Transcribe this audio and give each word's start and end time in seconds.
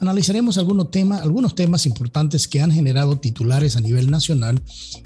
analizaremos 0.00 0.58
algunos 0.58 0.90
temas, 0.90 1.22
algunos 1.22 1.54
temas 1.54 1.86
importantes 1.86 2.48
que 2.48 2.60
han 2.60 2.70
generado 2.70 3.18
titulares 3.18 3.76
a 3.76 3.80
nivel 3.80 4.10
nacional 4.10 4.60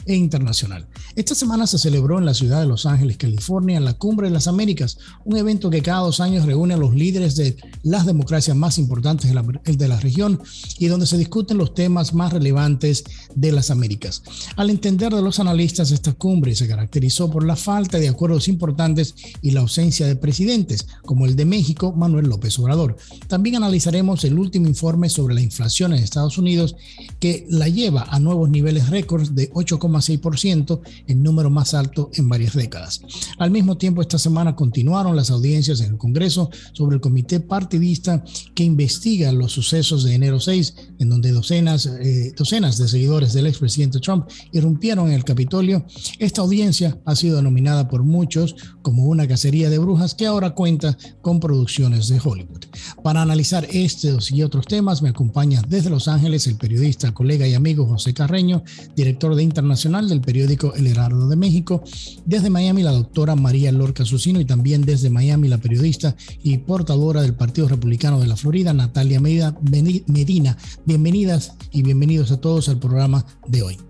e 0.07 0.15
internacional. 0.15 0.87
Esta 1.15 1.35
semana 1.35 1.67
se 1.67 1.79
celebró 1.79 2.19
en 2.19 2.25
la 2.25 2.35
ciudad 2.35 2.61
de 2.61 2.67
Los 2.67 2.87
Ángeles, 2.87 3.17
California, 3.17 3.81
la 3.81 3.95
Cumbre 3.95 4.29
de 4.29 4.35
las 4.35 4.49
Américas, 4.49 4.99
un 5.25 5.37
evento 5.37 5.71
que 5.71 5.83
cada 5.83 6.01
dos 6.01 6.21
años 6.21 6.47
reúne 6.47 6.75
a 6.75 6.79
los 6.79 6.95
líderes 6.95 7.37
de 7.37 7.57
las 7.83 8.07
democracias 8.07 8.57
más 8.57 8.79
importantes 8.79 9.29
de 9.29 9.35
la, 9.35 9.43
de 9.43 9.89
la 9.89 10.01
región 10.01 10.41
y 10.79 10.87
donde 10.87 11.07
se 11.07 11.19
discuten 11.19 11.59
los 11.59 11.75
temas 11.75 12.15
más 12.15 12.33
relevantes 12.33 13.05
de 13.35 13.53
las 13.53 13.71
Américas. 13.71 14.23
Al 14.57 14.71
entender 14.71 15.13
de 15.15 15.23
los 15.23 15.39
analistas, 15.39 15.91
esta 15.91 16.13
cumbre 16.13 16.55
se 16.55 16.69
caracterizó 16.69 17.31
por 17.31 17.45
la 17.45 17.57
falta 17.57 17.99
de 17.99 18.09
acuerdos 18.09 18.49
importantes 18.49 19.15
y 19.43 19.51
la 19.51 19.61
ausencia 19.61 20.07
de 20.07 20.17
presidentes, 20.17 20.87
como 21.03 21.27
el 21.27 21.37
de 21.37 21.45
México, 21.45 21.93
Manuel 21.93 22.27
López 22.27 22.59
Obrador. 22.59 22.97
También 23.27 23.57
analizaremos 23.57 24.25
el 24.25 24.39
último 24.39 24.67
informe 24.67 24.78
sobre 25.09 25.35
la 25.35 25.41
inflación 25.41 25.93
en 25.93 26.03
Estados 26.03 26.39
Unidos 26.39 26.77
que 27.19 27.47
la 27.51 27.69
lleva 27.69 28.07
a 28.11 28.21
nuevos 28.21 28.49
niveles 28.49 28.91
récords 28.91 29.35
de 29.35 29.51
8,6%, 29.51 30.81
el 31.07 31.23
número 31.23 31.51
más 31.51 31.75
alto 31.75 32.11
en 32.15 32.29
varias 32.29 32.55
décadas. 32.55 33.01
Al 33.39 33.51
mismo 33.51 33.77
tiempo, 33.77 34.03
esta 34.03 34.19
semana 34.19 34.55
continuaron 34.55 35.17
las 35.17 35.31
audiencias 35.31 35.81
en 35.81 35.93
el 35.93 35.99
Congreso 35.99 36.51
sobre 36.73 36.95
el 36.95 37.01
comité 37.01 37.41
partidista 37.41 38.25
que 38.55 38.65
investiga 38.65 39.33
los 39.33 39.53
sucesos 39.53 40.05
de 40.05 40.15
enero 40.15 40.39
6, 40.39 40.75
en 41.01 41.09
donde 41.09 41.33
docenas, 41.33 41.87
eh, 41.87 42.33
docenas 42.37 42.79
de 42.79 42.89
seguidores 42.89 43.33
del 43.33 43.47
expresidente 43.47 43.99
Trump 43.99 44.29
irrumpieron 44.53 45.09
en 45.09 45.15
el 45.15 45.25
Capitolio. 45.25 45.85
Esta 46.19 46.43
audiencia 46.43 46.99
ha 47.05 47.17
sido 47.17 47.37
denominada 47.37 47.89
por 47.89 48.05
muchos 48.05 48.55
como 48.89 49.05
una 49.05 49.29
cacería 49.29 49.69
de 49.69 49.77
brujas 49.77 50.15
que 50.15 50.25
ahora 50.25 50.55
cuenta 50.55 50.97
con 51.21 51.41
producciones 51.41 52.09
de 52.09 52.19
Hollywood. 52.25 52.65
Para 53.03 53.21
analizar 53.21 53.67
estos 53.71 54.31
y 54.31 54.43
otros 54.43 54.65
temas 54.65 55.03
me 55.03 55.11
acompaña 55.11 55.61
desde 55.69 55.91
Los 55.91 56.09
Ángeles 56.09 56.47
el 56.47 56.57
periodista, 56.57 57.13
colega 57.13 57.47
y 57.47 57.53
amigo 57.53 57.85
José 57.85 58.15
Carreño, 58.15 58.63
director 58.97 59.35
de 59.35 59.43
Internacional 59.43 60.09
del 60.09 60.23
periódico 60.23 60.73
El 60.75 60.87
Heraldo 60.87 61.29
de 61.29 61.37
México. 61.37 61.83
Desde 62.25 62.49
Miami 62.49 62.83
la 62.83 62.93
doctora 62.93 63.37
María 63.37 63.73
Lorca 63.73 64.07
Susino 64.07 64.41
y 64.41 64.47
también 64.47 64.81
desde 64.81 65.11
Miami 65.11 65.49
la 65.49 65.59
periodista 65.59 66.17
y 66.43 66.57
portadora 66.57 67.21
del 67.21 67.35
Partido 67.35 67.69
Republicano 67.69 68.21
de 68.21 68.27
la 68.27 68.37
Florida, 68.37 68.73
Natalia 68.73 69.21
Medina. 69.21 70.57
Bienvenidas 70.87 71.53
y 71.73 71.83
bienvenidos 71.83 72.33
a 72.33 72.41
todos 72.41 72.71
al 72.71 72.79
programa 72.79 73.27
de 73.49 73.63
hoy. 73.65 73.88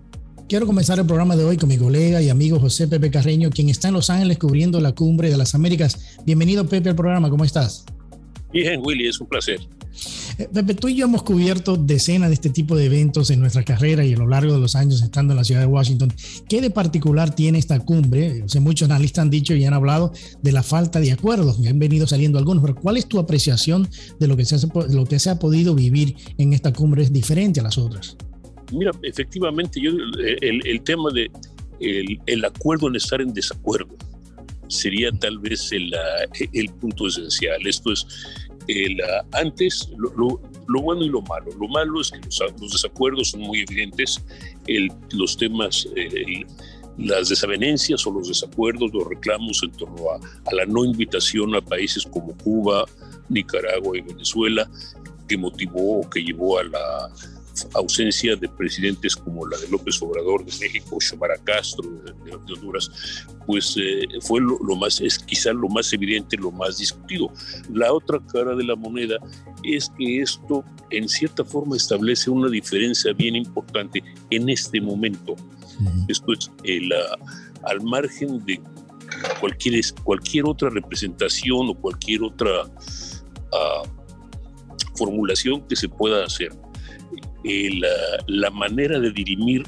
Quiero 0.49 0.65
comenzar 0.65 0.97
el 0.97 1.05
programa 1.05 1.35
de 1.35 1.45
hoy 1.45 1.57
con 1.57 1.69
mi 1.69 1.77
colega 1.77 2.23
y 2.23 2.29
amigo 2.29 2.59
José 2.59 2.87
Pepe 2.87 3.11
Carreño, 3.11 3.51
quien 3.51 3.69
está 3.69 3.89
en 3.89 3.93
Los 3.93 4.09
Ángeles 4.09 4.39
cubriendo 4.39 4.81
la 4.81 4.93
cumbre 4.93 5.29
de 5.29 5.37
las 5.37 5.53
Américas. 5.53 6.17
Bienvenido 6.25 6.67
Pepe 6.67 6.89
al 6.89 6.95
programa, 6.95 7.29
¿cómo 7.29 7.45
estás? 7.45 7.85
Bien, 8.51 8.81
Willy, 8.83 9.07
es 9.07 9.21
un 9.21 9.27
placer. 9.27 9.59
Eh, 10.39 10.49
Pepe, 10.51 10.73
tú 10.73 10.87
y 10.87 10.95
yo 10.95 11.05
hemos 11.05 11.21
cubierto 11.21 11.77
decenas 11.77 12.29
de 12.29 12.33
este 12.33 12.49
tipo 12.49 12.75
de 12.75 12.85
eventos 12.85 13.29
en 13.29 13.41
nuestra 13.41 13.63
carrera 13.63 14.03
y 14.03 14.13
a 14.15 14.17
lo 14.17 14.27
largo 14.27 14.51
de 14.51 14.59
los 14.59 14.75
años 14.75 15.03
estando 15.03 15.33
en 15.33 15.37
la 15.37 15.43
ciudad 15.43 15.61
de 15.61 15.67
Washington. 15.67 16.11
¿Qué 16.47 16.61
de 16.61 16.71
particular 16.71 17.35
tiene 17.35 17.59
esta 17.59 17.79
cumbre? 17.81 18.41
O 18.41 18.49
sea, 18.49 18.59
muchos 18.59 18.89
analistas 18.89 19.21
han 19.21 19.29
dicho 19.29 19.53
y 19.53 19.63
han 19.65 19.75
hablado 19.75 20.13
de 20.41 20.51
la 20.51 20.63
falta 20.63 20.99
de 20.99 21.11
acuerdos, 21.11 21.59
han 21.63 21.77
venido 21.77 22.07
saliendo 22.07 22.39
algunos, 22.39 22.63
pero 22.63 22.73
¿cuál 22.73 22.97
es 22.97 23.05
tu 23.05 23.19
apreciación 23.19 23.87
de 24.19 24.27
lo 24.27 24.35
que 24.35 24.45
se, 24.45 24.57
lo 24.89 25.05
que 25.05 25.19
se 25.19 25.29
ha 25.29 25.37
podido 25.37 25.75
vivir 25.75 26.15
en 26.39 26.53
esta 26.53 26.73
cumbre 26.73 27.03
es 27.03 27.13
diferente 27.13 27.59
a 27.59 27.63
las 27.63 27.77
otras? 27.77 28.17
Mira, 28.71 28.91
efectivamente, 29.03 29.79
yo, 29.81 29.91
el, 30.41 30.81
tema 30.83 31.09
de 31.11 31.31
el, 31.79 32.45
acuerdo 32.45 32.87
en 32.87 32.95
estar 32.95 33.21
en 33.21 33.33
desacuerdo 33.33 33.95
sería 34.67 35.11
tal 35.11 35.39
vez 35.39 35.71
el, 35.71 35.91
el 36.53 36.69
punto 36.73 37.07
esencial. 37.07 37.65
Esto 37.65 37.91
es, 37.91 38.05
el, 38.67 38.97
antes 39.31 39.89
lo, 39.97 40.81
bueno 40.81 41.03
y 41.03 41.09
lo 41.09 41.21
malo. 41.21 41.51
Lo 41.59 41.67
malo 41.67 42.01
es 42.01 42.11
que 42.11 42.19
los, 42.19 42.71
desacuerdos 42.71 43.31
son 43.31 43.41
muy 43.41 43.61
evidentes, 43.61 44.23
el, 44.67 44.91
los 45.13 45.35
temas, 45.37 45.87
las 46.97 47.29
desavenencias 47.29 48.05
o 48.05 48.11
los 48.11 48.27
desacuerdos, 48.27 48.91
los 48.93 49.07
reclamos 49.07 49.63
en 49.63 49.71
torno 49.71 50.11
a, 50.11 50.15
a 50.17 50.55
la 50.55 50.65
no 50.65 50.85
invitación 50.85 51.55
a 51.55 51.61
países 51.61 52.05
como 52.05 52.37
Cuba, 52.37 52.85
Nicaragua 53.29 53.97
y 53.97 54.01
Venezuela, 54.01 54.69
que 55.27 55.37
motivó 55.37 56.01
o 56.01 56.09
que 56.09 56.23
llevó 56.23 56.59
a 56.59 56.63
la 56.63 57.09
ausencia 57.73 58.35
de 58.35 58.47
presidentes 58.47 59.15
como 59.15 59.47
la 59.47 59.57
de 59.57 59.67
López 59.69 60.01
Obrador 60.01 60.45
de 60.45 60.51
México, 60.59 60.99
Xiomara 60.99 61.37
Castro 61.43 61.89
de, 61.89 62.33
Honduras, 62.33 62.89
pues 63.45 63.75
eh, 63.77 64.07
fue 64.21 64.41
lo, 64.41 64.75
más, 64.75 65.01
es 65.01 65.19
quizá 65.19 65.51
lo 65.53 65.67
más 65.69 65.91
evidente, 65.93 66.37
lo 66.37 66.51
más 66.51 66.77
discutido. 66.77 67.31
La 67.71 67.91
otra 67.93 68.19
cara 68.31 68.55
de 68.55 68.63
la 68.63 68.75
moneda 68.75 69.17
es 69.63 69.91
que 69.97 70.21
esto 70.21 70.63
en 70.89 71.07
cierta 71.07 71.43
forma 71.43 71.75
establece 71.75 72.29
una 72.29 72.49
diferencia 72.49 73.13
bien 73.13 73.35
importante 73.35 74.03
en 74.29 74.49
este 74.49 74.81
momento. 74.81 75.35
Esto 76.07 76.33
es, 76.33 76.51
al 77.63 77.81
margen 77.81 78.43
de 78.45 78.61
cualquier, 79.39 79.81
cualquier 80.03 80.45
otra 80.45 80.69
representación 80.69 81.69
o 81.69 81.73
cualquier 81.73 82.23
otra 82.23 82.63
ah, 83.53 83.83
formulación 84.95 85.65
que 85.67 85.75
se 85.75 85.87
pueda 85.87 86.25
hacer 86.25 86.51
la, 88.27 88.49
manera 88.51 88.99
de 88.99 89.11
dirimir 89.11 89.63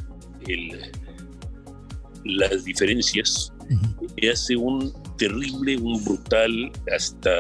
las 2.26 2.66
diferencias 2.66 3.54
hace 4.32 4.56
un 4.56 4.94
terrible, 5.18 5.78
un 5.78 6.04
brutal, 6.04 6.72
hasta 6.94 7.32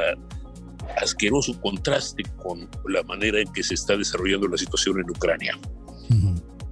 asqueroso 1.01 1.59
contraste 1.61 2.23
con 2.43 2.69
la 2.87 3.03
manera 3.03 3.39
en 3.39 3.51
que 3.53 3.63
se 3.63 3.75
está 3.75 3.95
desarrollando 3.95 4.47
la 4.47 4.57
situación 4.57 4.99
en 4.99 5.09
Ucrania. 5.09 5.57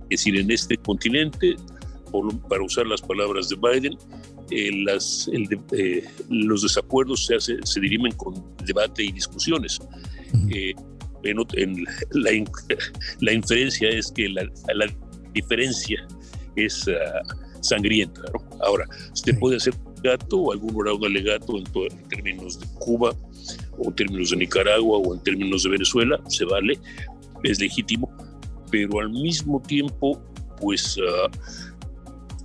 Es 0.10 0.22
decir, 0.22 0.38
en 0.38 0.52
este 0.52 0.78
continente, 0.78 1.56
para 2.50 2.64
usar 2.64 2.88
las 2.88 3.02
palabras 3.02 3.50
de 3.50 3.56
Biden, 3.56 3.98
eh, 4.52 4.72
las, 4.84 5.30
eh, 5.72 6.06
los 6.30 6.64
desacuerdos 6.64 7.28
se, 7.28 7.36
hace, 7.36 7.58
se 7.64 7.80
dirimen 7.80 8.12
con 8.14 8.34
debate 8.66 9.04
y 9.04 9.12
discusiones 9.12 9.80
en, 11.24 11.86
la, 13.20 13.34
inferencia 13.34 13.90
es 13.90 14.12
que 14.12 14.30
la, 14.30 14.48
diferencia 15.34 16.06
es 16.56 16.88
ah, 16.88 17.36
sangrienta. 17.62 18.22
Ahora, 18.62 18.86
usted 19.14 19.38
puede 19.40 19.58
hacer 19.58 19.74
gato 20.04 20.38
o 20.38 20.52
algún 20.52 20.76
un 20.76 21.06
alegato 21.06 21.58
en, 21.58 21.66
en, 21.92 22.08
términos 22.10 22.60
de 22.60 22.68
Cuba 22.80 23.14
o 23.78 23.90
en 23.90 23.96
términos 23.96 24.30
de 24.32 24.38
Nicaragua 24.38 24.98
o 24.98 25.14
en 25.14 25.22
términos 25.22 25.64
de 25.64 25.70
Venezuela, 25.70 26.20
se 26.28 26.46
vale, 26.46 26.80
es 27.44 27.60
legítimo, 27.60 28.10
pero 28.72 29.00
al 29.00 29.10
mismo 29.10 29.62
tiempo, 29.62 30.22
pues 30.60 30.98
ah, 31.00 31.30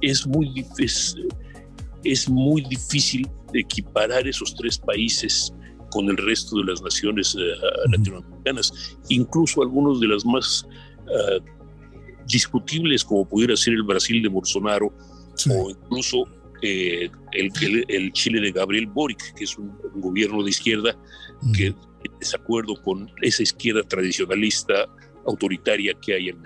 es, 0.00 0.26
muy, 0.26 0.64
es, 0.78 1.16
es 2.02 2.28
muy 2.28 2.62
difícil 2.62 3.28
equiparar 3.52 4.26
esos 4.26 4.54
tres 4.54 4.78
países 4.78 5.54
con 5.94 6.10
el 6.10 6.16
resto 6.16 6.56
de 6.56 6.64
las 6.64 6.82
naciones 6.82 7.36
eh, 7.38 7.88
latinoamericanas, 7.88 8.96
incluso 9.08 9.62
algunos 9.62 10.00
de 10.00 10.08
las 10.08 10.26
más 10.26 10.66
eh, 11.06 11.38
discutibles, 12.26 13.04
como 13.04 13.28
pudiera 13.28 13.56
ser 13.56 13.74
el 13.74 13.84
Brasil 13.84 14.20
de 14.20 14.28
Bolsonaro 14.28 14.92
o 15.50 15.70
incluso 15.70 16.24
eh, 16.62 17.08
el, 17.32 17.84
el, 17.86 18.12
Chile 18.12 18.40
de 18.40 18.50
Gabriel 18.50 18.86
Boric, 18.86 19.34
que 19.36 19.44
es 19.44 19.56
un, 19.56 19.72
gobierno 19.94 20.42
de 20.42 20.50
izquierda 20.50 20.98
que 21.56 21.66
en 21.68 22.18
desacuerdo 22.18 22.74
con 22.82 23.08
esa 23.22 23.44
izquierda 23.44 23.82
tradicionalista 23.84 24.74
autoritaria 25.26 25.94
que 26.02 26.14
hay 26.14 26.28
en, 26.30 26.42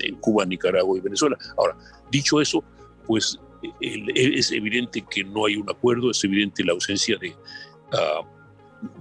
en, 0.00 0.16
Cuba, 0.16 0.44
Nicaragua 0.44 0.98
y 0.98 1.00
Venezuela. 1.00 1.38
Ahora, 1.56 1.76
dicho 2.10 2.40
eso, 2.40 2.64
pues 3.06 3.38
es 3.80 4.50
evidente 4.50 5.04
que 5.08 5.22
no 5.22 5.46
hay 5.46 5.56
un 5.56 5.70
acuerdo, 5.70 6.10
es 6.10 6.22
evidente 6.24 6.64
la 6.64 6.72
ausencia 6.72 7.16
de, 7.20 7.28
uh, 7.28 8.37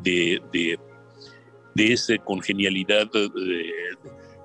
de, 0.02 0.42
de, 0.52 0.78
esa 1.76 2.18
congenialidad 2.18 3.08
eh, 3.16 3.72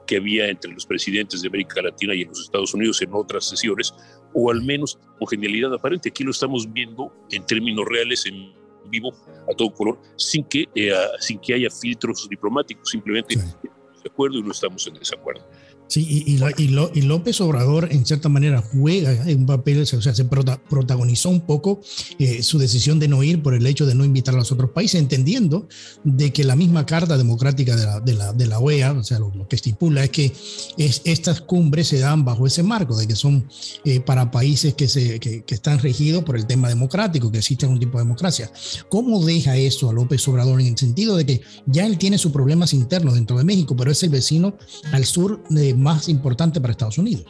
que 0.07 0.17
había 0.17 0.49
entre 0.49 0.73
los 0.73 0.85
presidentes 0.85 1.41
de 1.41 1.49
América 1.49 1.81
Latina 1.81 2.15
y 2.15 2.23
en 2.23 2.29
los 2.29 2.41
Estados 2.41 2.75
Unidos 2.75 3.01
en 3.01 3.11
otras 3.15 3.47
sesiones, 3.47 3.95
o 4.35 4.51
al 4.51 4.63
menos 4.63 4.99
con 5.19 5.29
genialidad 5.29 5.73
aparente. 5.73 6.11
Aquí 6.11 6.25
lo 6.25 6.31
estamos 6.31 6.71
viendo 6.71 7.13
en 7.31 7.47
términos 7.47 7.87
reales, 7.89 8.27
en 8.27 8.53
vivo, 8.91 9.13
a 9.51 9.55
todo 9.57 9.73
color, 9.73 9.99
sin 10.17 10.45
que, 10.45 10.69
eh, 10.75 10.93
sin 11.21 11.39
que 11.39 11.55
haya 11.55 11.71
filtros 11.71 12.29
diplomáticos, 12.29 12.91
simplemente 12.91 13.37
de 13.37 14.11
acuerdo 14.11 14.39
y 14.39 14.43
no 14.43 14.53
estamos 14.53 14.87
en 14.87 14.95
desacuerdo. 14.95 15.47
Sí, 15.93 16.25
y, 16.27 16.43
y, 16.57 17.03
López 17.03 17.39
Obrador 17.43 17.89
en 17.93 18.07
cierta 18.07 18.31
manera 18.31 18.63
juega 18.63 19.27
un 19.27 19.45
papel, 19.45 19.83
o 19.83 19.85
sea, 19.85 20.15
se 20.15 20.25
protagonizó 20.25 21.29
un 21.29 21.43
poco 21.43 21.83
eh, 22.19 22.43
su 22.43 22.59
decisión 22.59 22.99
de 22.99 23.09
no 23.09 23.23
ir 23.23 23.43
por 23.43 23.53
el 23.53 23.67
hecho 23.67 23.85
de 23.85 23.95
no 23.95 24.03
invitar 24.03 24.35
a 24.35 24.39
los 24.39 24.51
otros 24.51 24.71
países, 24.71 24.99
entendiendo 24.99 25.69
de 26.03 26.33
que 26.33 26.45
la 26.45 26.57
misma 26.57 26.87
Carta 26.87 27.19
Democrática 27.19 27.77
de 27.77 27.85
la, 27.85 28.01
de 28.01 28.15
la, 28.15 28.33
la 28.33 28.59
OEA, 28.59 28.93
o 28.93 29.05
sea, 29.05 29.19
lo, 29.19 29.47
que 29.47 29.57
estipula 29.57 30.03
es 30.05 30.09
que 30.09 30.33
es, 30.79 31.03
estas 31.05 31.43
cumbres 31.43 31.89
se 31.89 31.99
dan 31.99 32.25
bajo 32.25 32.47
ese 32.47 32.63
marco, 32.63 32.97
de 32.97 33.07
que 33.07 33.15
son 33.15 33.47
eh, 33.85 34.01
para 34.01 34.31
países 34.31 34.73
que, 34.73 34.89
se, 34.89 35.21
que, 35.21 35.45
están 35.47 35.79
regidos 35.79 36.25
por 36.25 36.37
el 36.37 36.47
tema 36.47 36.71
democrático, 36.71 37.31
que 37.31 37.37
existe 37.37 37.67
algún 37.67 37.81
tipo 37.81 37.99
de 37.99 38.05
democracia. 38.05 38.51
¿Cómo 38.89 39.23
deja 39.23 39.59
eso 39.59 39.91
a 39.91 39.93
López 39.93 40.27
Obrador 40.27 40.59
en 40.59 40.69
el 40.69 40.79
sentido 40.79 41.19
de 41.19 41.27
que 41.27 41.43
ya 41.67 41.85
él 41.85 41.99
tiene 41.99 42.17
sus 42.17 42.33
problemas 42.33 42.73
internos 42.73 43.13
dentro 43.13 43.37
de 43.37 43.45
México, 43.45 43.77
pero 43.77 43.91
es 43.91 44.03
el 44.03 44.09
vecino 44.09 44.57
al 44.91 45.05
sur 45.05 45.45
de 45.51 45.82
más 45.83 46.09
importante 46.09 46.61
para 46.61 46.73
Estados 46.73 46.99
Unidos? 46.99 47.27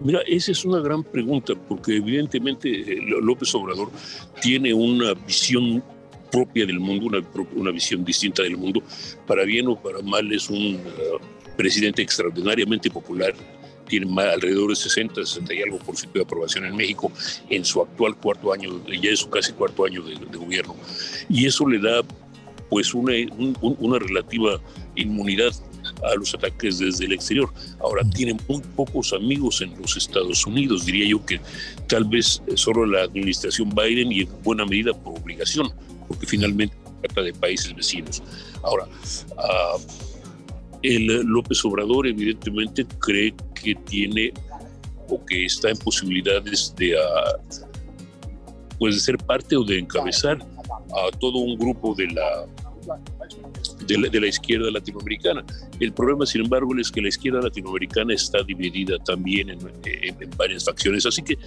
Mira, 0.00 0.20
esa 0.26 0.52
es 0.52 0.64
una 0.64 0.80
gran 0.80 1.02
pregunta, 1.02 1.54
porque 1.68 1.96
evidentemente 1.96 2.68
eh, 2.68 3.00
López 3.20 3.52
Obrador 3.54 3.90
tiene 4.40 4.72
una 4.72 5.14
visión 5.14 5.82
propia 6.30 6.66
del 6.66 6.78
mundo, 6.78 7.06
una, 7.06 7.24
una 7.56 7.70
visión 7.72 8.04
distinta 8.04 8.42
del 8.42 8.56
mundo. 8.56 8.82
Para 9.26 9.44
bien 9.44 9.66
o 9.66 9.76
para 9.76 10.00
mal 10.02 10.32
es 10.32 10.48
un 10.48 10.76
uh, 10.76 11.56
presidente 11.56 12.02
extraordinariamente 12.02 12.90
popular, 12.90 13.34
tiene 13.88 14.06
alrededor 14.20 14.70
de 14.70 14.76
60, 14.76 15.24
60 15.24 15.54
y 15.54 15.62
algo 15.62 15.78
por 15.78 15.96
ciento 15.96 16.18
de 16.18 16.24
aprobación 16.24 16.66
en 16.66 16.76
México 16.76 17.10
en 17.48 17.64
su 17.64 17.80
actual 17.80 18.14
cuarto 18.16 18.52
año, 18.52 18.84
ya 18.86 19.10
es 19.10 19.20
su 19.20 19.30
casi 19.30 19.52
cuarto 19.52 19.84
año 19.84 20.02
de, 20.02 20.14
gobierno. 20.36 20.76
Y 21.28 21.46
eso 21.46 21.66
le 21.66 21.78
da 21.78 22.02
pues 22.68 22.92
una, 22.92 23.14
una 23.62 23.98
relativa 23.98 24.60
inmunidad 24.94 25.54
a 26.02 26.14
los 26.14 26.34
ataques 26.34 26.78
desde 26.78 27.06
el 27.06 27.12
exterior. 27.12 27.52
Ahora, 27.80 28.08
tiene 28.10 28.36
muy 28.48 28.60
pocos 28.76 29.12
amigos 29.12 29.60
en 29.60 29.78
los 29.80 29.96
Estados 29.96 30.46
Unidos, 30.46 30.84
diría 30.84 31.06
yo 31.06 31.24
que 31.24 31.40
tal 31.86 32.04
vez 32.04 32.42
solo 32.54 32.86
la 32.86 33.02
administración 33.02 33.70
Biden 33.70 34.12
y 34.12 34.20
en 34.22 34.42
buena 34.42 34.64
medida 34.64 34.92
por 34.92 35.18
obligación, 35.18 35.72
porque 36.06 36.26
finalmente 36.26 36.74
trata 37.02 37.22
de 37.22 37.32
países 37.32 37.74
vecinos. 37.74 38.22
Ahora, 38.62 38.86
ah, 39.36 39.76
el 40.82 41.06
López 41.06 41.64
Obrador 41.64 42.06
evidentemente 42.06 42.86
cree 43.00 43.34
que 43.54 43.74
tiene 43.74 44.32
o 45.08 45.24
que 45.24 45.46
está 45.46 45.70
en 45.70 45.78
posibilidades 45.78 46.74
de, 46.76 46.94
uh, 46.94 47.64
pues 48.78 48.94
de 48.94 49.00
ser 49.00 49.18
parte 49.18 49.56
o 49.56 49.64
de 49.64 49.78
encabezar 49.78 50.38
a 50.38 51.18
todo 51.18 51.38
un 51.38 51.58
grupo 51.58 51.94
de 51.94 52.08
la 52.08 52.46
de 53.88 54.20
la, 54.20 54.26
izquierda 54.26 54.70
latinoamericana. 54.70 55.44
El 55.80 55.92
problema, 55.92 56.26
sin 56.26 56.42
embargo, 56.42 56.76
es 56.78 56.90
que 56.90 57.00
la 57.00 57.08
izquierda 57.08 57.40
latinoamericana 57.40 58.14
está 58.14 58.42
dividida 58.42 58.98
también 58.98 59.50
en, 59.50 59.58
varias 60.36 60.64
facciones, 60.64 61.06
así 61.06 61.22
que 61.22 61.38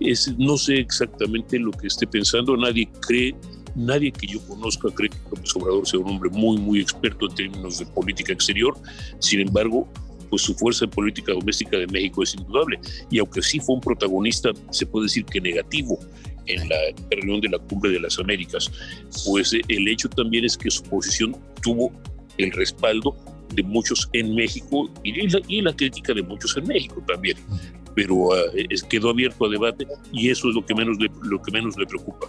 es, 0.00 0.32
no 0.38 0.56
sé 0.56 0.78
exactamente 0.78 1.58
lo 1.58 1.72
que 1.72 1.88
esté 1.88 2.06
pensando, 2.06 2.56
nadie 2.56 2.88
cree 3.00 3.34
Nadie 3.76 4.10
que 4.10 4.26
yo 4.26 4.40
conozca 4.48 4.88
cree 4.92 5.10
que 5.10 5.16
López 5.30 5.54
Obrador 5.54 5.86
sea 5.86 6.00
un 6.00 6.10
hombre 6.10 6.28
muy, 6.30 6.58
muy 6.58 6.80
experto 6.80 7.28
en 7.28 7.34
términos 7.36 7.78
de 7.78 7.86
política 7.86 8.32
exterior. 8.32 8.76
Sin 9.20 9.40
embargo, 9.40 9.86
pues 10.28 10.42
su 10.42 10.54
fuerza 10.54 10.84
en 10.84 10.90
política 10.90 11.32
doméstica 11.32 11.76
de 11.76 11.86
México 11.86 12.22
es 12.22 12.34
indudable. 12.34 12.80
Y 13.10 13.18
aunque 13.18 13.42
sí 13.42 13.60
fue 13.60 13.74
un 13.76 13.80
protagonista, 13.80 14.50
se 14.70 14.86
puede 14.86 15.04
decir 15.04 15.24
que 15.24 15.40
negativo 15.40 15.98
en 16.54 16.68
la 16.68 16.76
reunión 17.10 17.40
de 17.40 17.48
la 17.48 17.58
Cumbre 17.58 17.90
de 17.90 18.00
las 18.00 18.18
Américas, 18.18 18.70
pues 19.24 19.52
eh, 19.52 19.60
el 19.68 19.88
hecho 19.88 20.08
también 20.08 20.44
es 20.44 20.56
que 20.56 20.70
su 20.70 20.82
posición 20.84 21.36
tuvo 21.62 21.92
el 22.38 22.50
respaldo 22.52 23.16
de 23.54 23.62
muchos 23.62 24.08
en 24.12 24.34
México 24.34 24.90
y 25.02 25.28
la, 25.28 25.40
y 25.48 25.60
la 25.62 25.74
crítica 25.74 26.14
de 26.14 26.22
muchos 26.22 26.56
en 26.56 26.66
México 26.66 27.02
también. 27.06 27.36
Pero 27.94 28.14
uh, 28.14 28.32
quedó 28.88 29.10
abierto 29.10 29.46
a 29.46 29.48
debate 29.48 29.86
y 30.12 30.30
eso 30.30 30.48
es 30.48 30.54
lo 30.54 30.64
que 30.64 30.74
menos 30.74 30.96
le, 30.98 31.10
lo 31.22 31.42
que 31.42 31.50
menos 31.50 31.76
le 31.76 31.86
preocupa. 31.86 32.28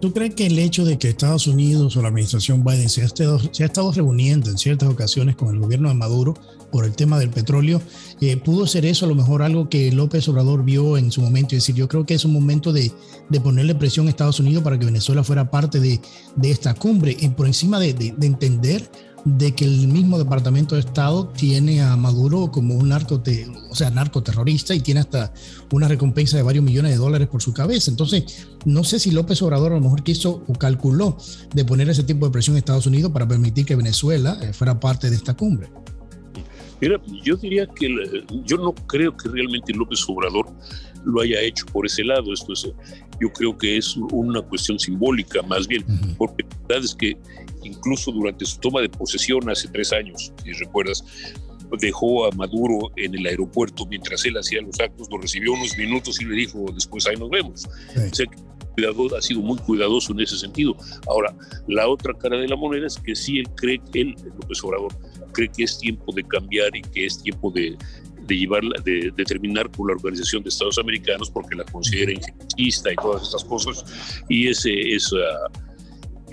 ¿Tú 0.00 0.12
crees 0.12 0.34
que 0.34 0.46
el 0.46 0.58
hecho 0.58 0.84
de 0.84 0.98
que 0.98 1.08
Estados 1.08 1.46
Unidos 1.46 1.96
o 1.96 2.02
la 2.02 2.08
administración 2.08 2.64
Biden 2.64 2.88
se 2.88 3.02
ha, 3.02 3.04
estado, 3.04 3.38
se 3.52 3.62
ha 3.62 3.66
estado 3.66 3.92
reuniendo 3.92 4.50
en 4.50 4.58
ciertas 4.58 4.88
ocasiones 4.88 5.36
con 5.36 5.54
el 5.54 5.60
gobierno 5.60 5.88
de 5.88 5.94
Maduro 5.94 6.34
por 6.70 6.84
el 6.84 6.92
tema 6.92 7.18
del 7.18 7.30
petróleo, 7.30 7.80
eh, 8.20 8.36
pudo 8.36 8.66
ser 8.66 8.84
eso 8.84 9.04
a 9.06 9.08
lo 9.08 9.14
mejor 9.14 9.42
algo 9.42 9.68
que 9.68 9.92
López 9.92 10.28
Obrador 10.28 10.64
vio 10.64 10.98
en 10.98 11.10
su 11.10 11.20
momento 11.22 11.54
y 11.54 11.58
decir, 11.58 11.74
yo 11.74 11.88
creo 11.88 12.04
que 12.04 12.14
es 12.14 12.24
un 12.24 12.32
momento 12.32 12.72
de, 12.72 12.92
de 13.28 13.40
ponerle 13.40 13.74
presión 13.74 14.06
a 14.06 14.10
Estados 14.10 14.40
Unidos 14.40 14.62
para 14.62 14.78
que 14.78 14.86
Venezuela 14.86 15.24
fuera 15.24 15.50
parte 15.50 15.80
de, 15.80 16.00
de 16.36 16.50
esta 16.50 16.74
cumbre, 16.74 17.16
y 17.18 17.28
por 17.28 17.46
encima 17.46 17.78
de, 17.78 17.94
de, 17.94 18.14
de 18.16 18.26
entender 18.26 18.90
de 19.24 19.54
que 19.54 19.64
el 19.64 19.88
mismo 19.88 20.16
Departamento 20.16 20.74
de 20.74 20.80
Estado 20.80 21.28
tiene 21.28 21.82
a 21.82 21.96
Maduro 21.96 22.50
como 22.50 22.74
un 22.74 22.90
narco, 22.90 23.20
o 23.68 23.74
sea, 23.74 23.90
narcoterrorista 23.90 24.74
y 24.74 24.80
tiene 24.80 25.00
hasta 25.00 25.32
una 25.72 25.88
recompensa 25.88 26.36
de 26.36 26.42
varios 26.42 26.64
millones 26.64 26.92
de 26.92 26.98
dólares 26.98 27.28
por 27.28 27.42
su 27.42 27.52
cabeza. 27.52 27.90
Entonces, 27.90 28.46
no 28.64 28.84
sé 28.84 28.98
si 28.98 29.10
López 29.10 29.42
Obrador 29.42 29.72
a 29.72 29.74
lo 29.74 29.80
mejor 29.80 30.02
quiso 30.02 30.44
o 30.46 30.52
calculó 30.54 31.18
de 31.52 31.64
poner 31.64 31.90
ese 31.90 32.04
tipo 32.04 32.26
de 32.26 32.32
presión 32.32 32.54
en 32.54 32.58
Estados 32.58 32.86
Unidos 32.86 33.12
para 33.12 33.26
permitir 33.26 33.66
que 33.66 33.76
Venezuela 33.76 34.38
eh, 34.40 34.52
fuera 34.52 34.78
parte 34.78 35.10
de 35.10 35.16
esta 35.16 35.34
cumbre. 35.34 35.68
Mira, 36.80 37.00
yo 37.24 37.36
diría 37.36 37.66
que 37.66 37.88
yo 38.44 38.56
no 38.56 38.74
creo 38.86 39.16
que 39.16 39.28
realmente 39.28 39.72
López 39.74 40.04
Obrador 40.08 40.46
lo 41.04 41.20
haya 41.20 41.40
hecho 41.40 41.66
por 41.66 41.86
ese 41.86 42.04
lado. 42.04 42.32
Esto 42.32 42.52
es, 42.52 42.70
yo 43.20 43.32
creo 43.32 43.56
que 43.56 43.76
es 43.76 43.96
una 43.96 44.42
cuestión 44.42 44.78
simbólica 44.78 45.42
más 45.42 45.66
bien, 45.66 45.84
porque 46.16 46.44
la 46.44 46.66
verdad 46.68 46.84
es 46.84 46.94
que 46.94 47.16
incluso 47.62 48.12
durante 48.12 48.44
su 48.44 48.58
toma 48.58 48.80
de 48.80 48.88
posesión 48.88 49.48
hace 49.50 49.68
tres 49.68 49.92
años, 49.92 50.32
si 50.42 50.52
recuerdas, 50.52 51.04
dejó 51.80 52.26
a 52.26 52.30
Maduro 52.32 52.90
en 52.96 53.14
el 53.14 53.26
aeropuerto 53.26 53.84
mientras 53.86 54.24
él 54.24 54.36
hacía 54.38 54.62
los 54.62 54.78
actos, 54.80 55.08
lo 55.10 55.18
recibió 55.18 55.52
unos 55.52 55.76
minutos 55.76 56.20
y 56.20 56.24
le 56.24 56.34
dijo, 56.34 56.64
después 56.74 57.06
ahí 57.06 57.16
nos 57.16 57.30
vemos. 57.30 57.66
O 57.66 58.14
sea, 58.14 58.26
ha 59.16 59.22
sido 59.22 59.40
muy 59.40 59.58
cuidadoso 59.58 60.12
en 60.12 60.20
ese 60.20 60.38
sentido. 60.38 60.76
Ahora, 61.08 61.34
la 61.66 61.88
otra 61.88 62.14
cara 62.14 62.38
de 62.38 62.48
la 62.48 62.56
moneda 62.56 62.86
es 62.86 62.96
que 62.96 63.14
sí 63.14 63.40
él 63.40 63.48
cree, 63.56 63.80
él, 63.94 64.14
López 64.40 64.62
Obrador, 64.62 64.92
cree 65.32 65.48
que 65.48 65.64
es 65.64 65.78
tiempo 65.78 66.12
de 66.12 66.22
cambiar 66.24 66.74
y 66.76 66.82
que 66.82 67.06
es 67.06 67.22
tiempo 67.22 67.50
de, 67.50 67.76
de 68.26 68.36
llevarla, 68.36 68.80
de, 68.84 69.12
de, 69.16 69.24
terminar 69.24 69.70
con 69.70 69.88
la 69.88 69.94
Organización 69.94 70.42
de 70.42 70.50
Estados 70.50 70.78
Americanos 70.78 71.30
porque 71.30 71.56
la 71.56 71.64
considera 71.64 72.12
injerencista 72.12 72.92
y 72.92 72.96
todas 72.96 73.22
estas 73.22 73.44
cosas. 73.44 73.84
Y 74.28 74.48
ese 74.48 74.72
es, 74.94 75.12
uh, 75.12 75.18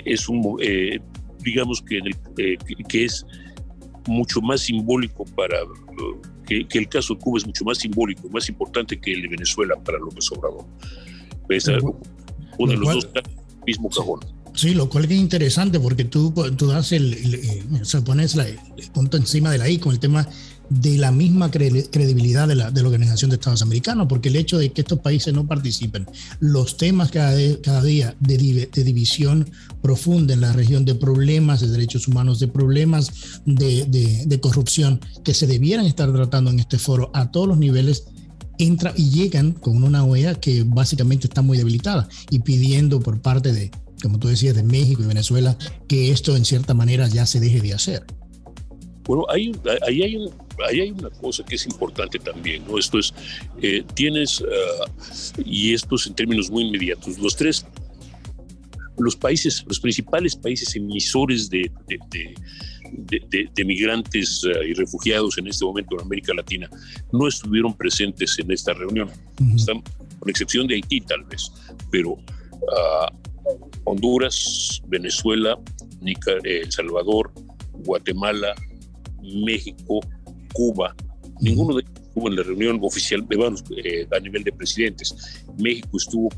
es 0.04 0.28
un, 0.30 0.58
eh, 0.62 1.00
digamos 1.40 1.82
que, 1.82 2.00
eh, 2.38 2.58
que 2.88 3.06
es 3.06 3.26
mucho 4.08 4.42
más 4.42 4.62
simbólico 4.62 5.26
para, 5.36 5.58
que, 6.46 6.68
que, 6.68 6.78
el 6.78 6.90
caso 6.90 7.16
de 7.16 7.22
Cuba 7.22 7.38
es 7.40 7.46
mucho 7.46 7.66
más 7.66 7.80
simbólico, 7.80 8.30
más 8.30 8.50
importante 8.50 9.00
que 9.00 9.14
el 9.14 9.24
de 9.24 9.28
Venezuela 9.30 9.76
para 9.84 9.98
López 9.98 10.32
Obrador. 10.32 10.66
Es 11.50 11.68
uno 11.68 12.72
de 12.72 12.78
los 12.78 12.94
dos 12.94 13.10
mismo 13.66 13.90
cajón. 13.90 14.20
Sí, 14.56 14.74
lo 14.74 14.90
cual 14.90 15.06
es 15.06 15.12
interesante 15.12 15.80
porque 15.80 16.06
tú, 16.06 16.34
tú 16.56 16.68
das 16.68 16.94
el, 16.94 17.14
el, 17.14 17.86
sea, 17.86 18.02
pones 18.02 18.36
el 18.36 18.58
punto 18.94 19.18
encima 19.18 19.52
de 19.52 19.58
la 19.58 19.70
I 19.70 19.80
con 19.80 19.92
el 19.92 20.00
tema 20.00 20.28
de 20.70 20.98
la 20.98 21.12
misma 21.12 21.52
credibilidad 21.52 22.48
de 22.48 22.56
la, 22.56 22.72
de 22.72 22.82
la, 22.82 22.88
Organización 22.88 23.30
de 23.30 23.36
Estados 23.36 23.62
Americanos, 23.62 24.08
porque 24.08 24.30
el 24.30 24.36
hecho 24.36 24.58
de 24.58 24.72
que 24.72 24.82
estos 24.82 25.00
países 25.00 25.34
no 25.34 25.46
participen, 25.46 26.08
los 26.40 26.78
temas 26.78 27.12
cada, 27.12 27.36
día 27.36 28.16
de, 28.20 28.68
de, 28.72 28.84
división 28.84 29.50
profunda 29.82 30.34
en 30.34 30.42
la 30.42 30.54
región, 30.54 30.86
de 30.86 30.96
problemas 30.96 31.62
de 31.62 31.68
derechos 31.68 32.08
humanos, 32.08 32.40
de 32.40 32.48
problemas 32.48 33.42
de, 33.46 33.86
de, 34.26 34.40
corrupción, 34.40 35.00
que 35.24 35.34
se 35.34 35.48
debieran 35.48 35.86
estar 35.86 36.12
tratando 36.12 36.50
en 36.50 36.60
este 36.60 36.80
foro 36.80 37.12
a 37.14 37.32
todos 37.32 37.48
los 37.48 37.58
niveles, 37.58 38.06
entra 38.58 38.94
y 38.96 39.10
llegan 39.10 39.52
con 39.52 39.84
una 39.84 40.04
OEA 40.04 40.36
que 40.36 40.64
básicamente 40.64 41.28
está 41.28 41.42
muy 41.42 41.58
debilitada 41.58 42.08
y 42.30 42.40
pidiendo 42.40 43.02
por 43.02 43.22
parte 43.22 43.52
de, 43.52 43.70
como 44.02 44.20
tú 44.20 44.28
decías, 44.28 44.56
de 44.56 44.64
México 44.64 45.02
y 45.04 45.08
Venezuela, 45.08 45.58
que 45.88 46.12
esto 46.12 46.36
en 46.36 46.46
cierta 46.46 46.74
manera 46.74 47.08
ya 47.08 47.26
se 47.26 47.40
deje 47.40 47.62
de 47.62 47.74
hacer. 47.74 48.06
Bueno, 49.06 49.26
ahí, 49.30 49.52
ahí, 49.88 50.02
hay 50.02 50.16
un, 50.16 50.32
ahí 50.68 50.82
hay 50.82 50.92
una 50.92 51.10
cosa 51.12 51.44
que 51.46 51.56
es 51.56 51.66
importante 51.68 52.18
también, 52.18 52.66
¿no? 52.68 52.80
Esto 52.80 52.98
es, 52.98 53.14
eh, 53.62 53.84
tienes, 53.94 54.42
uh, 54.42 54.46
y 55.46 55.74
esto 55.74 55.96
es 55.96 56.08
en 56.08 56.16
términos 56.16 56.50
muy 56.50 56.64
inmediatos, 56.64 57.20
los 57.20 57.36
tres, 57.36 57.66
los 58.98 59.16
países, 59.16 59.64
los 59.68 59.80
principales 59.80 60.36
países 60.36 60.76
emisores 60.76 61.50
de, 61.50 61.72
de, 61.88 62.00
de, 63.30 63.50
de 63.54 63.66
migrantes 63.66 64.44
uh, 64.44 64.64
y 64.64 64.74
refugiados 64.74 65.38
en 65.38 65.48
este 65.48 65.66
momento 65.66 65.96
en 65.96 66.02
América 66.02 66.34
Latina 66.34 66.68
no 67.12 67.28
estuvieron 67.28 67.76
presentes 67.76 68.40
en 68.40 68.50
esta 68.52 68.74
reunión, 68.74 69.10
uh 69.10 69.44
-huh. 69.44 69.56
Están, 69.56 69.84
con 70.20 70.30
excepción 70.30 70.66
de 70.66 70.76
Haití 70.76 71.02
tal 71.02 71.24
vez, 71.26 71.52
pero 71.92 72.12
uh, 72.14 73.08
Honduras, 73.86 74.82
Venezuela, 74.88 75.60
Nicar 76.02 76.46
El 76.46 76.72
Salvador, 76.72 77.32
Guatemala, 77.72 78.56
México, 79.22 80.00
Cuba, 80.54 80.96
ninguno 81.42 81.76
de 81.76 81.82
ellos 81.82 82.06
estuvo 82.16 82.30
en 82.30 82.36
la 82.38 82.44
reunión 82.44 82.80
oficial 82.82 83.28
eh, 83.84 84.08
a 84.16 84.20
nivel 84.22 84.44
de 84.44 84.52
presidentes. 84.54 85.14
México 85.58 85.98
estuvo 85.98 86.30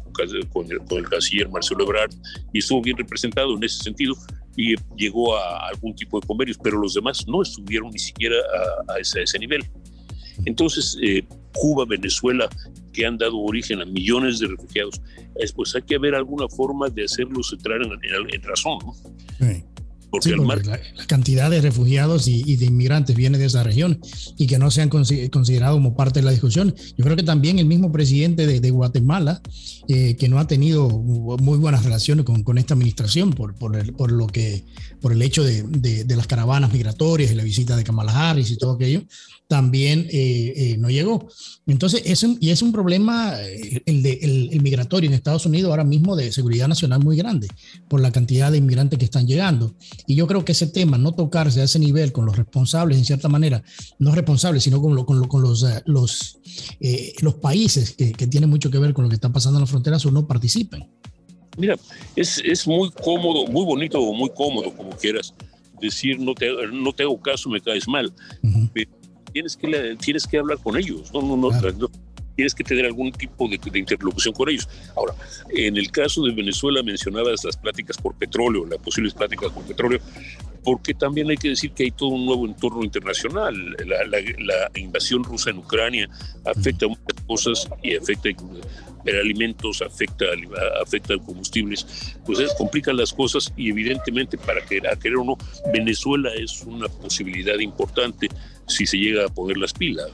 con 0.49 0.71
el, 0.71 0.79
con 0.85 0.97
el 0.97 1.07
canciller 1.07 1.49
Marcelo 1.49 1.83
Ebrard 1.83 2.11
y 2.51 2.59
estuvo 2.59 2.81
bien 2.81 2.97
representado 2.97 3.55
en 3.55 3.63
ese 3.63 3.83
sentido 3.83 4.15
y 4.55 4.75
llegó 4.95 5.37
a 5.37 5.67
algún 5.67 5.95
tipo 5.95 6.19
de 6.19 6.25
convenios, 6.25 6.57
pero 6.63 6.79
los 6.79 6.95
demás 6.95 7.27
no 7.27 7.43
estuvieron 7.43 7.91
ni 7.91 7.99
siquiera 7.99 8.35
a, 8.87 8.99
ese, 8.99 9.21
ese, 9.21 9.37
nivel. 9.37 9.63
Entonces, 10.45 10.97
eh, 11.03 11.23
Cuba, 11.53 11.85
Venezuela, 11.85 12.49
que 12.97 13.05
han 13.05 13.15
dado 13.15 13.37
origen 13.37 13.79
a 13.79 13.85
millones 13.85 14.39
de 14.39 14.47
refugiados, 14.47 14.99
pues 15.55 15.75
hay 15.75 15.83
que 15.83 15.95
haber 15.95 16.15
alguna 16.15 16.47
forma 16.47 16.89
de 16.89 17.03
hacerlos 17.05 17.53
entrar 17.53 17.79
en, 17.83 17.91
en, 17.91 18.41
razón. 18.41 18.79
¿no? 18.83 18.93
Sí. 19.37 19.63
Porque, 20.09 20.35
la, 20.35 20.79
cantidad 21.05 21.51
de 21.51 21.61
refugiados 21.61 22.27
y, 22.27 22.55
de 22.55 22.65
inmigrantes 22.65 23.15
viene 23.15 23.37
de 23.37 23.45
esa 23.45 23.61
región 23.61 23.99
y 24.37 24.47
que 24.47 24.57
no 24.57 24.71
se 24.71 24.81
han 24.81 24.89
considerado 24.89 25.75
como 25.75 25.95
parte 25.95 26.21
de 26.21 26.25
la 26.25 26.31
discusión. 26.31 26.73
Yo 26.97 27.03
creo 27.03 27.17
que 27.17 27.23
también 27.23 27.59
el 27.59 27.65
mismo 27.65 27.91
presidente 27.91 28.47
de, 28.47 28.71
Guatemala, 28.71 29.41
eh, 29.87 30.15
que 30.15 30.27
no 30.27 30.39
ha 30.39 30.47
tenido 30.47 30.89
muy 30.89 31.57
buenas 31.57 31.83
relaciones 31.83 32.25
con, 32.25 32.43
con 32.43 32.57
esta 32.57 32.73
administración 32.73 33.31
por, 33.31 33.55
por, 33.55 33.75
el, 33.75 33.93
por, 33.93 34.11
lo 34.11 34.27
que, 34.27 34.63
por 35.01 35.11
el 35.11 35.21
hecho 35.21 35.43
de, 35.43 35.63
de, 35.63 36.15
las 36.15 36.27
caravanas 36.27 36.73
migratorias 36.73 37.31
y 37.31 37.35
la 37.35 37.43
visita 37.43 37.75
de 37.75 37.83
Kamala 37.83 38.29
Harris 38.29 38.51
y 38.51 38.57
todo 38.57 38.73
aquello, 38.73 39.03
también 39.47 40.07
eh, 40.11 40.53
eh, 40.55 40.77
no 40.77 40.89
llegó. 40.89 41.27
Entonces, 41.65 42.01
es 42.05 42.23
un, 42.23 42.37
y 42.41 42.49
es 42.49 42.61
un 42.61 42.71
problema, 42.71 43.35
eh, 43.41 43.81
el, 43.85 44.03
de, 44.03 44.19
el, 44.51 44.61
migratorio 44.61 45.09
en 45.09 45.13
Estados 45.13 45.45
Unidos 45.45 45.69
ahora 45.69 45.83
mismo 45.83 46.15
de 46.15 46.31
seguridad 46.31 46.67
nacional 46.67 47.01
muy 47.01 47.15
grande 47.15 47.47
por 47.87 48.01
la 48.01 48.11
cantidad 48.11 48.51
de 48.51 48.57
inmigrantes 48.57 48.99
que 48.99 49.05
están 49.05 49.25
llegando. 49.25 49.73
Y 50.05 50.15
yo 50.15 50.27
creo 50.27 50.43
que 50.43 50.51
ese 50.51 50.67
tema, 50.67 50.97
no 50.97 51.13
tocarse 51.13 51.61
a 51.61 51.63
ese 51.63 51.79
nivel 51.79 52.11
con 52.11 52.25
los 52.25 52.35
responsables, 52.35 52.97
en 52.97 53.05
cierta 53.05 53.29
manera, 53.29 53.63
no 53.99 54.13
responsables, 54.13 54.63
sino 54.63 54.81
con, 54.81 54.95
con, 55.05 55.27
con 55.27 55.41
los, 55.41 55.65
los, 55.85 56.39
los 57.21 57.33
países 57.35 57.91
que, 57.91 58.11
que, 58.11 58.27
tienen 58.27 58.49
mucho 58.49 58.69
que 58.69 58.79
ver 58.79 58.93
con 58.93 59.03
lo 59.03 59.09
que 59.09 59.15
está 59.15 59.31
pasando 59.31 59.59
en 59.59 59.61
la 59.61 59.67
frontera 59.67 59.76
sur, 59.99 60.13
no 60.13 60.27
participen. 60.27 60.87
Mira, 61.57 61.75
es, 62.15 62.41
es 62.45 62.67
muy 62.67 62.91
cómodo, 62.91 63.47
muy 63.47 63.65
bonito 63.65 63.99
o 63.99 64.13
muy 64.13 64.29
cómodo, 64.29 64.71
como 64.75 64.91
quieras, 64.91 65.33
decir 65.81 66.19
no 66.19 66.35
te, 66.35 66.51
no 66.71 66.93
te 66.93 67.03
hago 67.03 67.19
caso, 67.19 67.49
me 67.49 67.61
caes 67.61 67.87
mal 67.87 68.13
tienes 69.37 69.55
que, 69.55 69.97
tienes 70.03 70.27
que 70.27 70.37
hablar 70.39 70.57
con 70.59 70.77
ellos, 70.77 71.11
no, 71.13 71.21
no, 71.21 71.37
no, 71.37 71.51
tienes 72.35 72.55
que 72.55 72.63
tener 72.63 72.85
algún 72.85 73.11
tipo 73.11 73.47
de, 73.47 73.59
interlocución 73.79 74.33
con 74.33 74.49
ellos. 74.49 74.67
Ahora, 74.95 75.13
en 75.49 75.77
el 75.77 75.91
caso 75.91 76.23
de 76.23 76.31
Venezuela 76.33 76.81
mencionabas 76.83 77.43
las 77.43 77.57
pláticas 77.57 77.97
por 77.97 78.15
petróleo, 78.15 78.65
las 78.65 78.79
posibles 78.79 79.13
pláticas 79.13 79.51
por 79.51 79.63
petróleo, 79.63 79.99
porque 80.63 80.93
también 80.93 81.29
hay 81.29 81.37
que 81.37 81.49
decir 81.49 81.71
que 81.71 81.83
hay 81.83 81.91
todo 81.91 82.09
un 82.09 82.25
nuevo 82.25 82.45
entorno 82.45 82.83
internacional. 82.83 83.75
La, 83.85 84.69
invasión 84.75 85.23
rusa 85.23 85.49
en 85.49 85.59
Ucrania 85.59 86.09
afecta 86.45 86.87
muchas 86.87 87.21
cosas 87.27 87.69
y 87.83 87.95
afecta 87.95 88.29
a 89.05 89.19
alimentos, 89.21 89.81
afecta, 89.81 90.25
afecta 90.81 91.15
a 91.15 91.17
combustibles, 91.17 92.15
pues 92.25 92.39
es, 92.39 92.53
complican 92.55 92.97
las 92.97 93.13
cosas 93.13 93.53
y 93.55 93.69
evidentemente 93.69 94.37
para 94.37 94.61
que, 94.65 94.81
a 94.87 94.95
querer 94.95 95.17
o 95.17 95.23
no, 95.23 95.37
Venezuela 95.71 96.33
es 96.35 96.63
una 96.63 96.87
posibilidad 96.87 97.57
importante 97.59 98.27
si 98.67 98.85
se 98.85 98.97
llega 98.97 99.25
a 99.25 99.29
poner 99.29 99.57
las 99.57 99.73
pilas. 99.73 100.11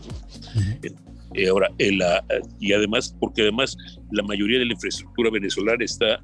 Eh, 1.36 1.48
ahora, 1.48 1.72
y 2.60 2.74
además, 2.74 3.16
porque 3.20 3.42
además 3.42 3.76
la 4.12 4.22
mayoría 4.24 4.60
de 4.60 4.66
la 4.66 4.74
infraestructura 4.74 5.32
venezolana 5.32 5.84
está 5.84 6.22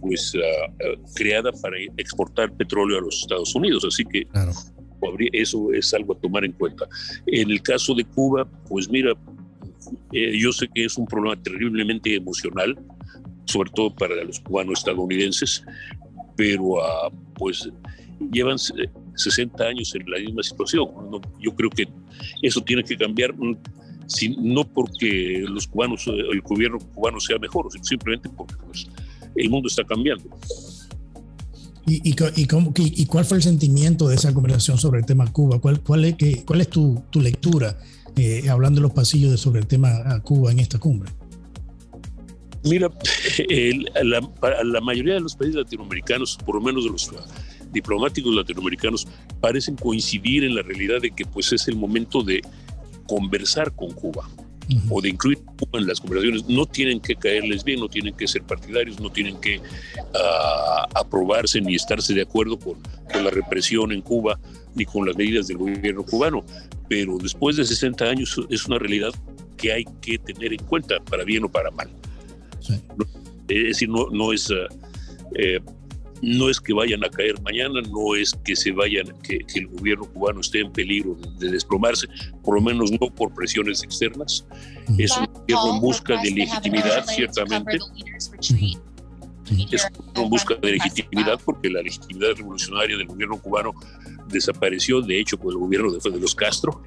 pues 0.00 0.32
ah, 0.34 0.72
ah, 0.82 1.00
creada 1.14 1.52
para 1.52 1.76
exportar 1.98 2.50
petróleo 2.52 2.98
a 2.98 3.00
los 3.02 3.20
Estados 3.20 3.54
Unidos, 3.54 3.84
así 3.86 4.04
que 4.04 4.26
eso 5.32 5.72
es 5.72 5.92
algo 5.94 6.14
a 6.14 6.20
tomar 6.20 6.44
en 6.44 6.52
cuenta. 6.52 6.86
En 7.26 7.50
el 7.50 7.62
caso 7.62 7.94
de 7.94 8.04
Cuba, 8.04 8.48
pues 8.68 8.88
mira, 8.88 9.12
eh, 10.12 10.38
yo 10.38 10.52
sé 10.52 10.68
que 10.74 10.84
es 10.84 10.96
un 10.96 11.06
problema 11.06 11.40
terriblemente 11.42 12.14
emocional, 12.14 12.78
sobre 13.44 13.70
todo 13.70 13.94
para 13.94 14.22
los 14.24 14.40
cubanos 14.40 14.80
estadounidenses, 14.80 15.64
pero 16.36 16.82
ah, 16.82 17.10
pues 17.34 17.68
llevan 18.32 18.56
60 18.58 19.64
años 19.64 19.94
en 19.94 20.10
la 20.10 20.18
misma 20.18 20.42
situación. 20.42 20.88
yo 21.40 21.54
creo 21.54 21.70
que 21.70 21.88
eso 22.42 22.60
tiene 22.62 22.82
que 22.82 22.96
cambiar, 22.96 23.34
mm, 23.34 23.56
no 24.38 24.64
porque 24.64 25.44
los 25.48 25.66
cubanos, 25.66 26.06
eh, 26.06 26.12
el 26.32 26.40
gobierno 26.42 26.78
cubano 26.94 27.20
sea 27.20 27.38
mejor, 27.38 27.68
simplemente 27.82 28.28
porque 28.28 28.54
pues, 28.66 28.88
el 29.36 29.50
mundo 29.50 29.68
está 29.68 29.84
cambiando. 29.84 30.24
¿Y, 31.86 32.10
y, 32.10 32.14
y, 32.76 33.06
cuál 33.06 33.24
fue 33.24 33.38
el 33.38 33.42
sentimiento 33.42 34.06
de 34.06 34.14
esa 34.14 34.32
conversación 34.32 34.78
sobre 34.78 35.00
el 35.00 35.06
tema 35.06 35.32
Cuba? 35.32 35.58
¿Cuál, 35.58 35.80
cuál 35.80 36.04
es, 36.04 36.14
cuál 36.44 36.60
es 36.60 36.68
tu, 36.68 37.02
tu 37.10 37.20
lectura 37.20 37.76
eh, 38.16 38.48
hablando 38.48 38.78
en 38.78 38.82
los 38.84 38.92
pasillos 38.92 39.30
de 39.30 39.38
sobre 39.38 39.60
el 39.60 39.66
tema 39.66 40.20
Cuba 40.22 40.52
en 40.52 40.60
esta 40.60 40.78
cumbre? 40.78 41.10
Mira, 42.64 42.90
la, 44.02 44.30
la, 44.64 44.80
mayoría 44.80 45.14
de 45.14 45.20
los 45.20 45.34
países 45.34 45.56
latinoamericanos, 45.56 46.38
por 46.44 46.56
lo 46.56 46.60
menos 46.60 46.84
de 46.84 46.90
los 46.90 47.10
diplomáticos 47.72 48.34
latinoamericanos 48.34 49.06
parecen 49.40 49.76
coincidir 49.76 50.44
en 50.44 50.54
la 50.54 50.62
realidad 50.62 51.00
de 51.00 51.10
que 51.10 51.24
pues 51.24 51.52
es 51.52 51.68
el 51.68 51.76
momento 51.76 52.22
de 52.22 52.42
conversar 53.06 53.74
con 53.74 53.92
Cuba 53.92 54.28
o 54.88 55.00
de 55.00 55.10
incluir 55.10 55.38
Cuba 55.38 55.80
en 55.80 55.86
las 55.86 56.00
conversaciones. 56.00 56.48
No 56.48 56.66
tienen 56.66 57.00
que 57.00 57.16
caerles 57.16 57.64
bien, 57.64 57.80
no 57.80 57.88
tienen 57.88 58.14
que 58.14 58.26
ser 58.26 58.42
partidarios, 58.42 59.00
no 59.00 59.10
tienen 59.10 59.40
que 59.40 59.58
uh, 59.58 59.62
aprobarse 60.94 61.60
ni 61.60 61.74
estarse 61.74 62.14
de 62.14 62.22
acuerdo 62.22 62.58
con, 62.58 62.76
con, 63.12 63.24
la 63.24 63.30
represión 63.30 63.92
en 63.92 64.00
Cuba 64.02 64.38
ni 64.74 64.84
con 64.84 65.06
las 65.06 65.16
medidas 65.16 65.48
del 65.48 65.58
gobierno 65.58 66.04
cubano. 66.04 66.44
Pero 66.88 67.18
después 67.18 67.56
de 67.56 67.64
60 67.64 68.04
años 68.04 68.40
es 68.48 68.66
una 68.66 68.78
realidad 68.78 69.12
que 69.56 69.72
hay 69.72 69.84
que 70.00 70.18
tener 70.18 70.52
en 70.52 70.64
cuenta, 70.64 71.00
para 71.00 71.24
bien 71.24 71.44
o 71.44 71.48
para 71.48 71.70
mal. 71.70 71.88
es 73.48 73.64
decir, 73.64 73.88
no, 73.88 74.08
no 74.10 74.32
es... 74.32 74.52
Eh, 75.36 75.60
no 76.22 76.50
es 76.50 76.60
que 76.60 76.72
vayan 76.72 77.04
a 77.04 77.08
caer 77.08 77.40
mañana, 77.42 77.80
no 77.82 78.14
es 78.14 78.34
que 78.44 78.54
se 78.56 78.72
vayan, 78.72 79.06
que, 79.22 79.40
el 79.54 79.66
gobierno 79.68 80.04
cubano 80.06 80.40
esté 80.40 80.60
en 80.60 80.72
peligro 80.72 81.16
de, 81.38 81.50
desplomarse, 81.50 82.06
por 82.42 82.56
lo 82.56 82.60
menos 82.60 82.90
no 82.92 83.10
por 83.14 83.32
presiones 83.34 83.82
externas. 83.82 84.46
Es 84.98 85.16
un 85.16 85.26
gobierno 85.26 85.74
en 85.74 85.80
busca 85.80 86.20
de 86.22 86.30
legitimidad, 86.30 87.04
ciertamente. 87.06 87.78
Es 89.72 89.86
en 90.14 90.30
busca 90.30 90.54
de 90.56 90.72
legitimidad 90.72 91.40
porque 91.44 91.70
la 91.70 91.82
legitimidad 91.82 92.36
revolucionaria 92.36 92.96
del 92.96 93.06
gobierno 93.06 93.40
cubano 93.40 93.72
desapareció, 94.28 95.00
de 95.00 95.18
hecho, 95.18 95.38
con 95.38 95.50
el 95.50 95.58
gobierno 95.58 95.90
de, 95.90 96.10
de 96.10 96.20
los 96.20 96.34
Castro. 96.34 96.82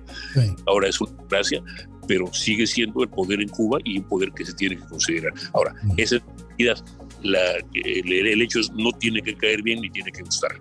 Ahora 0.65 0.87
es 0.87 1.01
una 1.01 1.11
democracia, 1.11 1.61
pero 2.07 2.31
sigue 2.33 2.65
siendo 2.67 3.03
el 3.03 3.09
poder 3.09 3.41
en 3.41 3.49
Cuba 3.49 3.79
y 3.83 3.99
un 3.99 4.05
poder 4.05 4.31
que 4.31 4.45
se 4.45 4.53
tiene 4.53 4.77
que 4.77 4.85
considerar. 4.85 5.33
Ahora, 5.53 5.75
esa 5.97 6.21
el, 7.23 8.41
hecho 8.41 8.59
es, 8.59 8.71
no 8.73 8.91
tiene 8.99 9.21
que 9.21 9.35
caer 9.35 9.61
bien 9.61 9.81
ni 9.81 9.89
tiene 9.89 10.11
que 10.11 10.21
gustar. 10.21 10.51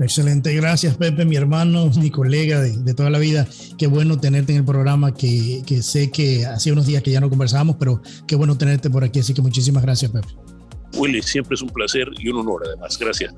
Excelente, 0.00 0.52
gracias 0.54 0.96
Pepe, 0.96 1.24
mi 1.24 1.36
hermano, 1.36 1.90
mi 1.96 2.10
colega 2.10 2.60
de, 2.60 2.94
toda 2.94 3.10
la 3.10 3.18
vida. 3.18 3.46
Qué 3.78 3.86
bueno 3.86 4.18
tenerte 4.18 4.52
en 4.52 4.58
el 4.58 4.64
programa, 4.64 5.14
que, 5.14 5.62
que 5.66 5.82
sé 5.82 6.10
que 6.10 6.46
hacía 6.46 6.72
unos 6.72 6.86
días 6.86 7.02
que 7.02 7.10
ya 7.10 7.20
no 7.20 7.30
conversábamos, 7.30 7.76
pero 7.78 8.02
qué 8.26 8.36
bueno 8.36 8.58
tenerte 8.58 8.90
por 8.90 9.04
aquí, 9.04 9.20
así 9.20 9.34
que 9.34 9.42
muchísimas 9.42 9.82
gracias 9.82 10.10
Pepe. 10.10 10.28
Willy, 10.96 11.22
siempre 11.22 11.54
es 11.54 11.62
un 11.62 11.70
placer 11.70 12.08
y 12.18 12.28
un 12.28 12.38
honor 12.38 12.62
además. 12.66 12.98
Gracias. 12.98 13.34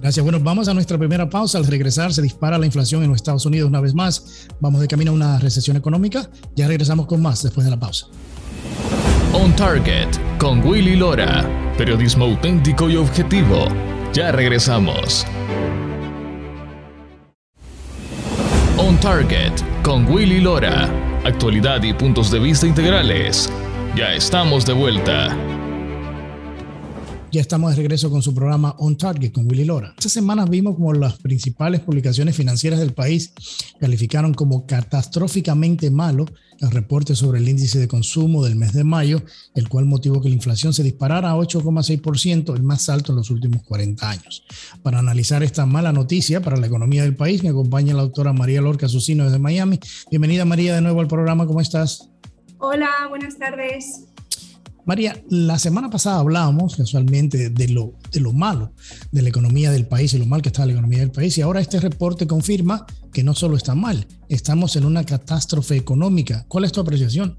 Gracias. 0.00 0.22
Bueno, 0.22 0.40
vamos 0.40 0.68
a 0.68 0.74
nuestra 0.74 0.98
primera 0.98 1.28
pausa. 1.28 1.58
Al 1.58 1.66
regresar 1.66 2.12
se 2.12 2.22
dispara 2.22 2.58
la 2.58 2.66
inflación 2.66 3.02
en 3.02 3.10
los 3.10 3.16
Estados 3.16 3.46
Unidos 3.46 3.68
una 3.68 3.80
vez 3.80 3.94
más. 3.94 4.48
Vamos 4.60 4.80
de 4.80 4.88
camino 4.88 5.12
a 5.12 5.14
una 5.14 5.38
recesión 5.38 5.76
económica. 5.76 6.28
Ya 6.56 6.66
regresamos 6.66 7.06
con 7.06 7.22
más 7.22 7.42
después 7.42 7.64
de 7.64 7.70
la 7.70 7.78
pausa. 7.78 8.08
On 9.34 9.54
Target 9.54 10.08
con 10.38 10.64
Willy 10.66 10.96
Lora. 10.96 11.46
Periodismo 11.76 12.24
auténtico 12.24 12.88
y 12.88 12.96
objetivo. 12.96 13.66
Ya 14.14 14.32
regresamos. 14.32 15.26
On 18.78 18.98
Target 19.00 19.52
con 19.82 20.10
Willy 20.10 20.40
Lora. 20.40 20.88
Actualidad 21.24 21.82
y 21.82 21.92
puntos 21.92 22.30
de 22.30 22.38
vista 22.38 22.66
integrales. 22.66 23.50
Ya 23.94 24.14
estamos 24.14 24.64
de 24.64 24.72
vuelta. 24.72 25.36
Ya 27.30 27.42
estamos 27.42 27.72
de 27.72 27.76
regreso 27.76 28.08
con 28.08 28.22
su 28.22 28.34
programa 28.34 28.74
On 28.78 28.96
Target 28.96 29.32
con 29.32 29.46
Willy 29.46 29.66
Lora. 29.66 29.92
Esta 29.98 30.08
semana 30.08 30.46
vimos 30.46 30.76
como 30.76 30.94
las 30.94 31.18
principales 31.18 31.80
publicaciones 31.80 32.34
financieras 32.34 32.80
del 32.80 32.94
país 32.94 33.34
calificaron 33.78 34.32
como 34.32 34.64
catastróficamente 34.64 35.90
malo 35.90 36.24
el 36.60 36.70
reporte 36.70 37.14
sobre 37.14 37.38
el 37.38 37.48
índice 37.48 37.78
de 37.78 37.88
consumo 37.88 38.44
del 38.44 38.56
mes 38.56 38.72
de 38.72 38.84
mayo, 38.84 39.22
el 39.54 39.68
cual 39.68 39.84
motivó 39.84 40.20
que 40.20 40.28
la 40.28 40.34
inflación 40.34 40.72
se 40.72 40.82
disparara 40.82 41.30
a 41.30 41.36
8,6%, 41.36 42.54
el 42.54 42.62
más 42.62 42.88
alto 42.88 43.12
en 43.12 43.16
los 43.16 43.30
últimos 43.30 43.62
40 43.62 44.08
años. 44.08 44.44
Para 44.82 44.98
analizar 44.98 45.42
esta 45.42 45.66
mala 45.66 45.92
noticia 45.92 46.40
para 46.40 46.56
la 46.56 46.66
economía 46.66 47.02
del 47.02 47.16
país, 47.16 47.42
me 47.42 47.50
acompaña 47.50 47.94
la 47.94 48.02
doctora 48.02 48.32
María 48.32 48.60
Lorca 48.60 48.88
Susino 48.88 49.24
desde 49.24 49.38
Miami. 49.38 49.78
Bienvenida 50.10 50.44
María 50.44 50.74
de 50.74 50.80
nuevo 50.80 51.00
al 51.00 51.08
programa, 51.08 51.46
¿cómo 51.46 51.60
estás? 51.60 52.08
Hola, 52.58 52.90
buenas 53.08 53.38
tardes. 53.38 54.07
María, 54.88 55.22
la 55.28 55.58
semana 55.58 55.90
pasada 55.90 56.20
hablábamos 56.20 56.74
casualmente 56.74 57.50
de 57.50 57.68
lo, 57.68 57.92
de 58.10 58.20
lo 58.20 58.32
malo 58.32 58.72
de 59.12 59.20
la 59.20 59.28
economía 59.28 59.70
del 59.70 59.86
país 59.86 60.14
y 60.14 60.18
lo 60.18 60.24
mal 60.24 60.40
que 60.40 60.48
está 60.48 60.64
la 60.64 60.72
economía 60.72 61.00
del 61.00 61.10
país 61.10 61.36
y 61.36 61.42
ahora 61.42 61.60
este 61.60 61.78
reporte 61.78 62.26
confirma 62.26 62.86
que 63.12 63.22
no 63.22 63.34
solo 63.34 63.58
está 63.58 63.74
mal, 63.74 64.06
estamos 64.30 64.76
en 64.76 64.86
una 64.86 65.04
catástrofe 65.04 65.76
económica. 65.76 66.46
¿Cuál 66.48 66.64
es 66.64 66.72
tu 66.72 66.80
apreciación? 66.80 67.36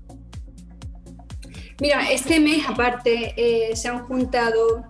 Mira, 1.82 2.12
este 2.12 2.39
mes 2.39 2.68
aparte 2.68 3.34
eh, 3.36 3.75
se 3.75 3.88
han 3.88 4.06
juntado 4.06 4.84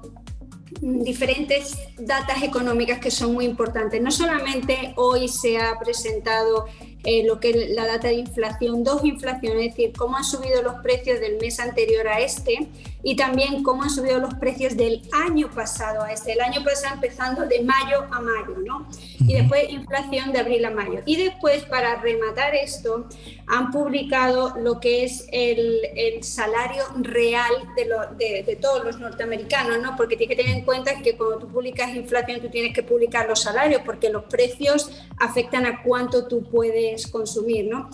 diferentes 0.81 1.77
datas 1.97 2.43
económicas 2.43 2.99
que 2.99 3.09
son 3.09 3.35
muy 3.35 3.45
importantes. 3.45 4.01
No 4.01 4.11
solamente 4.11 4.93
hoy 4.97 5.29
se 5.29 5.59
ha 5.59 5.79
presentado 5.79 6.65
eh, 7.03 7.23
lo 7.25 7.39
que 7.39 7.51
es 7.51 7.69
la 7.71 7.85
data 7.87 8.09
de 8.09 8.15
inflación, 8.15 8.83
dos 8.83 9.05
inflaciones, 9.05 9.67
es 9.67 9.75
decir, 9.75 9.93
cómo 9.97 10.17
han 10.17 10.23
subido 10.23 10.61
los 10.61 10.75
precios 10.83 11.19
del 11.19 11.37
mes 11.37 11.59
anterior 11.59 12.07
a 12.07 12.19
este 12.19 12.67
y 13.01 13.15
también 13.15 13.63
cómo 13.63 13.83
han 13.83 13.89
subido 13.89 14.19
los 14.19 14.33
precios 14.35 14.75
del 14.75 15.01
año 15.13 15.49
pasado 15.49 16.03
a 16.03 16.11
este, 16.11 16.33
el 16.33 16.41
año 16.41 16.63
pasado 16.63 16.95
empezando 16.95 17.45
de 17.45 17.61
mayo 17.61 18.03
a 18.11 18.19
mayo, 18.19 18.57
¿no? 18.65 18.87
Y 19.19 19.35
después 19.35 19.69
inflación 19.69 20.33
de 20.33 20.39
abril 20.39 20.65
a 20.65 20.71
mayo. 20.71 21.01
Y 21.05 21.15
después, 21.15 21.63
para 21.63 21.95
rematar 21.95 22.55
esto, 22.55 23.07
han 23.47 23.71
publicado 23.71 24.55
lo 24.57 24.79
que 24.79 25.05
es 25.05 25.27
el, 25.31 25.79
el 25.95 26.23
salario 26.23 26.83
real 26.97 27.51
de, 27.75 27.85
lo, 27.85 28.07
de, 28.17 28.43
de, 28.43 28.55
todos 28.57 28.83
los 28.83 28.99
norteamericanos, 28.99 29.79
¿no? 29.81 29.95
Porque 29.95 30.17
tienes 30.17 30.35
que 30.35 30.43
tener 30.43 30.57
en 30.57 30.65
cuenta 30.65 31.01
que 31.01 31.15
cuando 31.15 31.39
tú 31.39 31.47
publicas 31.47 31.95
inflación, 31.95 32.41
tú 32.41 32.49
tienes 32.49 32.73
que 32.73 32.83
publicar 32.83 33.27
los 33.29 33.41
salarios, 33.41 33.81
porque 33.85 34.09
los 34.09 34.23
precios 34.25 34.91
afectan 35.19 35.65
a 35.65 35.83
cuánto 35.83 36.27
tú 36.27 36.43
puedes 36.43 37.07
consumir, 37.07 37.67
¿no? 37.69 37.89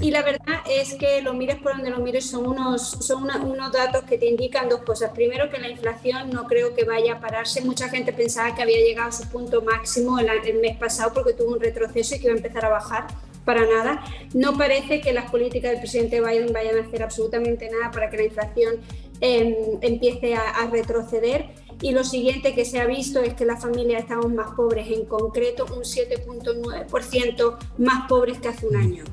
Y 0.00 0.10
la 0.10 0.22
verdad 0.22 0.60
es 0.68 0.94
que 0.94 1.22
lo 1.22 1.34
mires 1.34 1.56
por 1.56 1.72
donde 1.72 1.90
lo 1.90 1.98
mires, 1.98 2.28
son 2.28 2.46
unos, 2.46 2.82
son 2.82 3.24
unos 3.24 3.72
datos 3.72 4.04
que 4.04 4.18
te 4.18 4.26
indican 4.26 4.68
dos 4.68 4.82
cosas. 4.82 5.10
Primero, 5.10 5.50
que 5.50 5.58
la 5.58 5.68
inflación 5.68 6.30
no 6.30 6.44
creo 6.44 6.74
que 6.74 6.84
vaya 6.84 7.14
a 7.14 7.20
pararse. 7.20 7.60
Mucha 7.62 7.88
gente 7.88 8.12
pensaba 8.12 8.54
que 8.54 8.62
había 8.62 8.78
llegado 8.78 9.08
a 9.08 9.12
su 9.12 9.28
punto 9.28 9.62
máximo 9.62 10.18
el, 10.18 10.28
el 10.28 10.60
mes 10.60 10.76
pasado 10.76 11.12
porque 11.14 11.32
tuvo 11.32 11.52
un 11.52 11.60
retroceso 11.60 12.14
y 12.14 12.18
que 12.18 12.24
iba 12.26 12.34
a 12.34 12.36
empezar 12.36 12.64
a 12.64 12.68
bajar 12.68 13.06
para 13.44 13.66
nada. 13.66 14.04
No 14.34 14.56
parece 14.56 15.00
que 15.00 15.12
las 15.12 15.30
políticas 15.30 15.72
del 15.72 15.80
presidente 15.80 16.20
Biden 16.20 16.52
vayan 16.52 16.78
a 16.78 16.82
hacer 16.82 17.02
absolutamente 17.02 17.68
nada 17.70 17.90
para 17.90 18.10
que 18.10 18.16
la 18.16 18.24
inflación 18.24 18.76
eh, 19.20 19.78
empiece 19.80 20.34
a, 20.34 20.42
a, 20.50 20.66
retroceder. 20.68 21.46
Y 21.80 21.92
lo 21.92 22.04
siguiente 22.04 22.54
que 22.54 22.64
se 22.64 22.80
ha 22.80 22.86
visto 22.86 23.20
es 23.20 23.34
que 23.34 23.44
las 23.44 23.60
familias 23.60 24.02
estamos 24.02 24.32
más 24.32 24.52
pobres, 24.54 24.88
en 24.88 25.04
concreto 25.06 25.64
un 25.64 25.82
7.9% 25.82 27.56
más 27.78 28.08
pobres 28.08 28.38
que 28.38 28.48
hace 28.48 28.66
un 28.66 28.76
año. 28.76 29.04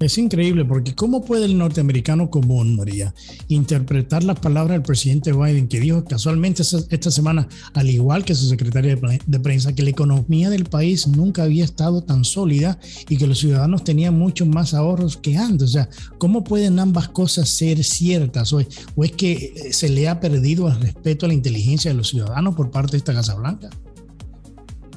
Es 0.00 0.16
increíble 0.16 0.64
porque 0.64 0.94
¿cómo 0.94 1.22
puede 1.22 1.44
el 1.44 1.58
norteamericano 1.58 2.30
común, 2.30 2.74
María, 2.74 3.14
interpretar 3.48 4.24
las 4.24 4.40
palabras 4.40 4.76
del 4.76 4.82
presidente 4.82 5.30
Biden 5.30 5.68
que 5.68 5.78
dijo 5.78 6.02
casualmente 6.06 6.62
esta 6.62 7.10
semana, 7.10 7.46
al 7.74 7.90
igual 7.90 8.24
que 8.24 8.34
su 8.34 8.48
secretaria 8.48 8.96
de 8.96 9.40
prensa, 9.40 9.74
que 9.74 9.82
la 9.82 9.90
economía 9.90 10.48
del 10.48 10.64
país 10.64 11.06
nunca 11.06 11.42
había 11.42 11.64
estado 11.64 12.02
tan 12.02 12.24
sólida 12.24 12.78
y 13.10 13.18
que 13.18 13.26
los 13.26 13.40
ciudadanos 13.40 13.84
tenían 13.84 14.18
muchos 14.18 14.48
más 14.48 14.72
ahorros 14.72 15.18
que 15.18 15.36
antes? 15.36 15.68
O 15.68 15.72
sea, 15.72 15.90
¿cómo 16.16 16.44
pueden 16.44 16.78
ambas 16.78 17.10
cosas 17.10 17.50
ser 17.50 17.84
ciertas? 17.84 18.54
¿O 18.54 18.60
es, 18.60 18.68
o 18.96 19.04
es 19.04 19.12
que 19.12 19.68
se 19.70 19.90
le 19.90 20.08
ha 20.08 20.18
perdido 20.18 20.66
el 20.68 20.80
respeto 20.80 21.26
a 21.26 21.28
la 21.28 21.34
inteligencia 21.34 21.90
de 21.90 21.98
los 21.98 22.08
ciudadanos 22.08 22.54
por 22.54 22.70
parte 22.70 22.92
de 22.92 22.98
esta 22.98 23.12
Casa 23.12 23.34
Blanca? 23.34 23.68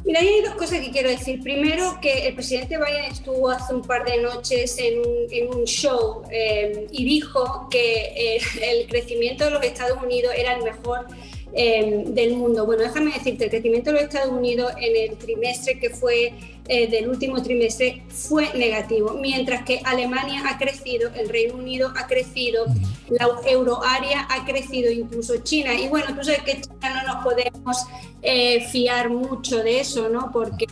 Mira, 0.06 0.20
hay 0.20 0.42
dos 0.42 0.56
cosas 0.56 0.82
que 0.82 0.92
quiero 0.92 1.10
decir. 1.10 1.42
Primero, 1.42 2.00
que 2.02 2.28
el 2.28 2.36
presidente 2.36 2.78
Biden 2.78 3.06
estuvo 3.06 3.50
hace 3.50 3.74
un 3.74 3.82
par 3.82 4.04
de 4.04 4.18
noches 4.22 4.78
en 4.78 5.00
un, 5.00 5.28
en 5.32 5.48
un 5.48 5.64
show 5.64 6.24
eh, 6.30 6.88
y 6.92 7.06
dijo 7.06 7.68
que 7.70 8.36
eh, 8.36 8.42
el 8.62 8.88
crecimiento 8.88 9.46
de 9.46 9.52
los 9.52 9.64
Estados 9.64 10.02
Unidos 10.04 10.34
era 10.38 10.56
el 10.56 10.64
mejor 10.64 11.08
eh, 11.54 12.04
del 12.08 12.36
mundo. 12.36 12.66
Bueno, 12.66 12.84
déjame 12.84 13.14
decirte, 13.14 13.46
el 13.46 13.50
crecimiento 13.50 13.92
de 13.92 13.94
los 13.94 14.04
Estados 14.04 14.34
Unidos 14.34 14.74
en 14.78 15.10
el 15.10 15.18
trimestre 15.18 15.80
que 15.80 15.90
fue 15.90 16.34
eh, 16.68 16.88
del 16.90 17.10
último 17.10 17.42
trimestre 17.42 18.04
fue 18.10 18.54
negativo, 18.54 19.18
mientras 19.20 19.64
que 19.64 19.82
Alemania 19.84 20.44
ha 20.48 20.58
crecido, 20.58 21.12
el 21.14 21.28
Reino 21.30 21.56
Unido 21.56 21.92
ha 21.98 22.08
crecido, 22.08 22.66
la 23.10 23.28
euroárea 23.46 24.28
ha 24.30 24.46
crecido, 24.46 24.92
incluso 24.92 25.38
China. 25.44 25.74
Y 25.74 25.90
bueno, 25.90 26.16
tú 26.16 26.24
sabes 26.24 26.44
que 26.44 26.62
China 26.62 27.04
no 27.04 27.14
nos 27.14 27.24
podemos 27.24 27.78
eh, 28.22 28.66
fiar 28.68 29.10
mucho 29.10 29.62
de 29.62 29.82
eso, 29.82 30.08
¿no? 30.08 30.32
Porque 30.32 30.68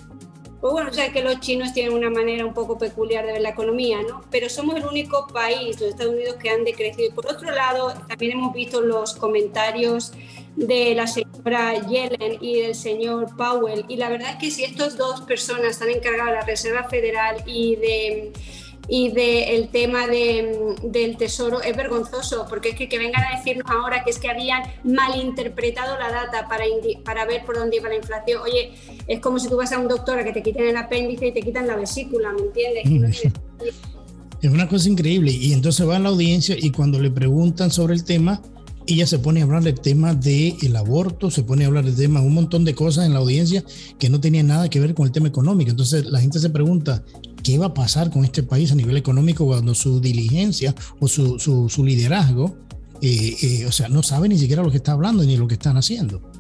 pues 0.61 0.73
bueno, 0.73 0.93
sabes 0.93 1.11
que 1.11 1.23
los 1.23 1.39
chinos 1.39 1.73
tienen 1.73 1.91
una 1.91 2.11
manera 2.11 2.45
un 2.45 2.53
poco 2.53 2.77
peculiar 2.77 3.25
de 3.25 3.33
ver 3.33 3.41
la 3.41 3.49
economía, 3.49 3.97
¿no? 4.07 4.21
Pero 4.29 4.47
somos 4.47 4.75
el 4.75 4.85
único 4.85 5.25
país, 5.25 5.81
los 5.81 5.89
Estados 5.89 6.13
Unidos, 6.13 6.35
que 6.35 6.51
han 6.51 6.63
decrecido. 6.63 7.09
Y 7.09 7.11
por 7.11 7.25
otro 7.25 7.49
lado, 7.49 7.91
también 8.07 8.33
hemos 8.33 8.53
visto 8.53 8.79
los 8.79 9.15
comentarios 9.15 10.13
de 10.55 10.93
la 10.95 11.07
señora 11.07 11.73
Yellen 11.87 12.37
y 12.41 12.61
del 12.61 12.75
señor 12.75 13.35
Powell. 13.35 13.85
Y 13.87 13.97
la 13.97 14.09
verdad 14.09 14.31
es 14.31 14.37
que 14.37 14.51
si 14.51 14.63
estas 14.63 14.97
dos 14.97 15.21
personas 15.21 15.71
están 15.71 15.89
encargadas 15.89 16.27
de 16.27 16.35
la 16.39 16.45
Reserva 16.45 16.83
Federal 16.89 17.43
y 17.45 17.75
de 17.75 18.33
y 18.87 19.09
del 19.09 19.69
tema 19.69 20.07
de, 20.07 20.75
del 20.83 21.15
tesoro 21.15 21.61
es 21.61 21.77
vergonzoso, 21.77 22.45
porque 22.49 22.69
es 22.69 22.75
que, 22.75 22.89
que 22.89 22.97
vengan 22.97 23.23
a 23.23 23.37
decirnos 23.37 23.65
ahora 23.69 24.03
que 24.03 24.09
es 24.09 24.19
que 24.19 24.29
habían 24.29 24.63
malinterpretado 24.83 25.97
la 25.97 26.11
data 26.11 26.47
para, 26.49 26.65
para 27.05 27.25
ver 27.25 27.45
por 27.45 27.55
dónde 27.55 27.77
iba 27.77 27.89
la 27.89 27.95
inflación. 27.95 28.41
Oye, 28.41 28.73
es 29.07 29.19
como 29.19 29.39
si 29.39 29.47
tú 29.47 29.55
vas 29.55 29.71
a 29.71 29.79
un 29.79 29.87
doctor 29.87 30.19
a 30.19 30.25
que 30.25 30.33
te 30.33 30.43
quiten 30.43 30.67
el 30.67 30.77
apéndice 30.77 31.27
y 31.27 31.31
te 31.31 31.41
quitan 31.41 31.67
la 31.67 31.75
vesícula, 31.75 32.33
¿me 32.33 32.41
entiendes? 32.41 33.31
es 34.41 34.49
una 34.49 34.67
cosa 34.67 34.89
increíble. 34.89 35.31
Y 35.31 35.53
entonces 35.53 35.87
va 35.87 35.97
a 35.97 35.99
la 35.99 36.09
audiencia 36.09 36.55
y 36.59 36.71
cuando 36.71 36.99
le 36.99 37.11
preguntan 37.11 37.71
sobre 37.71 37.93
el 37.93 38.03
tema, 38.03 38.41
ella 38.93 39.07
se 39.07 39.19
pone 39.19 39.41
a 39.41 39.43
hablar 39.43 39.63
del 39.63 39.79
tema 39.79 40.13
del 40.13 40.75
aborto, 40.75 41.29
se 41.31 41.43
pone 41.43 41.63
a 41.63 41.67
hablar 41.67 41.85
del 41.85 41.95
tema, 41.95 42.21
un 42.21 42.33
montón 42.33 42.65
de 42.65 42.75
cosas 42.75 43.05
en 43.05 43.13
la 43.13 43.19
audiencia 43.19 43.63
que 43.99 44.09
no 44.09 44.19
tenían 44.19 44.47
nada 44.47 44.69
que 44.69 44.79
ver 44.79 44.93
con 44.93 45.05
el 45.05 45.11
tema 45.11 45.27
económico. 45.27 45.71
Entonces 45.71 46.05
la 46.05 46.19
gente 46.19 46.39
se 46.39 46.49
pregunta, 46.49 47.03
¿qué 47.43 47.57
va 47.57 47.67
a 47.67 47.73
pasar 47.73 48.09
con 48.11 48.25
este 48.25 48.43
país 48.43 48.71
a 48.71 48.75
nivel 48.75 48.97
económico 48.97 49.45
cuando 49.45 49.75
su 49.75 49.99
diligencia 49.99 50.75
o 50.99 51.07
su, 51.07 51.39
su, 51.39 51.69
su 51.69 51.83
liderazgo, 51.83 52.55
eh, 53.01 53.35
eh, 53.41 53.65
o 53.65 53.71
sea, 53.71 53.89
no 53.89 54.03
sabe 54.03 54.29
ni 54.29 54.37
siquiera 54.37 54.63
lo 54.63 54.71
que 54.71 54.77
está 54.77 54.93
hablando 54.93 55.23
ni 55.23 55.37
lo 55.37 55.47
que 55.47 55.55
están 55.55 55.77
haciendo? 55.77 56.30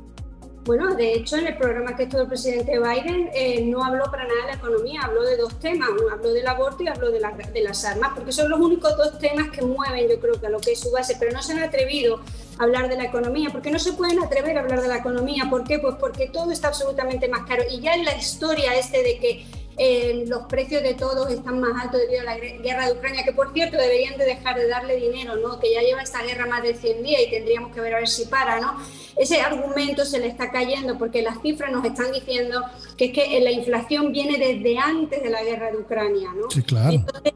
Bueno, 0.63 0.93
de 0.93 1.13
hecho, 1.13 1.37
en 1.37 1.47
el 1.47 1.57
programa 1.57 1.95
que 1.95 2.03
estuvo 2.03 2.21
el 2.21 2.27
presidente 2.27 2.77
Biden 2.77 3.31
eh, 3.33 3.65
no 3.65 3.83
habló 3.83 4.05
para 4.11 4.27
nada 4.27 4.41
de 4.41 4.47
la 4.47 4.53
economía, 4.53 5.01
habló 5.01 5.23
de 5.23 5.35
dos 5.35 5.57
temas, 5.59 5.89
habló 6.11 6.33
del 6.33 6.47
aborto 6.47 6.83
y 6.83 6.87
habló 6.87 7.09
de, 7.09 7.19
la, 7.19 7.31
de, 7.31 7.61
las 7.61 7.83
armas, 7.83 8.11
porque 8.13 8.31
son 8.31 8.47
los 8.47 8.59
únicos 8.59 8.95
dos 8.95 9.17
temas 9.17 9.49
que 9.49 9.63
mueven, 9.63 10.07
yo 10.07 10.19
creo 10.19 10.39
que 10.39 10.45
a 10.45 10.49
lo 10.51 10.59
que 10.59 10.73
es 10.73 10.79
su 10.79 10.91
base, 10.91 11.17
pero 11.19 11.31
no 11.31 11.41
se 11.41 11.53
han 11.53 11.63
atrevido 11.63 12.21
a 12.59 12.63
hablar 12.63 12.89
de 12.89 12.95
la 12.95 13.05
economía, 13.05 13.49
porque 13.51 13.71
no 13.71 13.79
se 13.79 13.93
pueden 13.93 14.21
atrever 14.21 14.55
a 14.55 14.61
hablar 14.61 14.81
de 14.83 14.87
la 14.87 14.97
economía, 14.97 15.45
¿por 15.49 15.63
qué? 15.63 15.79
Pues 15.79 15.95
porque 15.99 16.27
todo 16.27 16.51
está 16.51 16.67
absolutamente 16.67 17.27
más 17.27 17.47
caro. 17.47 17.63
Y 17.67 17.79
ya 17.79 17.95
en 17.95 18.05
la 18.05 18.15
historia 18.15 18.75
este 18.75 19.01
de 19.01 19.17
que 19.17 19.45
eh, 19.77 20.25
los 20.27 20.43
precios 20.43 20.83
de 20.83 20.93
todos 20.93 21.29
están 21.31 21.59
más 21.59 21.71
altos 21.83 22.01
debido 22.01 22.21
a 22.21 22.25
la 22.25 22.37
guerra 22.37 22.87
de 22.87 22.93
Ucrania, 22.93 23.23
que 23.23 23.33
por 23.33 23.53
cierto 23.53 23.77
deberían 23.77 24.17
de 24.17 24.25
dejar 24.25 24.57
de 24.57 24.67
darle 24.67 24.97
dinero, 24.97 25.35
¿no? 25.37 25.59
que 25.59 25.73
ya 25.73 25.81
lleva 25.81 26.01
esta 26.01 26.21
guerra 26.23 26.45
más 26.45 26.63
de 26.63 26.75
100 26.75 27.03
días 27.03 27.21
y 27.27 27.29
tendríamos 27.29 27.73
que 27.73 27.81
ver 27.81 27.95
a 27.95 27.99
ver 27.99 28.07
si 28.07 28.25
para. 28.25 28.59
¿no? 28.59 28.77
Ese 29.17 29.41
argumento 29.41 30.05
se 30.05 30.19
le 30.19 30.27
está 30.27 30.51
cayendo 30.51 30.97
porque 30.97 31.21
las 31.21 31.41
cifras 31.41 31.71
nos 31.71 31.85
están 31.85 32.11
diciendo 32.11 32.61
que 32.97 33.05
es 33.05 33.13
que 33.13 33.39
la 33.39 33.51
inflación 33.51 34.11
viene 34.11 34.37
desde 34.37 34.77
antes 34.77 35.23
de 35.23 35.29
la 35.29 35.43
guerra 35.43 35.71
de 35.71 35.77
Ucrania. 35.77 36.29
¿no? 36.35 36.49
Sí, 36.51 36.61
claro. 36.63 36.91
Entonces, 36.91 37.33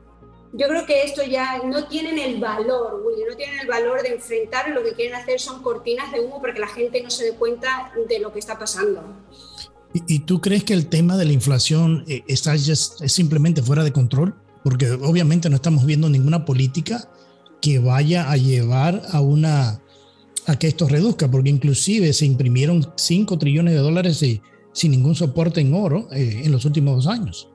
yo 0.57 0.69
creo 0.69 0.85
que 0.85 1.03
esto 1.03 1.21
ya 1.23 1.59
no 1.65 1.85
tienen 1.87 2.17
el 2.17 2.39
valor, 2.39 3.01
Willy, 3.03 3.25
no 3.29 3.35
tienen 3.35 3.59
el 3.59 3.67
valor 3.67 4.01
de 4.01 4.13
enfrentar, 4.13 4.69
lo 4.69 4.83
que 4.83 4.93
quieren 4.93 5.15
hacer 5.15 5.37
son 5.37 5.61
cortinas 5.61 6.13
de 6.13 6.21
humo 6.21 6.39
para 6.39 6.53
que 6.53 6.61
la 6.61 6.67
gente 6.67 7.01
no 7.01 7.09
se 7.09 7.25
dé 7.25 7.31
cuenta 7.33 7.91
de 8.07 8.19
lo 8.19 8.31
que 8.31 8.39
está 8.39 8.57
pasando. 8.57 9.03
¿Y, 10.07 10.19
tú 10.19 10.41
crees 10.41 10.65
que 10.65 10.73
el 10.73 10.87
tema 10.87 11.15
de 11.15 11.23
la 11.23 11.31
inflación 11.31 12.03
eh, 12.07 12.23
está 12.27 12.53
es 12.53 12.97
simplemente 13.07 13.61
fuera 13.61 13.81
de 13.81 13.93
control? 13.93 14.35
Porque 14.61 14.91
obviamente 14.91 15.49
no 15.49 15.55
estamos 15.55 15.85
viendo 15.85 16.09
ninguna 16.09 16.43
política 16.43 17.09
que 17.61 17.79
vaya 17.79 18.29
a 18.29 18.35
llevar 18.35 19.03
a 19.11 19.21
una 19.21 19.81
a 20.47 20.59
que 20.59 20.67
esto 20.67 20.87
reduzca, 20.87 21.31
porque 21.31 21.49
inclusive 21.49 22.11
se 22.13 22.25
imprimieron 22.25 22.91
5 22.95 23.39
trillones 23.39 23.73
de 23.73 23.79
dólares 23.79 24.23
sin 24.73 24.91
ningún 24.91 25.15
soporte 25.15 25.61
en 25.61 25.73
oro 25.73 26.09
eh, 26.11 26.41
en 26.43 26.51
los 26.51 26.65
últimos 26.65 27.05
dos 27.05 27.07
años. 27.07 27.47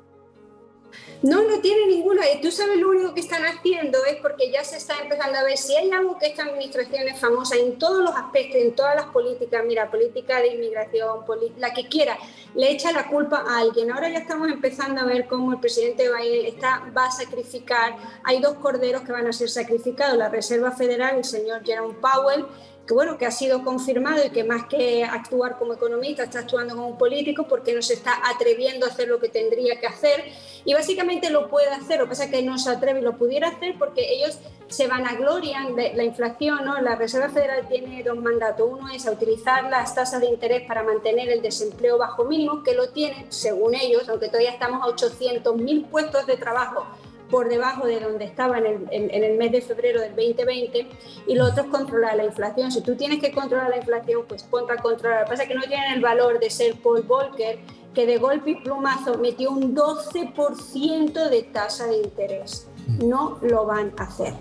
No, 1.22 1.42
no 1.42 1.60
tiene 1.60 1.86
ninguna. 1.86 2.22
Tú 2.40 2.50
sabes 2.50 2.78
lo 2.78 2.88
único 2.88 3.12
que 3.12 3.20
están 3.20 3.44
haciendo 3.44 4.02
es 4.06 4.16
porque 4.16 4.50
ya 4.50 4.64
se 4.64 4.78
está 4.78 4.94
empezando 5.02 5.38
a 5.38 5.42
ver 5.42 5.58
si 5.58 5.76
hay 5.76 5.90
algo 5.90 6.16
que 6.18 6.26
esta 6.28 6.44
administración 6.44 7.08
es 7.08 7.20
famosa 7.20 7.56
en 7.56 7.78
todos 7.78 8.02
los 8.02 8.14
aspectos, 8.16 8.56
en 8.56 8.74
todas 8.74 8.96
las 8.96 9.06
políticas, 9.06 9.62
mira, 9.66 9.90
política 9.90 10.40
de 10.40 10.54
inmigración, 10.54 11.20
la 11.58 11.74
que 11.74 11.88
quiera, 11.88 12.16
le 12.54 12.70
echa 12.70 12.90
la 12.92 13.06
culpa 13.06 13.44
a 13.46 13.58
alguien. 13.58 13.92
Ahora 13.92 14.08
ya 14.08 14.18
estamos 14.18 14.48
empezando 14.50 15.02
a 15.02 15.04
ver 15.04 15.26
cómo 15.26 15.52
el 15.52 15.60
presidente 15.60 16.08
Biden 16.10 16.46
está, 16.46 16.90
va 16.96 17.06
a 17.06 17.10
sacrificar. 17.10 17.96
Hay 18.24 18.40
dos 18.40 18.54
corderos 18.54 19.02
que 19.02 19.12
van 19.12 19.26
a 19.26 19.32
ser 19.34 19.50
sacrificados, 19.50 20.16
la 20.16 20.30
Reserva 20.30 20.72
Federal, 20.72 21.18
el 21.18 21.24
señor 21.24 21.62
Jerome 21.62 21.94
Powell, 22.00 22.46
que 22.90 22.94
bueno, 22.94 23.16
que 23.16 23.24
ha 23.24 23.30
sido 23.30 23.62
confirmado 23.62 24.26
y 24.26 24.30
que 24.30 24.42
más 24.42 24.64
que 24.64 25.04
actuar 25.04 25.56
como 25.60 25.74
economista 25.74 26.24
está 26.24 26.40
actuando 26.40 26.74
como 26.74 26.98
político 26.98 27.46
porque 27.48 27.72
no 27.72 27.82
se 27.82 27.94
está 27.94 28.20
atreviendo 28.28 28.84
a 28.84 28.88
hacer 28.88 29.06
lo 29.06 29.20
que 29.20 29.28
tendría 29.28 29.78
que 29.78 29.86
hacer 29.86 30.24
y 30.64 30.74
básicamente 30.74 31.30
lo 31.30 31.48
puede 31.48 31.68
hacer, 31.68 32.00
lo 32.00 32.06
que 32.06 32.08
pasa 32.08 32.24
es 32.24 32.32
que 32.32 32.42
no 32.42 32.58
se 32.58 32.68
atreve 32.68 32.98
y 32.98 33.02
lo 33.04 33.16
pudiera 33.16 33.46
hacer 33.46 33.76
porque 33.78 34.12
ellos 34.12 34.40
se 34.66 34.88
van 34.88 35.04
vanaglorian 35.04 35.76
de 35.76 35.94
la 35.94 36.02
inflación, 36.02 36.64
¿no? 36.64 36.80
La 36.80 36.96
Reserva 36.96 37.28
Federal 37.28 37.68
tiene 37.68 38.02
dos 38.02 38.16
mandatos, 38.16 38.68
uno 38.68 38.92
es 38.92 39.06
a 39.06 39.12
utilizar 39.12 39.70
las 39.70 39.94
tasas 39.94 40.20
de 40.20 40.26
interés 40.26 40.66
para 40.66 40.82
mantener 40.82 41.28
el 41.28 41.42
desempleo 41.42 41.96
bajo 41.96 42.24
mínimo, 42.24 42.64
que 42.64 42.74
lo 42.74 42.88
tienen, 42.88 43.30
según 43.30 43.76
ellos, 43.76 44.08
aunque 44.08 44.26
todavía 44.26 44.50
estamos 44.50 44.82
a 44.82 44.90
800.000 44.92 45.86
puestos 45.86 46.26
de 46.26 46.36
trabajo 46.36 46.88
por 47.30 47.48
debajo 47.48 47.86
de 47.86 48.00
donde 48.00 48.24
estaba 48.24 48.58
en 48.58 48.66
el, 48.66 48.88
en, 48.90 49.24
el, 49.24 49.38
mes 49.38 49.52
de 49.52 49.60
febrero 49.60 50.00
del 50.00 50.14
2020 50.16 50.86
y 51.26 51.34
lo 51.34 51.46
otro 51.46 51.64
es 51.64 51.70
controlar 51.70 52.16
la 52.16 52.24
inflación. 52.24 52.72
Si 52.72 52.82
tú 52.82 52.96
tienes 52.96 53.20
que 53.20 53.32
controlar 53.32 53.70
la 53.70 53.78
inflación, 53.78 54.24
pues 54.28 54.42
ponte 54.42 54.72
a 54.72 54.76
controlar. 54.76 55.20
Lo 55.20 55.24
que 55.26 55.30
pasa 55.30 55.42
es 55.44 55.48
que 55.48 55.54
no 55.54 55.62
tienen 55.62 55.92
el 55.92 56.00
valor 56.00 56.40
de 56.40 56.50
ser 56.50 56.74
Paul 56.82 57.02
Volcker, 57.02 57.58
que 57.94 58.06
de 58.06 58.18
golpe 58.18 58.50
y 58.50 58.54
plumazo 58.56 59.18
metió 59.18 59.50
un 59.50 59.74
12% 59.74 61.28
de 61.28 61.42
tasa 61.44 61.86
de 61.86 61.98
interés. 61.98 62.66
No 62.98 63.38
lo 63.42 63.66
van 63.66 63.92
a 63.96 64.04
hacer. 64.04 64.34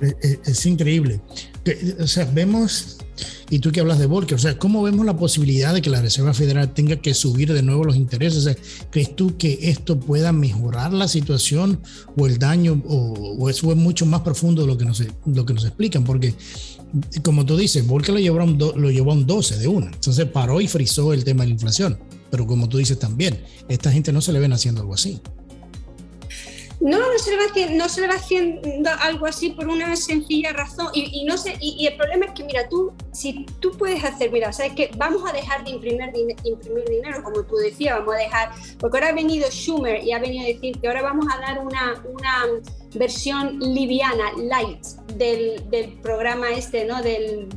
Es, 0.00 0.64
increíble. 0.66 1.20
O 2.00 2.06
sea, 2.06 2.26
vemos 2.32 2.97
y 3.50 3.60
tú 3.60 3.72
que 3.72 3.80
hablas 3.80 3.98
de 3.98 4.06
Volcker, 4.06 4.34
o 4.34 4.38
sea, 4.38 4.58
¿cómo 4.58 4.82
vemos 4.82 5.06
la 5.06 5.16
posibilidad 5.16 5.72
de 5.72 5.80
que 5.80 5.90
la 5.90 6.02
Reserva 6.02 6.34
Federal 6.34 6.72
tenga 6.74 6.96
que 6.96 7.14
subir 7.14 7.52
de 7.52 7.62
nuevo 7.62 7.84
los 7.84 7.96
intereses? 7.96 8.38
O 8.38 8.42
sea, 8.42 8.56
¿Crees 8.90 9.16
tú 9.16 9.36
que 9.36 9.58
esto 9.62 9.98
pueda 9.98 10.32
mejorar 10.32 10.92
la 10.92 11.08
situación 11.08 11.80
o 12.16 12.26
el 12.26 12.38
daño, 12.38 12.82
o, 12.86 13.48
eso 13.48 13.70
es 13.70 13.76
mucho 13.76 14.06
más 14.06 14.20
profundo 14.20 14.62
de 14.62 14.68
lo 14.68 14.76
que 14.76 14.84
nos, 14.84 15.02
lo 15.24 15.46
que 15.46 15.54
nos 15.54 15.64
explican? 15.64 16.04
Porque, 16.04 16.34
como 17.22 17.46
tú 17.46 17.56
dices, 17.56 17.86
Volcker 17.86 18.14
lo 18.14 18.20
llevó, 18.20 18.40
a 18.40 18.44
un 18.44 18.58
lo 18.58 18.90
llevó 18.90 19.12
a 19.12 19.14
un 19.14 19.26
12 19.26 19.58
de 19.58 19.68
una, 19.68 19.86
entonces 19.86 20.26
paró 20.26 20.60
y 20.60 20.68
frizó 20.68 21.12
el 21.12 21.24
tema 21.24 21.42
de 21.42 21.48
la 21.48 21.54
inflación. 21.54 21.98
Pero 22.30 22.46
como 22.46 22.68
tú 22.68 22.76
dices 22.76 22.98
también, 22.98 23.40
esta 23.68 23.90
gente 23.90 24.12
no 24.12 24.20
se 24.20 24.32
le 24.32 24.40
ven 24.40 24.52
haciendo 24.52 24.82
algo 24.82 24.94
así. 24.94 25.20
No, 26.80 26.98
no 26.98 27.18
se, 27.18 27.32
le 27.32 27.38
va 27.38 27.44
haciendo, 27.44 27.76
no 27.76 27.88
se 27.88 28.00
le 28.00 28.06
va 28.06 28.14
haciendo 28.14 28.90
algo 29.00 29.26
así 29.26 29.50
por 29.50 29.66
una 29.66 29.96
sencilla 29.96 30.52
razón. 30.52 30.88
Y, 30.94 31.24
no 31.24 31.36
sé, 31.36 31.56
y, 31.60 31.86
el 31.86 31.96
problema 31.96 32.26
es 32.26 32.32
que, 32.32 32.44
mira, 32.44 32.68
tú, 32.68 32.92
si 33.12 33.46
tú 33.58 33.72
puedes 33.72 34.04
hacer, 34.04 34.30
mira, 34.30 34.52
sabes 34.52 34.74
que 34.74 34.90
vamos 34.96 35.28
a 35.28 35.32
dejar 35.32 35.64
de 35.64 35.72
imprimir, 35.72 36.12
imprimir 36.44 36.84
dinero, 36.88 37.22
como 37.24 37.42
tú 37.42 37.56
decías, 37.56 37.98
vamos 37.98 38.14
a 38.14 38.18
dejar, 38.18 38.50
porque 38.78 38.98
ahora 38.98 39.08
ha 39.08 39.12
venido 39.12 39.48
Schumer 39.50 40.04
y 40.04 40.12
ha 40.12 40.20
venido 40.20 40.44
a 40.44 40.46
decir 40.46 40.78
que 40.80 40.86
ahora 40.86 41.02
vamos 41.02 41.26
a 41.34 41.40
dar 41.40 41.58
una, 41.58 42.00
una 42.04 42.46
versión 42.94 43.58
liviana, 43.58 44.32
light, 44.36 44.84
del, 45.16 45.68
del 45.70 45.94
programa 46.00 46.50
este, 46.50 46.84
¿no? 46.84 47.02
Del 47.02 47.48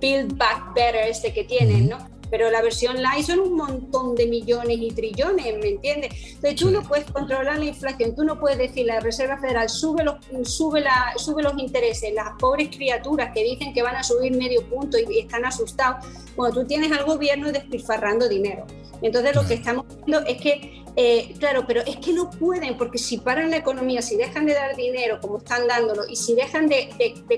Build 0.00 0.36
Back 0.36 0.74
Better 0.74 1.08
este 1.08 1.32
que 1.32 1.44
tienen, 1.44 1.88
¿no? 1.88 2.19
Pero 2.30 2.50
la 2.50 2.62
versión 2.62 3.02
light 3.02 3.26
son 3.26 3.40
un 3.40 3.56
montón 3.56 4.14
de 4.14 4.26
millones 4.26 4.78
y 4.80 4.90
trillones, 4.90 5.58
¿me 5.58 5.68
entiendes? 5.68 6.12
Entonces 6.34 6.56
tú 6.56 6.70
no 6.70 6.82
puedes 6.82 7.10
controlar 7.10 7.58
la 7.58 7.64
inflación, 7.64 8.14
tú 8.14 8.24
no 8.24 8.38
puedes 8.38 8.58
decir 8.58 8.86
la 8.86 9.00
Reserva 9.00 9.38
Federal 9.38 9.68
sube 9.68 10.04
los, 10.04 10.16
sube, 10.48 10.80
la, 10.80 11.14
sube 11.16 11.42
los 11.42 11.58
intereses, 11.58 12.12
las 12.14 12.30
pobres 12.38 12.68
criaturas 12.68 13.30
que 13.34 13.42
dicen 13.42 13.72
que 13.72 13.82
van 13.82 13.96
a 13.96 14.02
subir 14.02 14.36
medio 14.36 14.62
punto 14.68 14.96
y, 14.98 15.18
están 15.18 15.44
asustados, 15.44 16.06
cuando 16.36 16.60
tú 16.60 16.66
tienes 16.66 16.92
al 16.92 17.04
gobierno 17.04 17.52
despilfarrando 17.52 18.28
dinero. 18.28 18.66
Entonces 19.02 19.34
lo 19.34 19.46
que 19.46 19.54
estamos 19.54 19.86
viendo 20.04 20.26
es 20.26 20.40
que 20.40 20.84
eh, 20.96 21.34
claro, 21.38 21.64
pero 21.66 21.82
es 21.82 21.96
que 21.98 22.12
no 22.12 22.30
pueden, 22.30 22.76
porque 22.76 22.98
si 22.98 23.18
paran 23.18 23.50
la 23.50 23.58
economía, 23.58 24.02
si 24.02 24.16
dejan 24.16 24.44
de 24.46 24.54
dar 24.54 24.74
dinero 24.74 25.20
como 25.20 25.38
están 25.38 25.66
dándolo 25.68 26.02
y 26.08 26.16
si 26.16 26.34
dejan 26.34 26.68
de, 26.68 26.88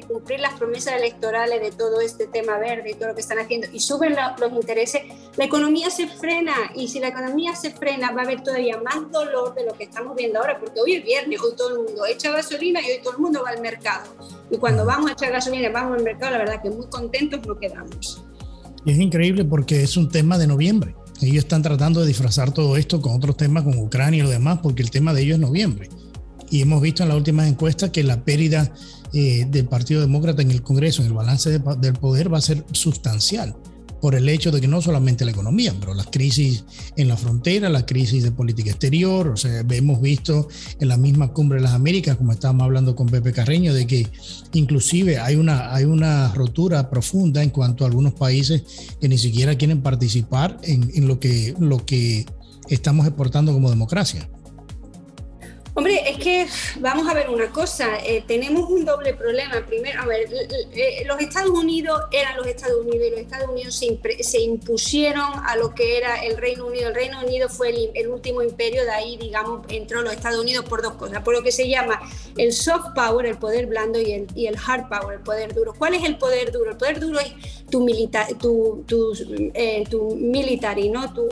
cumplir 0.09 0.41
las 0.41 0.55
promesas 0.55 0.95
electorales 0.95 1.61
de 1.61 1.71
todo 1.71 2.01
este 2.01 2.27
tema 2.27 2.59
verde 2.59 2.91
y 2.91 2.95
todo 2.95 3.09
lo 3.09 3.15
que 3.15 3.21
están 3.21 3.39
haciendo 3.39 3.69
y 3.73 3.81
suben 3.81 4.17
los 4.39 4.53
intereses, 4.53 5.03
la 5.37 5.45
economía 5.45 5.91
se 5.91 6.09
frena 6.09 6.55
y 6.75 6.89
si 6.89 6.99
la 6.99 7.09
economía 7.09 7.55
se 7.55 7.71
frena 7.71 8.11
va 8.13 8.23
a 8.23 8.25
haber 8.25 8.43
todavía 8.43 8.81
más 8.81 9.11
dolor 9.11 9.55
de 9.55 9.67
lo 9.67 9.75
que 9.75 9.85
estamos 9.85 10.17
viendo 10.17 10.39
ahora, 10.39 10.59
porque 10.59 10.81
hoy 10.81 10.95
es 10.95 11.05
viernes, 11.05 11.41
hoy 11.41 11.53
todo 11.57 11.77
el 11.77 11.85
mundo 11.85 12.07
echa 12.07 12.31
gasolina 12.33 12.81
y 12.81 12.91
hoy 12.91 12.99
todo 13.03 13.13
el 13.15 13.19
mundo 13.19 13.43
va 13.45 13.51
al 13.51 13.61
mercado. 13.61 14.11
Y 14.51 14.57
cuando 14.57 14.85
vamos 14.87 15.11
a 15.11 15.13
echar 15.13 15.31
gasolina 15.31 15.69
y 15.69 15.73
vamos 15.73 15.99
al 15.99 16.05
mercado, 16.05 16.33
la 16.33 16.39
verdad 16.39 16.63
que 16.63 16.71
muy 16.71 16.87
contentos 16.87 17.47
no 17.47 17.59
quedamos. 17.59 18.25
Y 18.85 18.93
es 18.93 18.99
increíble 18.99 19.45
porque 19.45 19.83
es 19.83 19.97
un 19.97 20.09
tema 20.09 20.39
de 20.39 20.47
noviembre 20.47 20.95
ellos 21.21 21.45
están 21.45 21.63
tratando 21.63 22.01
de 22.01 22.07
disfrazar 22.07 22.53
todo 22.53 22.77
esto 22.77 23.01
con 23.01 23.15
otros 23.15 23.37
temas 23.37 23.63
como 23.63 23.83
Ucrania 23.83 24.21
y 24.21 24.23
lo 24.23 24.31
demás, 24.31 24.61
porque 24.63 24.83
el 24.83 24.91
tema 24.91 25.13
de 25.13 25.23
ellos 25.23 25.35
es 25.35 25.41
noviembre. 25.41 25.89
Y 26.51 26.63
hemos 26.63 26.83
visto 26.83 27.03
en 27.03 27.09
las 27.09 27.19
últimas 27.19 27.49
encuestas 27.49 27.91
que 27.91 28.03
la 28.03 28.25
pérdida 28.25 28.73
eh, 29.13 29.47
del 29.49 29.67
Partido 29.67 30.01
Demócrata 30.01 30.43
en 30.43 30.51
el 30.51 30.63
Congreso, 30.63 31.03
en 31.03 31.09
el 31.09 31.15
balance 31.15 31.59
del 31.59 31.95
poder, 31.95 32.33
va 32.33 32.39
a 32.39 32.43
ser 32.43 32.65
sustancial 32.73 33.55
por 34.03 34.17
el 34.17 34.29
hecho 34.29 34.51
de 34.51 34.61
que 34.61 34.67
no 34.67 34.83
solamente 34.83 35.25
la 35.25 35.31
economía, 35.31 35.73
pero 35.79 35.95
las 35.95 36.09
crisis 36.09 36.65
en 36.97 37.07
la 37.07 37.17
frontera, 37.17 37.69
la 37.69 37.87
crisis 37.87 38.25
de 38.25 38.33
política 38.33 38.71
exterior, 38.71 39.29
o 39.29 39.37
sea, 39.37 39.61
hemos 39.61 40.03
visto 40.03 40.49
en 40.81 40.89
la 40.89 40.97
misma 40.97 41.33
cumbre 41.33 41.59
de 41.59 41.63
las 41.63 41.73
Américas, 41.73 42.17
como 42.17 42.33
estábamos 42.33 42.65
hablando 42.65 42.97
con 42.97 43.07
Pepe 43.07 43.33
Carreño, 43.33 43.73
de 43.73 43.87
que 43.87 44.09
inclusive 44.55 45.19
hay 45.19 45.37
una, 45.37 45.73
hay 45.73 45.85
una 45.85 46.35
rotura 46.35 46.91
profunda 46.91 47.45
en 47.45 47.51
cuanto 47.51 47.85
a 47.85 47.87
algunos 47.87 48.15
países 48.15 48.65
que 49.01 49.09
ni 49.09 49.19
siquiera 49.19 49.55
quieren 49.55 49.83
participar 49.83 50.59
en, 50.65 50.91
en 50.95 51.07
lo, 51.07 51.21
que, 51.21 51.55
lo 51.61 51.87
que 51.87 52.27
estamos 52.69 53.07
exportando 53.07 53.53
como 53.53 53.71
democracia. 53.71 54.29
Hombre, 55.75 56.11
es 56.11 56.19
que 56.19 56.47
vamos 56.81 57.09
a 57.09 57.15
ver 57.15 57.31
una 57.31 57.51
cosa, 57.51 57.97
eh, 58.05 58.23
tenemos 58.27 58.69
un 58.69 58.85
doble 58.85 59.15
problema. 59.15 59.65
Primero, 59.67 60.03
a 60.03 60.07
ver, 60.07 60.29
eh, 60.75 61.03
los 61.07 61.19
Estados 61.19 61.51
Unidos 61.51 61.99
eran 62.11 62.37
los 62.37 62.47
Estados 62.47 62.85
Unidos 62.85 63.07
y 63.07 63.11
los 63.11 63.21
Estados 63.21 63.49
Unidos 63.49 63.83
se, 64.21 64.41
impusieron 64.41 65.33
a 65.47 65.57
lo 65.57 65.75
que 65.75 65.97
era 65.97 66.23
el 66.25 66.37
Reino 66.37 66.67
Unido. 66.67 66.89
El 66.89 66.95
Reino 66.95 67.21
Unido 67.25 67.49
fue 67.49 67.91
el, 67.95 68.09
último 68.09 68.43
imperio, 68.43 68.85
de 68.85 68.91
ahí, 68.91 69.17
digamos, 69.17 69.65
entró 69.71 70.03
los 70.03 70.13
Estados 70.13 70.39
Unidos 70.39 70.67
por 70.67 70.83
dos 70.83 70.93
cosas, 70.95 71.23
por 71.23 71.33
lo 71.35 71.43
que 71.43 71.53
se 71.53 71.67
llama 71.67 71.99
el 72.37 72.53
soft 72.53 72.93
power, 72.95 73.25
el 73.25 73.39
poder 73.39 73.67
blando, 73.67 73.99
y 73.99 74.13
el, 74.13 74.27
y 74.35 74.49
el 74.49 74.57
hard 74.57 74.91
power, 74.91 75.17
el 75.17 75.23
poder 75.23 75.55
duro. 75.55 75.73
¿Cuál 75.73 75.95
es 75.95 76.05
el 76.05 76.19
poder 76.19 76.53
duro? 76.53 76.73
El 76.73 76.77
poder 76.77 77.01
duro 77.01 77.19
es 77.19 77.33
tu, 77.71 77.83
militar, 77.83 78.27
tu, 78.39 78.85
tu, 78.87 79.15
eh, 79.55 79.85
tu 79.89 80.17
military, 80.17 80.91
¿no? 80.91 81.15
Tu, 81.15 81.27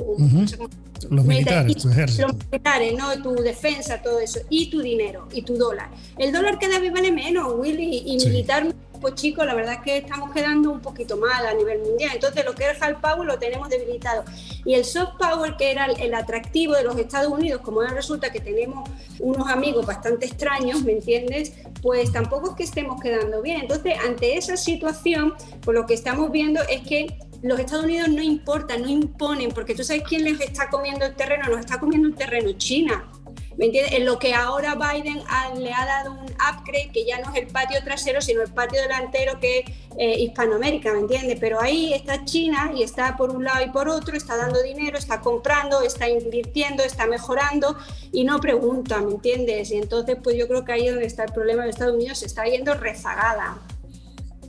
los 1.09 1.25
militares, 1.25 1.77
tu 1.77 1.89
ejército. 1.89 2.29
Los 2.29 2.37
militares, 2.47 2.95
¿no? 2.97 3.23
Tu 3.23 3.35
defensa, 3.43 4.03
todo 4.03 4.21
eso. 4.21 4.41
Y 4.49 4.71
tu 4.71 4.81
dinero, 4.81 5.29
y 5.33 5.43
tu 5.43 5.57
dólar. 5.57 5.91
El 6.19 6.33
dólar 6.33 6.59
cada 6.59 6.79
vez 6.79 6.93
vale 6.93 7.13
menos, 7.13 7.55
Willy, 7.57 8.03
y 8.07 8.17
militar, 8.17 8.67
pues 9.01 9.15
chicos, 9.15 9.47
la 9.47 9.55
verdad 9.55 9.75
es 9.75 9.81
que 9.81 9.97
estamos 9.97 10.31
quedando 10.33 10.71
un 10.71 10.81
poquito 10.81 11.17
mal 11.17 11.47
a 11.47 11.55
nivel 11.55 11.81
mundial. 11.81 12.13
Entonces, 12.15 12.45
lo 12.45 12.55
que 12.55 12.65
es 12.65 12.77
el 12.77 12.83
hard 12.83 13.01
power 13.01 13.27
lo 13.27 13.39
tenemos 13.39 13.69
debilitado. 13.69 14.25
Y 14.65 14.75
el 14.75 14.85
soft 14.85 15.15
power, 15.19 15.57
que 15.57 15.71
era 15.71 15.87
el 15.87 16.15
atractivo 16.15 16.75
de 16.75 16.85
los 16.85 16.97
Estados 16.99 17.33
Unidos, 17.33 17.63
como 17.63 17.81
ahora 17.81 17.95
resulta 17.95 18.31
que 18.31 18.41
tenemos 18.41 18.89
unos 19.19 19.49
amigos 19.49 19.87
bastante 19.87 20.27
extraños, 20.27 20.83
¿me 20.83 20.93
entiendes? 20.93 21.55
Pues 21.83 22.13
tampoco 22.13 22.51
es 22.51 22.57
que 22.57 22.65
estemos 22.65 23.01
quedando 23.01 23.41
bien. 23.41 23.63
Entonces, 23.63 23.95
ante 24.07 24.37
esa 24.37 24.57
situación, 24.57 25.35
pues 25.63 25.75
lo 25.75 25.87
que 25.87 25.95
estamos 25.95 26.31
viendo 26.31 26.61
es 26.69 26.83
que 26.83 27.07
los 27.43 27.59
Estados 27.59 27.85
Unidos 27.85 28.09
no 28.09 28.23
importan, 28.23 28.83
no 28.83 28.89
imponen, 28.89 29.51
porque 29.53 29.75
tú 29.75 29.83
sabes 29.83 30.03
quién 30.09 30.25
les 30.25 30.41
está 30.41 30.69
comiendo 30.69 31.07
el 31.07 31.15
terreno, 31.17 31.49
nos 31.49 31.61
está 31.61 31.79
comiendo 31.79 32.09
el 32.09 32.15
terreno 32.15 32.53
China. 32.53 33.11
¿Me 33.57 33.67
entiendes? 33.67 33.93
En 33.93 34.07
lo 34.07 34.19
que 34.19 34.33
ahora 34.33 34.75
Biden 34.75 35.23
le 35.59 35.73
ha 35.73 35.85
dado 35.85 36.13
un 36.13 36.25
upgrade 36.25 36.91
que 36.95 37.05
ya 37.05 37.21
no 37.21 37.31
es 37.31 37.43
el 37.43 37.47
patio 37.49 37.83
trasero, 37.85 38.23
sino 38.23 38.41
el 38.41 38.51
patio 38.51 38.81
delantero 38.81 39.39
que 39.39 39.59
es 39.59 39.65
eh, 39.99 40.21
Hispanoamérica, 40.21 40.93
¿me 40.95 41.01
entiendes? 41.01 41.37
Pero 41.39 41.61
ahí 41.61 41.93
está 41.93 42.25
China 42.25 42.73
y 42.75 42.83
está 42.83 43.17
por 43.19 43.31
un 43.31 43.45
lado 43.45 43.63
y 43.63 43.69
por 43.69 43.89
otro, 43.89 44.17
está 44.17 44.37
dando 44.37 44.63
dinero, 44.63 44.97
está 44.97 45.21
comprando, 45.21 45.83
está 45.83 46.09
invirtiendo, 46.09 46.83
está 46.83 47.07
mejorando 47.07 47.77
y 48.13 48.25
no 48.25 48.41
pregunta, 48.41 49.01
¿me 49.03 49.13
entiendes? 49.13 49.71
Y 49.73 49.77
entonces, 49.77 50.17
pues 50.23 50.37
yo 50.37 50.49
creo 50.49 50.65
que 50.65 50.73
ahí 50.73 50.87
es 50.87 50.93
donde 50.93 51.07
está 51.07 51.25
el 51.25 51.33
problema 51.33 51.65
de 51.65 51.71
Estados 51.71 51.95
Unidos, 51.95 52.19
se 52.19 52.27
está 52.27 52.45
yendo 52.45 52.73
rezagada. 52.75 53.59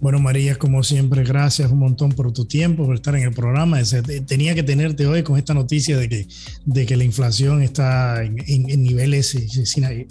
Bueno, 0.01 0.17
María, 0.19 0.55
como 0.55 0.81
siempre, 0.81 1.23
gracias 1.23 1.71
un 1.71 1.77
montón 1.77 2.11
por 2.13 2.33
tu 2.33 2.45
tiempo, 2.45 2.87
por 2.87 2.95
estar 2.95 3.15
en 3.15 3.21
el 3.21 3.33
programa. 3.33 3.77
Tenía 4.25 4.55
que 4.55 4.63
tenerte 4.63 5.05
hoy 5.05 5.21
con 5.21 5.37
esta 5.37 5.53
noticia 5.53 5.95
de 5.95 6.09
que, 6.09 6.27
de 6.65 6.87
que 6.87 6.97
la 6.97 7.03
inflación 7.03 7.61
está 7.61 8.23
en, 8.23 8.65
niveles 8.81 9.37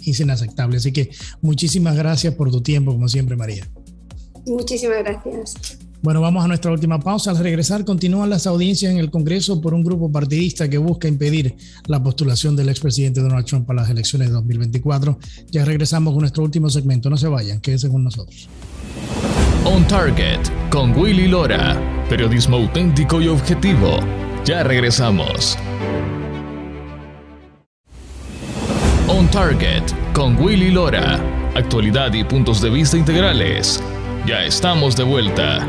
inaceptables. 0.05 0.83
Así 0.83 0.93
que 0.93 1.11
muchísimas 1.41 1.97
gracias 1.97 2.33
por 2.35 2.49
tu 2.49 2.61
tiempo, 2.61 2.93
como 2.93 3.09
siempre, 3.09 3.35
María. 3.35 3.67
Muchísimas 4.45 4.99
gracias. 4.99 5.77
Bueno, 6.01 6.19
vamos 6.19 6.43
a 6.43 6.47
nuestra 6.47 6.71
última 6.71 6.99
pausa. 6.99 7.29
Al 7.29 7.37
regresar, 7.37 7.85
continúan 7.85 8.29
las 8.29 8.47
audiencias 8.47 8.91
en 8.91 8.97
el 8.97 9.11
Congreso 9.11 9.61
por 9.61 9.75
un 9.75 9.83
grupo 9.83 10.11
partidista 10.11 10.67
que 10.67 10.79
busca 10.79 11.07
impedir 11.07 11.55
la 11.85 12.01
postulación 12.01 12.55
del 12.55 12.69
expresidente 12.69 13.21
Donald 13.21 13.45
Trump 13.45 13.67
para 13.67 13.81
las 13.81 13.89
elecciones 13.91 14.29
de 14.29 14.33
2024. 14.33 15.19
Ya 15.51 15.63
regresamos 15.63 16.13
con 16.13 16.21
nuestro 16.21 16.43
último 16.43 16.71
segmento. 16.71 17.09
No 17.09 17.17
se 17.17 17.27
vayan, 17.27 17.61
quédense 17.61 17.87
con 17.87 18.03
nosotros. 18.03 18.49
On 19.63 19.87
Target 19.87 20.39
con 20.71 20.97
Willy 20.97 21.27
Lora. 21.27 21.79
Periodismo 22.09 22.57
auténtico 22.57 23.21
y 23.21 23.27
objetivo. 23.27 23.99
Ya 24.43 24.63
regresamos. 24.63 25.55
On 29.07 29.29
Target 29.29 29.83
con 30.13 30.35
Willy 30.41 30.71
Lora. 30.71 31.19
Actualidad 31.55 32.11
y 32.13 32.23
puntos 32.23 32.59
de 32.59 32.71
vista 32.71 32.97
integrales. 32.97 33.83
Ya 34.25 34.43
estamos 34.45 34.95
de 34.95 35.03
vuelta. 35.03 35.67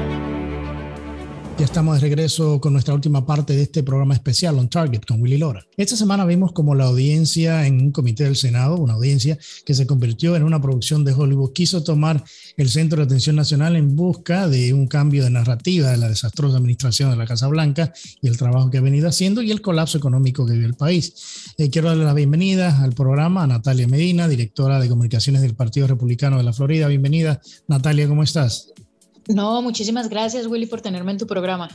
Ya 1.58 1.66
estamos 1.66 1.94
de 1.96 2.00
regreso 2.00 2.60
con 2.60 2.72
nuestra 2.72 2.94
última 2.94 3.26
parte 3.26 3.54
de 3.54 3.62
este 3.62 3.82
programa 3.82 4.14
especial 4.14 4.58
On 4.58 4.70
Target 4.70 5.02
con 5.06 5.20
Willy 5.20 5.36
Lora. 5.36 5.64
Esta 5.76 5.96
semana 5.96 6.24
vimos 6.24 6.52
como 6.52 6.74
la 6.74 6.84
audiencia 6.84 7.66
en 7.66 7.80
un 7.80 7.92
comité 7.92 8.24
del 8.24 8.36
Senado, 8.36 8.76
una 8.76 8.94
audiencia 8.94 9.38
que 9.64 9.74
se 9.74 9.86
convirtió 9.86 10.34
en 10.34 10.44
una 10.44 10.60
producción 10.62 11.04
de 11.04 11.12
Hollywood, 11.12 11.52
quiso 11.52 11.84
tomar 11.84 12.24
el 12.56 12.70
centro 12.70 12.96
de 12.96 13.04
atención 13.04 13.36
nacional 13.36 13.76
en 13.76 13.94
busca 13.94 14.48
de 14.48 14.72
un 14.72 14.88
cambio 14.88 15.24
de 15.24 15.30
narrativa 15.30 15.90
de 15.90 15.98
la 15.98 16.08
desastrosa 16.08 16.56
administración 16.56 17.10
de 17.10 17.16
la 17.16 17.26
Casa 17.26 17.48
Blanca 17.48 17.92
y 18.22 18.28
el 18.28 18.38
trabajo 18.38 18.70
que 18.70 18.78
ha 18.78 18.82
venido 18.82 19.08
haciendo 19.08 19.42
y 19.42 19.50
el 19.50 19.60
colapso 19.60 19.98
económico 19.98 20.46
que 20.46 20.54
vive 20.54 20.66
el 20.66 20.74
país. 20.74 21.12
Eh, 21.58 21.68
quiero 21.68 21.88
darle 21.88 22.04
la 22.04 22.14
bienvenida 22.14 22.82
al 22.82 22.94
programa 22.94 23.44
a 23.44 23.46
Natalia 23.46 23.86
Medina, 23.86 24.26
directora 24.26 24.80
de 24.80 24.88
comunicaciones 24.88 25.42
del 25.42 25.54
Partido 25.54 25.86
Republicano 25.86 26.38
de 26.38 26.44
la 26.44 26.54
Florida. 26.54 26.88
Bienvenida, 26.88 27.40
Natalia, 27.68 28.08
¿cómo 28.08 28.22
estás? 28.22 28.72
No, 29.28 29.62
muchísimas 29.62 30.08
gracias 30.08 30.46
Willy 30.46 30.66
por 30.66 30.80
tenerme 30.80 31.12
en 31.12 31.18
tu 31.18 31.26
programa. 31.26 31.68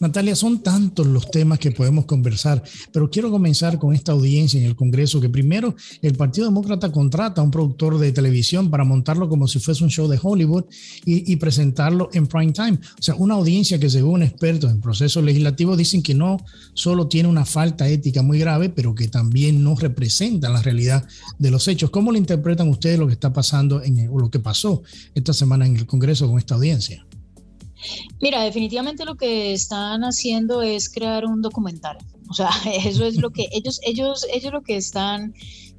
Natalia, 0.00 0.34
son 0.34 0.60
tantos 0.62 1.06
los 1.06 1.30
temas 1.30 1.58
que 1.58 1.70
podemos 1.70 2.04
conversar, 2.04 2.62
pero 2.92 3.08
quiero 3.08 3.30
comenzar 3.30 3.78
con 3.78 3.94
esta 3.94 4.12
audiencia 4.12 4.58
en 4.58 4.66
el 4.66 4.74
Congreso, 4.74 5.20
que 5.20 5.28
primero 5.28 5.76
el 6.02 6.14
Partido 6.14 6.46
Demócrata 6.46 6.90
contrata 6.90 7.40
a 7.40 7.44
un 7.44 7.50
productor 7.50 7.98
de 7.98 8.10
televisión 8.10 8.70
para 8.70 8.84
montarlo 8.84 9.28
como 9.28 9.46
si 9.46 9.60
fuese 9.60 9.84
un 9.84 9.90
show 9.90 10.08
de 10.08 10.18
Hollywood 10.20 10.64
y, 11.04 11.36
presentarlo 11.36 12.10
en 12.12 12.26
prime 12.26 12.52
time. 12.52 12.78
O 12.98 13.02
sea, 13.02 13.14
una 13.16 13.34
audiencia 13.34 13.78
que 13.78 13.88
según 13.88 14.22
expertos 14.22 14.70
en 14.70 14.80
procesos 14.80 15.22
legislativos 15.22 15.78
dicen 15.78 16.02
que 16.02 16.14
no 16.14 16.38
solo 16.72 17.06
tiene 17.06 17.28
una 17.28 17.44
falta 17.44 17.88
ética 17.88 18.22
muy 18.22 18.38
grave, 18.38 18.70
pero 18.70 18.94
que 18.94 19.08
también 19.08 19.62
no 19.62 19.76
representa 19.76 20.48
la 20.48 20.62
realidad 20.62 21.06
de 21.38 21.50
los 21.50 21.68
hechos. 21.68 21.90
¿Cómo 21.90 22.12
le 22.12 22.18
interpretan 22.18 22.68
ustedes 22.68 22.98
lo 22.98 23.06
que 23.06 23.12
está 23.12 23.32
pasando 23.32 23.82
o 24.10 24.18
lo 24.18 24.30
que 24.30 24.40
pasó 24.40 24.82
esta 25.14 25.32
semana 25.32 25.66
en 25.66 25.76
el 25.76 25.86
Congreso 25.86 26.28
con 26.28 26.38
esta 26.38 26.54
audiencia? 26.56 27.04
Mira, 28.20 28.42
definitivamente 28.42 29.04
lo 29.04 29.16
que 29.16 29.52
están 29.52 30.02
haciendo 30.02 30.62
es 30.62 30.88
crear 30.88 31.24
un 31.24 31.42
documental. 31.42 31.98
O 32.28 32.34
sea, 32.34 32.50
eso 32.84 33.04
es 33.04 33.16
lo 33.16 33.30
que 33.30 33.48
ellos, 33.52 33.80
ellos, 33.82 34.26
ellos 34.32 34.52
lo 34.52 34.62
que 34.62 34.76
están. 34.76 35.34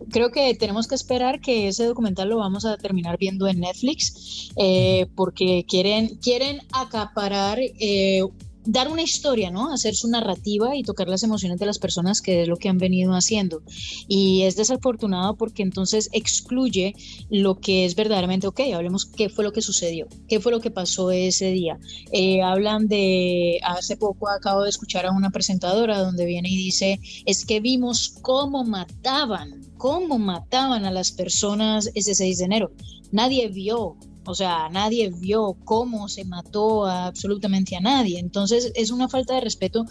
Creo 0.09 0.29
que 0.29 0.53
tenemos 0.55 0.87
que 0.87 0.95
esperar 0.95 1.39
que 1.39 1.69
ese 1.69 1.85
documental 1.85 2.29
lo 2.29 2.37
vamos 2.37 2.65
a 2.65 2.77
terminar 2.77 3.17
viendo 3.17 3.47
en 3.47 3.61
Netflix, 3.61 4.51
eh, 4.57 5.07
porque 5.15 5.65
quieren, 5.67 6.17
quieren 6.17 6.59
acaparar 6.73 7.59
eh, 7.61 8.21
dar 8.65 8.89
una 8.89 9.01
historia, 9.01 9.51
¿no? 9.51 9.71
Hacer 9.71 9.95
su 9.95 10.07
narrativa 10.07 10.75
y 10.75 10.83
tocar 10.83 11.07
las 11.07 11.23
emociones 11.23 11.59
de 11.59 11.65
las 11.65 11.79
personas, 11.79 12.21
que 12.21 12.41
es 12.41 12.47
lo 12.47 12.57
que 12.57 12.69
han 12.69 12.77
venido 12.77 13.13
haciendo. 13.13 13.61
Y 14.07 14.43
es 14.43 14.55
desafortunado 14.55 15.35
porque 15.35 15.63
entonces 15.63 16.09
excluye 16.11 16.95
lo 17.29 17.59
que 17.59 17.85
es 17.85 17.95
verdaderamente, 17.95 18.47
ok, 18.47 18.61
hablemos 18.73 19.05
qué 19.05 19.29
fue 19.29 19.43
lo 19.43 19.51
que 19.51 19.61
sucedió, 19.61 20.07
qué 20.27 20.39
fue 20.39 20.51
lo 20.51 20.59
que 20.59 20.71
pasó 20.71 21.11
ese 21.11 21.51
día. 21.51 21.79
Eh, 22.11 22.41
hablan 22.41 22.87
de, 22.87 23.59
hace 23.63 23.97
poco 23.97 24.29
acabo 24.29 24.63
de 24.63 24.69
escuchar 24.69 25.05
a 25.05 25.11
una 25.11 25.29
presentadora 25.29 25.99
donde 25.99 26.25
viene 26.25 26.49
y 26.49 26.57
dice, 26.57 26.99
es 27.25 27.45
que 27.45 27.59
vimos 27.59 28.15
cómo 28.21 28.63
mataban, 28.63 29.61
cómo 29.77 30.17
mataban 30.17 30.85
a 30.85 30.91
las 30.91 31.11
personas 31.11 31.91
ese 31.93 32.15
6 32.15 32.39
de 32.39 32.45
enero. 32.45 32.71
Nadie 33.11 33.47
vio 33.49 33.97
o 34.25 34.35
sea, 34.35 34.69
nadie 34.69 35.11
vio 35.11 35.55
cómo 35.63 36.07
se 36.07 36.25
mató 36.25 36.85
absolutamente 36.85 37.75
a 37.75 37.79
nadie. 37.79 38.19
Entonces 38.19 38.71
es 38.75 38.91
una 38.91 39.07
falta 39.07 39.35
de 39.35 39.41
respeto 39.41 39.85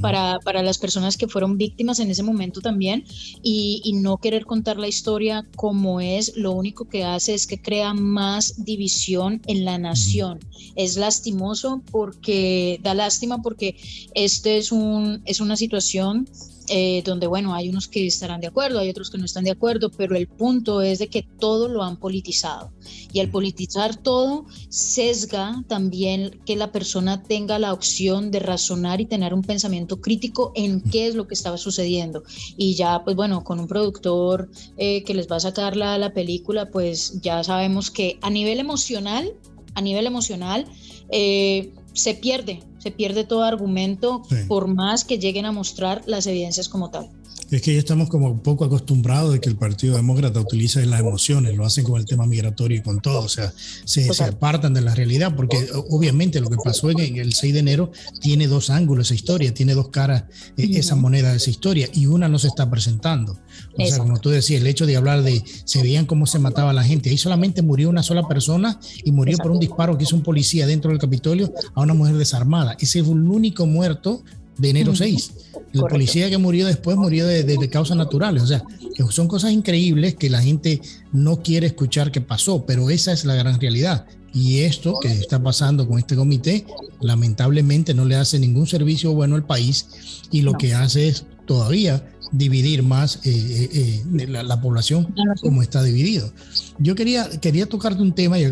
para, 0.00 0.38
las 0.62 0.78
personas 0.78 1.16
que 1.16 1.28
fueron 1.28 1.58
víctimas 1.58 1.98
en 1.98 2.10
ese 2.10 2.22
momento 2.22 2.60
también 2.60 3.04
y, 3.42 3.80
no 3.92 4.16
querer 4.16 4.46
contar 4.46 4.78
la 4.78 4.88
historia 4.88 5.46
como 5.54 6.00
es, 6.00 6.36
lo 6.36 6.52
único 6.52 6.88
que 6.88 7.04
hace 7.04 7.34
es 7.34 7.46
que 7.46 7.60
crea 7.60 7.92
más 7.94 8.64
división 8.64 9.42
en 9.46 9.64
la 9.64 9.78
nación. 9.78 10.40
Es 10.76 10.96
lastimoso 10.96 11.82
porque, 11.90 12.80
da 12.82 12.94
lástima 12.94 13.42
porque 13.42 13.76
este 14.14 14.56
es, 14.56 14.72
un, 14.72 15.22
es 15.26 15.40
una 15.40 15.56
situación 15.56 16.26
eh, 16.68 17.02
donde, 17.04 17.26
bueno, 17.26 17.54
hay 17.54 17.68
unos 17.68 17.88
que 17.88 18.06
estarán 18.06 18.40
de 18.40 18.46
acuerdo, 18.46 18.78
hay 18.78 18.88
otros 18.88 19.10
que 19.10 19.18
no 19.18 19.24
están 19.24 19.44
de 19.44 19.50
acuerdo, 19.50 19.90
pero 19.90 20.16
el 20.16 20.28
punto 20.28 20.80
es 20.82 20.98
de 20.98 21.08
que 21.08 21.26
todo 21.38 21.68
lo 21.68 21.82
han 21.82 21.96
politizado. 21.96 22.70
Y 23.12 23.20
al 23.20 23.30
politizar 23.30 23.96
todo, 23.96 24.46
sesga 24.68 25.62
también 25.68 26.40
que 26.46 26.56
la 26.56 26.72
persona 26.72 27.22
tenga 27.22 27.58
la 27.58 27.72
opción 27.72 28.30
de 28.30 28.38
razonar 28.40 29.00
y 29.00 29.06
tener 29.06 29.34
un 29.34 29.42
pensamiento 29.42 30.00
crítico 30.00 30.52
en 30.54 30.80
qué 30.80 31.08
es 31.08 31.14
lo 31.14 31.26
que 31.26 31.34
estaba 31.34 31.58
sucediendo. 31.58 32.22
Y 32.56 32.74
ya, 32.74 33.02
pues 33.04 33.16
bueno, 33.16 33.44
con 33.44 33.60
un 33.60 33.66
productor 33.66 34.50
eh, 34.76 35.02
que 35.04 35.14
les 35.14 35.30
va 35.30 35.36
a 35.36 35.40
sacar 35.40 35.76
la, 35.76 35.98
la 35.98 36.12
película, 36.12 36.70
pues 36.70 37.20
ya 37.20 37.42
sabemos 37.42 37.90
que 37.90 38.18
a 38.22 38.30
nivel 38.30 38.60
emocional, 38.60 39.32
a 39.74 39.80
nivel 39.80 40.06
emocional, 40.06 40.66
eh, 41.10 41.72
se 41.92 42.14
pierde, 42.14 42.62
se 42.78 42.90
pierde 42.90 43.24
todo 43.24 43.44
argumento 43.44 44.22
por 44.48 44.68
más 44.68 45.04
que 45.04 45.18
lleguen 45.18 45.46
a 45.46 45.52
mostrar 45.52 46.02
las 46.06 46.26
evidencias 46.26 46.68
como 46.68 46.90
tal. 46.90 47.10
Es 47.52 47.60
que 47.60 47.74
ya 47.74 47.80
estamos 47.80 48.08
como 48.08 48.28
un 48.28 48.40
poco 48.40 48.64
acostumbrados 48.64 49.34
de 49.34 49.38
que 49.38 49.50
el 49.50 49.56
Partido 49.56 49.94
Demócrata 49.94 50.40
utiliza 50.40 50.80
las 50.86 51.00
emociones, 51.00 51.54
lo 51.54 51.66
hacen 51.66 51.84
con 51.84 52.00
el 52.00 52.06
tema 52.06 52.24
migratorio 52.24 52.78
y 52.78 52.82
con 52.82 53.02
todo, 53.02 53.20
o 53.20 53.28
sea, 53.28 53.52
se, 53.84 54.08
apartan 54.24 54.72
de 54.72 54.80
la 54.80 54.94
realidad, 54.94 55.36
porque 55.36 55.68
obviamente 55.90 56.40
lo 56.40 56.48
que 56.48 56.56
pasó 56.64 56.90
en 56.90 57.18
el 57.18 57.34
6 57.34 57.52
de 57.52 57.60
enero 57.60 57.92
tiene 58.22 58.46
dos 58.46 58.70
ángulos 58.70 59.08
esa 59.08 59.14
historia, 59.14 59.52
tiene 59.52 59.74
dos 59.74 59.90
caras 59.90 60.24
eh, 60.56 60.70
esa 60.72 60.96
moneda 60.96 61.30
de 61.30 61.36
esa 61.36 61.50
historia, 61.50 61.90
y 61.92 62.06
una 62.06 62.26
no 62.26 62.38
se 62.38 62.48
está 62.48 62.70
presentando. 62.70 63.38
O 63.78 63.86
sea, 63.86 63.98
como 63.98 64.18
tú 64.18 64.30
decías, 64.30 64.62
el 64.62 64.66
hecho 64.66 64.86
de 64.86 64.96
hablar 64.96 65.22
de, 65.22 65.44
se 65.66 65.82
veían 65.82 66.06
cómo 66.06 66.24
se 66.24 66.38
mataba 66.38 66.72
la 66.72 66.84
gente, 66.84 67.10
ahí 67.10 67.18
solamente 67.18 67.60
murió 67.60 67.90
una 67.90 68.02
sola 68.02 68.26
persona 68.26 68.80
y 69.04 69.12
murió 69.12 69.36
por 69.36 69.50
un 69.50 69.60
disparo 69.60 69.98
que 69.98 70.04
hizo 70.04 70.16
un 70.16 70.22
policía 70.22 70.66
dentro 70.66 70.90
del 70.90 70.98
Capitolio 70.98 71.52
a 71.74 71.82
una 71.82 71.92
mujer 71.92 72.16
desarmada. 72.16 72.78
Ese 72.80 73.04
fue 73.04 73.12
el 73.12 73.28
único 73.28 73.66
muerto 73.66 74.24
de 74.58 74.70
enero 74.70 74.94
6. 74.94 75.32
El 75.72 75.80
policía 75.82 76.28
que 76.28 76.38
murió 76.38 76.66
después 76.66 76.96
murió 76.96 77.26
de, 77.26 77.70
causas 77.70 77.96
naturales. 77.96 78.42
O 78.42 78.46
sea, 78.46 78.62
son 79.10 79.28
cosas 79.28 79.52
increíbles 79.52 80.14
que 80.14 80.30
la 80.30 80.42
gente 80.42 80.80
no 81.12 81.42
quiere 81.42 81.66
escuchar 81.66 82.12
que 82.12 82.20
pasó, 82.20 82.64
pero 82.66 82.90
esa 82.90 83.12
es 83.12 83.24
la 83.24 83.34
gran 83.34 83.60
realidad. 83.60 84.06
Y 84.34 84.60
esto 84.60 84.98
que 85.00 85.08
está 85.08 85.42
pasando 85.42 85.86
con 85.86 85.98
este 85.98 86.16
comité, 86.16 86.66
lamentablemente 87.00 87.94
no 87.94 88.04
le 88.04 88.16
hace 88.16 88.38
ningún 88.38 88.66
servicio 88.66 89.12
bueno 89.12 89.36
al 89.36 89.44
país 89.44 89.86
y 90.30 90.42
lo 90.42 90.54
que 90.54 90.74
hace 90.74 91.08
es 91.08 91.26
todavía 91.46 92.06
dividir 92.32 92.82
más 92.82 93.16
eh, 93.24 93.30
eh, 93.72 94.02
eh, 94.18 94.26
la, 94.26 94.60
población 94.60 95.14
como 95.40 95.62
está 95.62 95.82
dividido. 95.82 96.32
Yo 96.78 96.94
quería, 96.94 97.28
quería 97.40 97.66
tocarte 97.66 98.02
un 98.02 98.12
tema, 98.12 98.38
y 98.38 98.44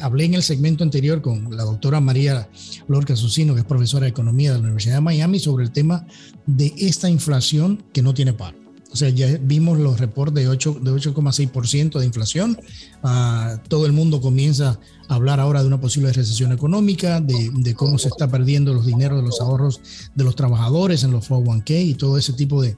hablé, 0.00 0.24
en 0.24 0.34
el 0.34 0.42
segmento 0.42 0.82
anterior 0.82 1.20
con 1.20 1.54
la 1.54 1.64
doctora 1.64 2.00
María 2.00 2.48
Lorca 2.88 3.14
Susino, 3.14 3.54
que 3.54 3.60
es 3.60 3.66
profesora 3.66 4.04
de 4.04 4.10
Economía 4.10 4.52
de 4.52 4.58
la 4.58 4.64
Universidad 4.64 4.96
de 4.96 5.00
Miami, 5.02 5.38
sobre 5.38 5.64
el 5.64 5.70
tema 5.70 6.06
de 6.46 6.72
esta 6.78 7.08
inflación 7.08 7.84
que 7.92 8.02
no 8.02 8.14
tiene 8.14 8.32
par. 8.32 8.61
O 8.92 8.96
sea, 8.96 9.08
ya 9.08 9.38
vimos 9.40 9.78
los 9.78 9.98
reportes 9.98 10.44
de 10.44 10.50
8,6% 10.50 11.92
de, 11.94 12.00
de 12.00 12.06
inflación. 12.06 12.58
Ah, 13.02 13.58
todo 13.68 13.86
el 13.86 13.92
mundo 13.92 14.20
comienza 14.20 14.78
a 15.08 15.14
hablar 15.14 15.40
ahora 15.40 15.62
de 15.62 15.66
una 15.66 15.80
posible 15.80 16.12
recesión 16.12 16.52
económica, 16.52 17.20
de, 17.20 17.74
cómo 17.74 17.98
se 17.98 18.08
está 18.08 18.28
perdiendo 18.28 18.74
los 18.74 18.84
dineros 18.84 19.18
de 19.18 19.24
los 19.24 19.40
ahorros 19.40 19.80
de 20.14 20.24
los 20.24 20.36
trabajadores 20.36 21.04
en 21.04 21.10
los 21.10 21.30
401k 21.30 21.86
y 21.86 21.94
todo 21.94 22.18
ese 22.18 22.34
tipo 22.34 22.60
de, 22.62 22.76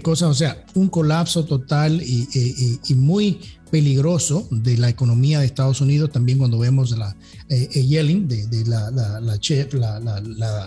cosas. 0.00 0.30
O 0.30 0.34
sea, 0.34 0.64
un 0.74 0.88
colapso 0.88 1.44
total 1.44 2.00
y, 2.02 2.94
muy 2.94 3.38
peligroso 3.70 4.48
de 4.50 4.78
la 4.78 4.88
economía 4.88 5.40
de 5.40 5.46
Estados 5.46 5.82
Unidos, 5.82 6.10
también 6.12 6.38
cuando 6.38 6.58
vemos 6.58 6.96
la 6.96 7.16
eh, 7.48 7.68
eh, 7.74 7.86
Yellen 7.86 8.28
de, 8.28 8.64
la, 8.66 8.90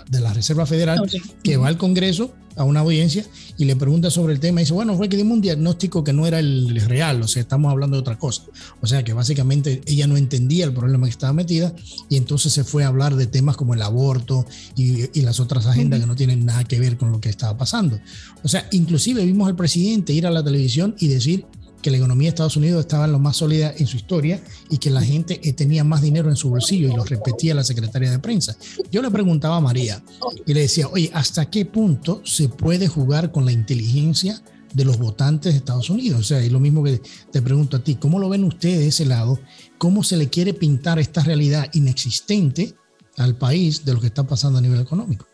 de 0.09 0.21
la 0.21 0.33
Reserva 0.33 0.65
Federal, 0.65 0.99
que 1.43 1.57
va 1.57 1.67
al 1.67 1.77
Congreso 1.77 2.33
a 2.55 2.63
una 2.63 2.81
audiencia 2.81 3.25
y 3.57 3.65
le 3.65 3.75
pregunta 3.75 4.09
sobre 4.09 4.33
el 4.33 4.39
tema 4.39 4.61
y 4.61 4.63
dice, 4.63 4.73
bueno, 4.73 4.95
fue 4.95 5.09
que 5.09 5.17
dimos 5.17 5.35
un 5.35 5.41
diagnóstico 5.41 6.03
que 6.03 6.13
no 6.13 6.25
era 6.25 6.39
el 6.39 6.79
real, 6.81 7.21
o 7.21 7.27
sea, 7.27 7.41
estamos 7.41 7.71
hablando 7.71 7.97
de 7.97 8.01
otra 8.01 8.17
cosa. 8.17 8.43
O 8.81 8.87
sea, 8.87 9.03
que 9.03 9.13
básicamente 9.13 9.81
ella 9.85 10.07
no 10.07 10.17
entendía 10.17 10.65
el 10.65 10.73
problema 10.73 11.05
que 11.05 11.11
estaba 11.11 11.33
metida 11.33 11.73
y 12.09 12.17
entonces 12.17 12.53
se 12.53 12.63
fue 12.63 12.83
a 12.83 12.87
hablar 12.87 13.15
de 13.15 13.27
temas 13.27 13.57
como 13.57 13.73
el 13.73 13.81
aborto 13.81 14.45
y, 14.75 15.05
las 15.25 15.39
otras 15.39 15.65
agendas 15.65 15.99
que 15.99 16.05
no 16.05 16.15
tienen 16.15 16.45
nada 16.45 16.63
que 16.65 16.79
ver 16.79 16.97
con 16.97 17.11
lo 17.11 17.19
que 17.19 17.29
estaba 17.29 17.57
pasando. 17.57 17.99
O 18.43 18.47
sea, 18.47 18.67
inclusive 18.71 19.25
vimos 19.25 19.47
al 19.47 19.55
presidente 19.55 20.13
ir 20.13 20.27
a 20.27 20.31
la 20.31 20.43
televisión 20.43 20.95
y 20.99 21.07
decir, 21.07 21.45
que 21.85 21.91
la 21.91 21.97
economía 21.97 22.25
de 22.25 22.29
Estados 22.29 22.57
Unidos 22.57 22.79
estaba 22.79 23.05
en 23.05 23.11
lo 23.11 23.19
más 23.19 23.37
sólida 23.37 23.71
en 23.77 23.85
su 23.85 23.97
historia 23.97 24.41
y 24.71 24.79
que 24.79 24.89
la 24.89 25.03
gente 25.03 25.39
eh, 25.43 25.53
tenía 25.53 25.83
más 25.83 26.01
dinero 26.01 26.31
en 26.31 26.35
su 26.35 26.49
bolsillo 26.49 26.89
y 26.89 26.95
lo 26.95 27.05
repetía 27.05 27.53
la 27.53 27.63
secretaria 27.63 28.09
de 28.09 28.17
prensa. 28.17 28.57
Yo 28.91 29.03
le 29.03 29.11
preguntaba 29.11 29.57
a 29.57 29.61
María 29.61 30.01
y 30.47 30.55
le 30.55 30.61
decía, 30.61 30.87
oye, 30.87 31.11
¿hasta 31.13 31.47
qué 31.47 31.63
punto 31.63 32.23
se 32.25 32.49
puede 32.49 32.87
jugar 32.87 33.31
con 33.31 33.45
la 33.45 33.51
inteligencia 33.51 34.41
de 34.73 34.83
los 34.83 34.97
votantes 34.97 35.53
de 35.53 35.59
Estados 35.59 35.91
Unidos? 35.91 36.21
O 36.21 36.23
sea, 36.23 36.39
es 36.39 36.51
lo 36.51 36.59
mismo 36.59 36.83
que 36.83 36.99
te 37.31 37.39
pregunto 37.43 37.77
a 37.77 37.83
ti, 37.83 37.93
¿cómo 37.93 38.17
lo 38.17 38.29
ven 38.29 38.45
ustedes 38.45 38.79
de 38.79 38.87
ese 38.87 39.05
lado? 39.05 39.39
¿Cómo 39.77 40.03
se 40.03 40.17
le 40.17 40.27
quiere 40.27 40.55
pintar 40.55 40.97
esta 40.97 41.21
realidad 41.21 41.69
inexistente 41.73 42.73
al 43.17 43.35
país 43.35 43.85
de 43.85 43.93
lo 43.93 44.01
que 44.01 44.07
está 44.07 44.25
pasando 44.25 44.57
a 44.57 44.61
nivel 44.63 44.81
económico? 44.81 45.27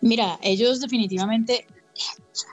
Mira, 0.00 0.38
ellos 0.44 0.80
definitivamente 0.80 1.66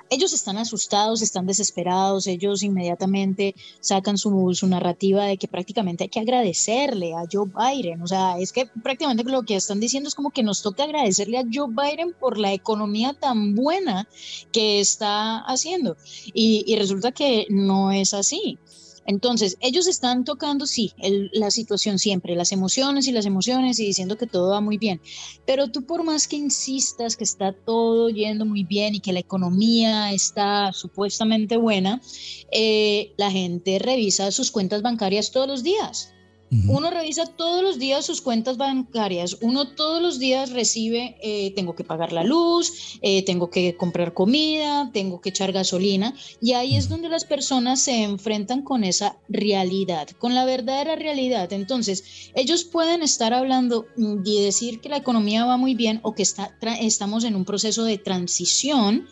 ellos 0.10 0.34
están 0.34 0.58
asustados, 0.58 1.22
están 1.22 1.46
desesperados, 1.46 2.28
ellos 2.28 2.64
inmediatamente 2.64 3.56
sacan 3.80 4.18
su, 4.18 4.54
narrativa 4.68 5.26
de 5.26 5.38
que 5.38 5.48
prácticamente 5.48 6.06
hay 6.06 6.10
que 6.10 6.20
agradecerle 6.20 7.14
a 7.14 7.26
Joe 7.32 7.48
Biden. 7.48 8.02
O 8.02 8.08
sea, 8.08 8.38
es 8.40 8.52
que 8.52 8.66
prácticamente 8.66 9.24
lo 9.24 9.44
que 9.44 9.56
están 9.56 9.80
diciendo 9.80 10.08
es 10.08 10.16
como 10.16 10.32
que 10.32 10.44
nos 10.44 10.62
toca 10.62 10.84
agradecerle 10.84 11.38
a 11.38 11.46
Joe 11.52 11.70
Biden 11.70 12.14
por 12.20 12.38
la 12.38 12.54
economía 12.54 13.14
tan 13.14 13.56
buena 13.56 14.08
que 14.52 14.80
está 14.80 15.40
haciendo. 15.40 15.98
Y 16.34 16.76
resulta 16.76 17.12
que 17.12 17.48
no 17.50 17.92
es 17.92 18.14
así. 18.14 18.58
Entonces, 19.06 19.58
ellos 19.60 19.88
están 19.88 20.24
tocando, 20.24 20.66
sí, 20.66 20.94
la 21.32 21.52
situación 21.52 22.00
siempre, 22.00 22.36
las 22.36 22.52
emociones 22.52 23.08
y 23.08 23.12
las 23.12 23.26
emociones 23.26 23.80
y 23.80 23.86
diciendo 23.86 24.18
que 24.18 24.28
todo 24.28 24.52
va 24.52 24.62
muy 24.62 24.78
bien. 24.78 25.02
Pero 25.46 25.70
tú 25.72 25.86
por 25.86 26.04
más 26.04 26.28
que 26.28 26.38
insistas 26.38 27.18
que 27.18 27.24
está 27.24 27.54
todo 27.54 28.10
yendo 28.10 28.46
muy 28.46 28.64
bien 28.64 28.96
y 28.96 29.00
que 29.00 29.14
la 29.14 29.20
economía 29.20 30.14
está 30.14 30.72
supuestamente 30.74 31.58
buena, 31.58 32.02
eh, 32.52 33.14
la 33.18 33.32
gente 33.32 33.80
revisa 33.80 34.32
sus 34.32 34.52
cuentas 34.52 34.82
bancarias 34.82 35.32
todos 35.32 35.48
los 35.48 35.64
días. 35.64 36.13
Uno 36.68 36.92
revisa 36.92 37.26
todos 37.26 37.64
los 37.64 37.80
días 37.80 38.06
sus 38.06 38.22
cuentas 38.22 38.58
bancarias, 38.58 39.38
uno 39.42 39.70
todos 39.70 40.02
los 40.02 40.20
días 40.20 40.52
recibe, 40.52 41.18
eh, 41.24 41.52
tengo 41.56 41.76
que 41.76 41.84
pagar 41.84 42.14
la 42.14 42.24
luz, 42.24 43.00
eh, 43.02 43.24
tengo 43.24 43.50
que 43.50 43.76
comprar 43.76 44.14
comida, 44.14 44.92
tengo 44.94 45.20
que 45.20 45.30
echar 45.30 45.52
gasolina, 45.52 46.14
y 46.42 46.54
ahí 46.54 46.76
es 46.76 46.90
donde 46.90 47.10
las 47.10 47.26
personas 47.26 47.82
se 47.82 48.04
enfrentan 48.04 48.62
con 48.62 48.84
esa 48.84 49.18
realidad, 49.30 50.10
con 50.20 50.36
la 50.36 50.46
verdadera 50.46 50.96
realidad. 50.96 51.52
Entonces, 51.54 52.32
ellos 52.36 52.66
pueden 52.66 53.02
estar 53.02 53.34
hablando 53.34 53.88
mm, 53.98 54.22
y 54.24 54.44
decir 54.44 54.80
que 54.80 54.90
la 54.90 54.98
economía 54.98 55.46
va 55.46 55.58
muy 55.58 55.74
bien 55.74 56.02
o 56.04 56.14
que 56.14 56.24
está, 56.24 56.56
estamos 56.80 57.24
en 57.24 57.36
un 57.36 57.46
proceso 57.46 57.84
de 57.84 57.98
transición, 57.98 59.08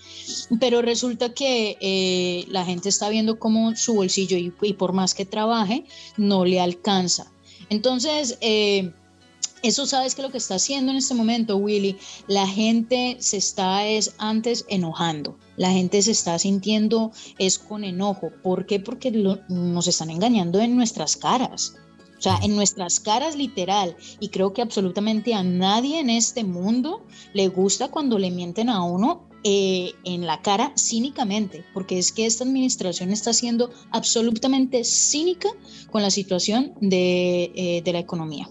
pero 0.60 0.84
resulta 0.84 1.34
que 1.34 1.78
eh, 1.82 2.46
la 2.50 2.66
gente 2.66 2.90
está 2.90 3.10
viendo 3.10 3.40
cómo 3.40 3.76
su 3.76 3.96
bolsillo 3.96 4.38
y 4.38 4.74
por 4.74 4.94
más 4.94 5.16
que 5.16 5.26
trabaje, 5.26 5.86
no 6.18 6.46
le 6.46 6.60
alcanza. 6.60 7.31
Entonces, 7.72 8.38
eh, 8.42 8.92
eso 9.64 9.86
sabes 9.86 10.14
que 10.14 10.22
lo 10.22 10.30
que 10.30 10.40
está 10.40 10.56
haciendo 10.56 10.92
en 10.92 10.98
este 10.98 11.14
momento, 11.14 11.56
Willy, 11.56 11.98
la 12.28 12.46
gente 12.46 13.16
se 13.20 13.38
está 13.38 13.88
es 13.88 14.14
antes 14.18 14.66
enojando, 14.68 15.38
la 15.56 15.72
gente 15.72 16.02
se 16.02 16.12
está 16.12 16.38
sintiendo 16.38 17.14
es 17.40 17.58
con 17.60 17.86
enojo. 17.86 18.30
¿Por 18.44 18.66
qué? 18.66 18.82
Porque 18.82 19.10
nos 19.48 19.88
están 19.88 20.10
engañando 20.10 20.60
en 20.60 20.76
nuestras 20.76 21.16
caras. 21.16 21.76
O 22.20 22.22
sea, 22.22 22.40
en 22.44 22.58
nuestras 22.58 23.00
caras 23.00 23.38
literal. 23.38 23.96
Y 24.20 24.28
creo 24.28 24.52
que 24.52 24.62
absolutamente 24.62 25.34
a 25.34 25.42
nadie 25.42 26.02
en 26.02 26.10
este 26.10 26.44
mundo 26.44 27.06
le 27.34 27.48
gusta 27.48 27.88
cuando 27.88 28.20
le 28.20 28.32
mienten 28.32 28.68
a 28.68 28.84
uno 28.84 29.31
eh, 29.44 29.94
en 30.04 30.26
la 30.26 30.42
cara 30.42 30.74
cínicamente, 30.78 31.64
porque 31.74 31.98
es 31.98 32.12
que 32.12 32.26
esta 32.26 32.44
administración 32.44 33.12
está 33.12 33.34
siendo 33.34 33.72
absolutamente 33.92 34.84
cínica 34.84 35.50
con 35.92 36.02
la 36.02 36.12
situación 36.12 36.74
de, 36.80 37.52
eh, 37.56 37.82
de 37.84 37.94
la 37.94 38.00
economía. 38.00 38.50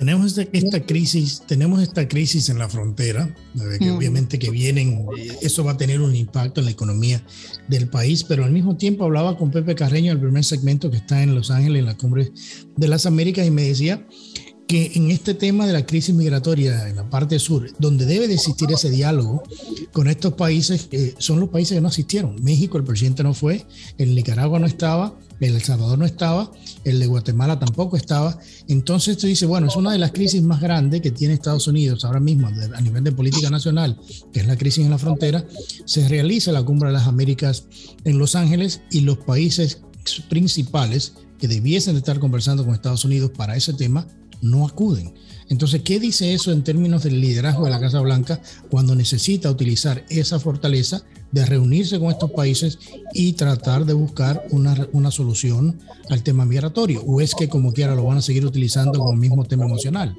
Tenemos 0.00 0.38
esta, 0.38 0.80
crisis, 0.80 1.42
tenemos 1.46 1.82
esta 1.82 2.08
crisis 2.08 2.48
en 2.48 2.58
la 2.58 2.70
frontera, 2.70 3.34
que 3.78 3.90
obviamente 3.90 4.38
que 4.38 4.50
vienen, 4.50 5.06
eh, 5.18 5.36
eso 5.42 5.62
va 5.62 5.72
a 5.72 5.76
tener 5.76 6.00
un 6.00 6.16
impacto 6.16 6.62
en 6.62 6.64
la 6.64 6.70
economía 6.70 7.22
del 7.68 7.86
país, 7.90 8.24
pero 8.24 8.46
al 8.46 8.50
mismo 8.50 8.78
tiempo 8.78 9.04
hablaba 9.04 9.36
con 9.36 9.50
Pepe 9.50 9.74
Carreño, 9.74 10.10
el 10.10 10.18
primer 10.18 10.42
segmento 10.42 10.90
que 10.90 10.96
está 10.96 11.22
en 11.22 11.34
Los 11.34 11.50
Ángeles, 11.50 11.80
en 11.80 11.84
la 11.84 11.98
Cumbre 11.98 12.32
de 12.76 12.88
las 12.88 13.04
Américas, 13.04 13.46
y 13.46 13.50
me 13.50 13.64
decía 13.64 14.06
que 14.70 14.92
en 14.94 15.10
este 15.10 15.34
tema 15.34 15.66
de 15.66 15.72
la 15.72 15.84
crisis 15.84 16.14
migratoria 16.14 16.88
en 16.88 16.94
la 16.94 17.10
parte 17.10 17.40
sur, 17.40 17.68
donde 17.80 18.06
debe 18.06 18.28
de 18.28 18.34
existir 18.34 18.70
ese 18.70 18.88
diálogo 18.88 19.42
con 19.90 20.06
estos 20.06 20.34
países, 20.34 20.84
que 20.84 21.16
son 21.18 21.40
los 21.40 21.48
países 21.48 21.74
que 21.74 21.80
no 21.80 21.88
asistieron. 21.88 22.36
México, 22.40 22.78
el 22.78 22.84
presidente 22.84 23.24
no 23.24 23.34
fue, 23.34 23.66
el 23.98 24.14
Nicaragua 24.14 24.60
no 24.60 24.68
estaba, 24.68 25.18
el 25.40 25.60
Salvador 25.60 25.98
no 25.98 26.04
estaba, 26.04 26.52
el 26.84 27.00
de 27.00 27.08
Guatemala 27.08 27.58
tampoco 27.58 27.96
estaba. 27.96 28.38
Entonces 28.68 29.20
se 29.20 29.26
dice, 29.26 29.44
bueno, 29.44 29.66
es 29.66 29.74
una 29.74 29.90
de 29.90 29.98
las 29.98 30.12
crisis 30.12 30.40
más 30.40 30.60
grandes 30.60 31.00
que 31.00 31.10
tiene 31.10 31.34
Estados 31.34 31.66
Unidos 31.66 32.04
ahora 32.04 32.20
mismo 32.20 32.46
a 32.46 32.80
nivel 32.80 33.02
de 33.02 33.10
política 33.10 33.50
nacional, 33.50 33.98
que 34.32 34.38
es 34.38 34.46
la 34.46 34.56
crisis 34.56 34.84
en 34.84 34.90
la 34.90 34.98
frontera. 34.98 35.44
Se 35.84 36.08
realiza 36.08 36.52
la 36.52 36.62
Cumbre 36.62 36.90
de 36.90 36.92
las 36.92 37.08
Américas 37.08 37.64
en 38.04 38.18
Los 38.18 38.36
Ángeles 38.36 38.82
y 38.92 39.00
los 39.00 39.18
países 39.18 39.80
principales 40.28 41.14
que 41.40 41.48
debiesen 41.48 41.94
de 41.94 41.98
estar 41.98 42.20
conversando 42.20 42.64
con 42.64 42.72
Estados 42.72 43.04
Unidos 43.04 43.32
para 43.36 43.56
ese 43.56 43.72
tema 43.72 44.06
no 44.40 44.66
acuden. 44.66 45.14
Entonces, 45.48 45.82
¿qué 45.82 45.98
dice 45.98 46.32
eso 46.32 46.52
en 46.52 46.62
términos 46.62 47.02
del 47.02 47.20
liderazgo 47.20 47.64
de 47.64 47.70
la 47.70 47.80
Casa 47.80 48.00
Blanca 48.00 48.40
cuando 48.70 48.94
necesita 48.94 49.50
utilizar 49.50 50.04
esa 50.08 50.38
fortaleza 50.38 51.02
de 51.32 51.44
reunirse 51.46 51.98
con 51.98 52.10
estos 52.10 52.30
países 52.30 52.78
y 53.12 53.32
tratar 53.32 53.84
de 53.84 53.94
buscar 53.94 54.44
una, 54.50 54.88
una 54.92 55.10
solución 55.10 55.78
al 56.08 56.22
tema 56.22 56.44
migratorio? 56.44 57.02
¿O 57.02 57.20
es 57.20 57.34
que 57.34 57.48
como 57.48 57.72
quiera 57.72 57.94
lo 57.94 58.04
van 58.04 58.18
a 58.18 58.22
seguir 58.22 58.46
utilizando 58.46 58.98
como 58.98 59.12
mismo 59.14 59.44
tema 59.44 59.64
emocional? 59.64 60.14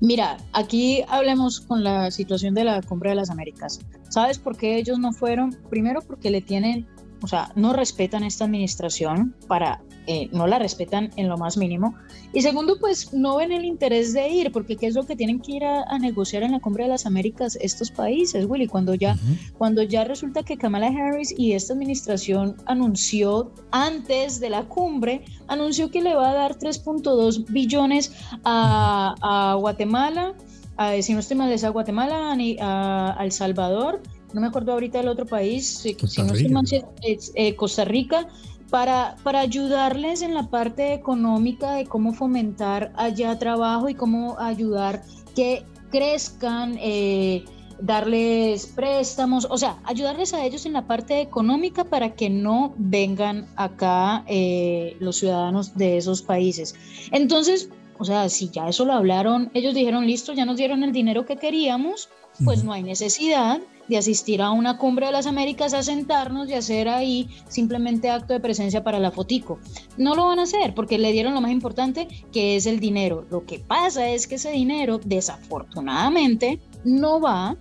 Mira, 0.00 0.38
aquí 0.54 1.02
hablemos 1.08 1.60
con 1.60 1.84
la 1.84 2.10
situación 2.10 2.54
de 2.54 2.64
la 2.64 2.80
Cumbre 2.80 3.10
de 3.10 3.16
las 3.16 3.28
Américas. 3.28 3.80
¿Sabes 4.08 4.38
por 4.38 4.56
qué 4.56 4.78
ellos 4.78 4.98
no 4.98 5.12
fueron? 5.12 5.56
Primero 5.68 6.00
porque 6.00 6.30
le 6.30 6.40
tienen 6.40 6.86
o 7.22 7.26
sea, 7.26 7.52
no 7.54 7.72
respetan 7.72 8.24
esta 8.24 8.44
administración, 8.44 9.34
para, 9.46 9.82
eh, 10.06 10.28
no 10.32 10.46
la 10.46 10.58
respetan 10.58 11.10
en 11.16 11.28
lo 11.28 11.36
más 11.36 11.56
mínimo. 11.56 11.94
Y 12.32 12.42
segundo, 12.42 12.78
pues 12.78 13.12
no 13.12 13.36
ven 13.36 13.52
el 13.52 13.64
interés 13.64 14.12
de 14.12 14.28
ir, 14.28 14.52
porque 14.52 14.76
¿qué 14.76 14.86
es 14.86 14.94
lo 14.94 15.04
que 15.04 15.16
tienen 15.16 15.40
que 15.40 15.52
ir 15.52 15.64
a, 15.64 15.98
negociar 15.98 16.42
en 16.42 16.52
la 16.52 16.60
Cumbre 16.60 16.84
de 16.84 16.90
las 16.90 17.06
Américas 17.06 17.58
estos 17.60 17.90
países, 17.90 18.46
Willy? 18.46 18.66
Cuando 18.66 18.94
ya, 18.94 19.16
cuando 19.58 19.82
ya 19.82 20.04
resulta 20.04 20.42
que 20.42 20.56
Kamala 20.56 20.88
Harris 20.88 21.34
y 21.36 21.52
esta 21.52 21.74
administración 21.74 22.56
anunció 22.66 23.52
antes 23.70 24.40
de 24.40 24.50
la 24.50 24.64
cumbre, 24.64 25.24
anunció 25.48 25.90
que 25.90 26.00
le 26.00 26.14
va 26.14 26.30
a 26.30 26.34
dar 26.34 26.58
3.2 26.58 27.46
billones 27.48 28.12
a, 28.44 29.14
a 29.20 29.54
Guatemala, 29.54 30.34
a, 30.76 31.00
si 31.02 31.12
no 31.12 31.20
estoy 31.20 31.36
mal, 31.36 31.52
es 31.52 31.64
a 31.64 31.68
Guatemala, 31.68 32.32
a, 32.60 33.20
a 33.20 33.24
El 33.24 33.32
Salvador 33.32 34.00
no 34.32 34.40
me 34.40 34.48
acuerdo 34.48 34.72
ahorita 34.72 34.98
del 34.98 35.08
otro 35.08 35.26
país, 35.26 35.84
Costa 36.00 36.34
si 36.34 36.48
no 36.48 36.60
es, 37.02 37.32
eh, 37.34 37.56
Costa 37.56 37.84
Rica, 37.84 38.28
para, 38.70 39.16
para 39.22 39.40
ayudarles 39.40 40.22
en 40.22 40.34
la 40.34 40.48
parte 40.48 40.94
económica 40.94 41.72
de 41.72 41.86
cómo 41.86 42.12
fomentar 42.12 42.92
allá 42.96 43.38
trabajo 43.38 43.88
y 43.88 43.94
cómo 43.94 44.38
ayudar 44.38 45.02
que 45.34 45.64
crezcan, 45.90 46.76
eh, 46.80 47.44
darles 47.80 48.66
préstamos, 48.66 49.46
o 49.50 49.58
sea, 49.58 49.78
ayudarles 49.84 50.34
a 50.34 50.44
ellos 50.44 50.66
en 50.66 50.74
la 50.74 50.86
parte 50.86 51.20
económica 51.20 51.84
para 51.84 52.14
que 52.14 52.30
no 52.30 52.74
vengan 52.76 53.48
acá 53.56 54.24
eh, 54.28 54.96
los 55.00 55.16
ciudadanos 55.16 55.76
de 55.76 55.96
esos 55.96 56.22
países. 56.22 56.74
Entonces, 57.10 57.70
o 57.98 58.04
sea, 58.04 58.28
si 58.28 58.50
ya 58.50 58.68
eso 58.68 58.84
lo 58.84 58.92
hablaron, 58.92 59.50
ellos 59.54 59.74
dijeron, 59.74 60.06
listo, 60.06 60.32
ya 60.32 60.44
nos 60.44 60.56
dieron 60.56 60.82
el 60.84 60.92
dinero 60.92 61.26
que 61.26 61.36
queríamos, 61.36 62.08
pues 62.44 62.64
no 62.64 62.72
hay 62.72 62.82
necesidad 62.82 63.60
de 63.90 63.98
asistir 63.98 64.40
a 64.40 64.52
una 64.52 64.78
cumbre 64.78 65.06
de 65.06 65.12
las 65.12 65.26
Américas 65.26 65.74
a 65.74 65.82
sentarnos 65.82 66.48
y 66.48 66.54
hacer 66.54 66.88
ahí 66.88 67.28
simplemente 67.48 68.08
acto 68.08 68.32
de 68.32 68.40
presencia 68.40 68.82
para 68.82 68.98
la 68.98 69.10
fotico. 69.10 69.58
No 69.98 70.14
lo 70.14 70.26
van 70.26 70.38
a 70.38 70.44
hacer 70.44 70.74
porque 70.74 70.96
le 70.98 71.12
dieron 71.12 71.34
lo 71.34 71.40
más 71.40 71.50
importante 71.50 72.08
que 72.32 72.56
es 72.56 72.66
el 72.66 72.80
dinero. 72.80 73.26
Lo 73.30 73.44
que 73.44 73.58
pasa 73.58 74.08
es 74.08 74.26
que 74.26 74.36
ese 74.36 74.52
dinero 74.52 75.00
desafortunadamente 75.04 76.60
no 76.84 77.20
va 77.20 77.56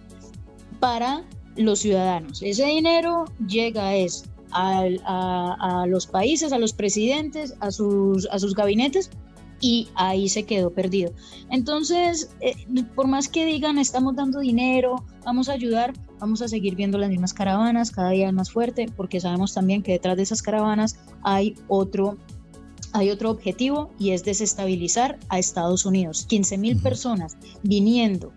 para 0.80 1.26
los 1.58 1.80
ciudadanos. 1.80 2.42
Ese 2.42 2.66
dinero 2.66 3.26
llega 3.48 3.96
es 3.96 4.24
a, 4.52 4.86
a, 5.84 5.86
los 5.88 6.08
países, 6.08 6.54
a 6.54 6.60
los 6.60 6.74
presidentes, 6.74 7.56
a 7.60 7.72
sus, 7.72 8.28
a 8.32 8.40
sus 8.40 8.54
gabinetes 8.56 9.10
y 9.62 9.90
ahí 9.96 10.30
se 10.30 10.44
quedó 10.44 10.72
perdido. 10.72 11.12
Entonces, 11.50 12.30
eh, 12.42 12.54
por 12.96 13.08
más 13.08 13.28
que 13.28 13.46
digan 13.46 13.78
estamos 13.78 14.16
dando 14.16 14.40
dinero, 14.40 15.04
vamos 15.26 15.50
a 15.50 15.54
ayudar, 15.54 15.94
vamos 16.20 16.42
a 16.42 16.48
seguir 16.48 16.76
viendo 16.76 16.98
las 16.98 17.10
mismas 17.10 17.34
caravanas, 17.34 17.92
cada 17.92 18.12
día 18.12 18.32
más 18.32 18.52
fuerte, 18.52 18.88
porque 18.96 19.20
sabemos 19.20 19.54
también 19.54 19.82
que 19.84 19.94
detrás 19.94 20.18
de 20.18 20.24
esas 20.24 20.42
caravanas 20.42 20.98
hay 21.24 21.56
otro 21.68 22.18
hay 22.92 23.12
otro 23.12 23.30
objetivo 23.30 23.92
y 24.00 24.12
es 24.12 24.24
desestabilizar 24.24 25.20
a 25.30 25.38
Estados 25.38 25.86
Unidos. 25.86 26.26
15 26.28 26.58
mil 26.58 26.82
personas 26.82 27.38
viniendo 27.62 28.34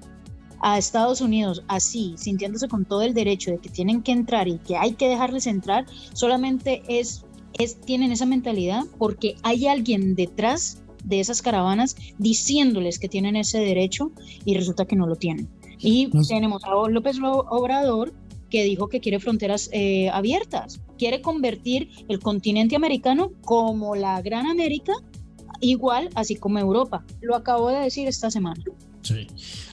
a 0.60 0.78
Estados 0.78 1.20
Unidos 1.20 1.62
así, 1.68 2.14
sintiéndose 2.16 2.68
con 2.68 2.84
todo 2.84 3.02
el 3.02 3.14
derecho 3.14 3.50
de 3.50 3.58
que 3.58 3.70
tienen 3.70 4.02
que 4.02 4.12
entrar 4.12 4.48
y 4.48 4.58
que 4.58 4.76
hay 4.76 4.92
que 4.92 5.08
dejarles 5.08 5.46
entrar, 5.46 5.86
solamente 6.12 6.82
es, 6.86 7.24
es 7.58 7.80
tienen 7.80 8.12
esa 8.12 8.26
mentalidad 8.26 8.84
porque 8.98 9.36
hay 9.42 9.66
alguien 9.66 10.14
detrás 10.14 10.82
de 11.04 11.20
esas 11.20 11.42
caravanas 11.42 11.96
diciéndoles 12.18 12.98
que 12.98 13.08
tienen 13.08 13.36
ese 13.36 13.58
derecho 13.58 14.12
y 14.44 14.54
resulta 14.54 14.84
que 14.84 14.96
no 14.96 15.06
lo 15.06 15.16
tienen. 15.16 15.48
Y 15.82 16.08
tenemos 16.28 16.62
a 16.64 16.70
López 16.88 17.18
Obrador 17.20 18.14
que 18.50 18.64
dijo 18.64 18.88
que 18.88 19.00
quiere 19.00 19.18
fronteras 19.18 19.70
eh, 19.72 20.10
abiertas, 20.10 20.80
quiere 20.98 21.22
convertir 21.22 21.88
el 22.08 22.20
continente 22.20 22.76
americano 22.76 23.33
como 23.40 23.96
la 23.96 24.20
Gran 24.20 24.46
América, 24.46 24.92
igual 25.60 26.10
así 26.14 26.37
como 26.37 26.58
Europa. 26.58 27.04
Lo 27.22 27.35
acabo 27.35 27.70
de 27.70 27.78
decir 27.78 28.06
esta 28.08 28.30
semana. 28.30 28.62
Sí, 29.02 29.26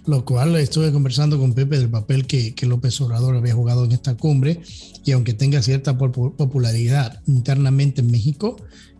lo 0.07 0.26
cual 0.26 0.55
estuve 0.55 0.91
conversando 0.91 1.38
con 1.38 1.53
Pepe 1.53 1.78
del 1.78 1.89
papel 1.89 2.26
que, 2.26 2.55
que 2.55 2.66
López 2.66 2.99
Obrador 3.01 3.36
había 3.36 3.53
jugado 3.53 3.86
en 3.86 3.91
esta 3.91 4.18
cumbre 4.18 4.62
y 5.05 5.12
aunque 5.12 5.34
tenga 5.34 5.62
cierta 5.62 5.97
popularidad 5.97 7.22
internamente 7.28 8.01
en 8.01 8.10
México, 8.10 8.55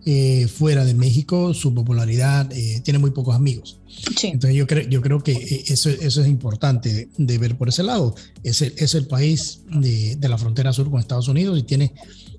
eh, 0.06 0.48
fuera 0.48 0.86
de 0.86 0.94
México 0.94 1.54
su 1.54 1.74
popularidad 1.74 2.50
eh, 2.54 2.82
tiene 2.84 3.00
muy 3.00 3.12
pocos 3.12 3.36
amigos. 3.36 3.80
Entonces 4.24 4.56
yo, 4.56 4.66
creo 4.66 4.88
yo 4.88 5.02
creo 5.02 5.22
que 5.22 5.34
eh, 5.34 5.64
eso, 5.68 5.90
eso 5.90 6.22
es 6.22 6.28
importante 6.28 7.10
de, 7.18 7.38
ver 7.38 7.58
por 7.58 7.68
ese 7.68 7.84
lado. 7.84 8.16
Es 8.44 8.62
el, 8.62 8.74
es 8.78 8.96
el 8.96 9.08
país 9.08 9.62
de, 9.70 10.16
de, 10.16 10.30
la 10.30 10.38
frontera 10.38 10.72
sur 10.72 10.90
con 10.90 11.02
Estados 11.02 11.28
Unidos 11.28 11.60
y 11.60 11.64
tiene 11.64 11.94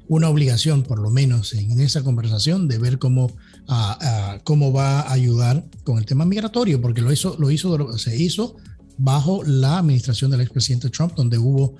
una 0.08 0.28
obligación, 0.28 0.82
por 0.82 0.98
lo 0.98 1.10
menos 1.10 1.52
en 1.52 1.78
esa 1.80 2.02
conversación, 2.02 2.66
de 2.66 2.78
ver 2.78 2.98
cómo, 2.98 3.30
a, 3.68 4.40
cómo 4.42 4.72
va 4.72 5.02
a 5.02 5.12
ayudar 5.12 5.64
con 5.84 5.98
el 5.98 6.06
tema 6.06 6.24
migratorio, 6.24 6.80
porque 6.80 7.02
lo 7.02 7.12
hizo, 7.12 7.36
lo 7.38 7.50
hizo, 7.50 7.96
se 7.98 8.16
hizo 8.20 8.56
bajo 8.98 9.44
la 9.44 9.78
administración 9.78 10.30
del 10.30 10.40
expresidente 10.40 10.88
Trump, 10.88 11.12
donde 11.14 11.38
hubo 11.38 11.76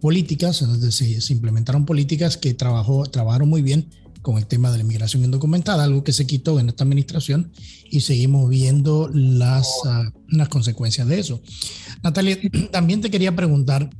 políticas, 0.00 0.60
donde 0.60 0.92
se, 0.92 1.20
se, 1.20 1.32
implementaron 1.32 1.86
políticas 1.86 2.36
que 2.36 2.52
trabajó, 2.52 3.04
trabajaron 3.06 3.48
muy 3.48 3.62
bien 3.62 3.88
con 4.22 4.38
el 4.38 4.46
tema 4.46 4.70
de 4.70 4.78
la 4.78 4.82
inmigración 4.82 5.24
indocumentada, 5.24 5.84
algo 5.84 6.04
que 6.04 6.12
se 6.12 6.26
quitó 6.26 6.60
en 6.60 6.68
esta 6.68 6.84
administración 6.84 7.52
y 7.90 8.00
seguimos 8.00 8.48
viendo 8.48 9.08
las, 9.12 9.68
uh, 9.84 10.10
las 10.28 10.48
consecuencias 10.48 11.06
de 11.08 11.18
eso. 11.18 11.40
Natalia, 12.02 12.38
también 12.70 13.00
te 13.00 13.10
quería 13.10 13.34
preguntar 13.34 13.90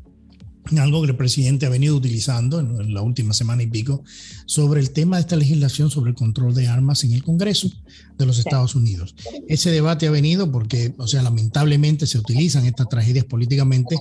algo 0.79 1.03
que 1.03 1.09
el 1.09 1.17
presidente 1.17 1.67
ha 1.67 1.71
venido 1.71 1.97
utilizando 1.97 2.61
en 2.61 2.95
la 2.95 3.03
última 3.03 3.33
semana 3.35 3.63
y 3.63 3.67
pico 3.67 4.05
sobre 4.47 4.81
el 4.81 4.91
tema 4.91 5.17
de 5.17 5.23
esta 5.23 5.37
legislación 5.37 5.91
sobre 5.91 6.11
el 6.11 6.17
control 6.17 6.55
de 6.55 6.69
armas 6.69 7.03
en 7.05 7.13
el 7.13 7.23
Congreso 7.23 7.71
de 8.17 8.27
los 8.27 8.39
Estados 8.39 8.75
Unidos. 8.75 9.15
Ese 9.49 9.71
debate 9.71 10.07
ha 10.07 10.11
venido 10.11 10.51
porque, 10.53 10.95
o 10.99 11.07
sea, 11.07 11.23
lamentablemente 11.23 12.07
se 12.07 12.19
utilizan 12.19 12.67
estas 12.67 12.89
tragedias 12.89 13.25
políticamente 13.25 13.97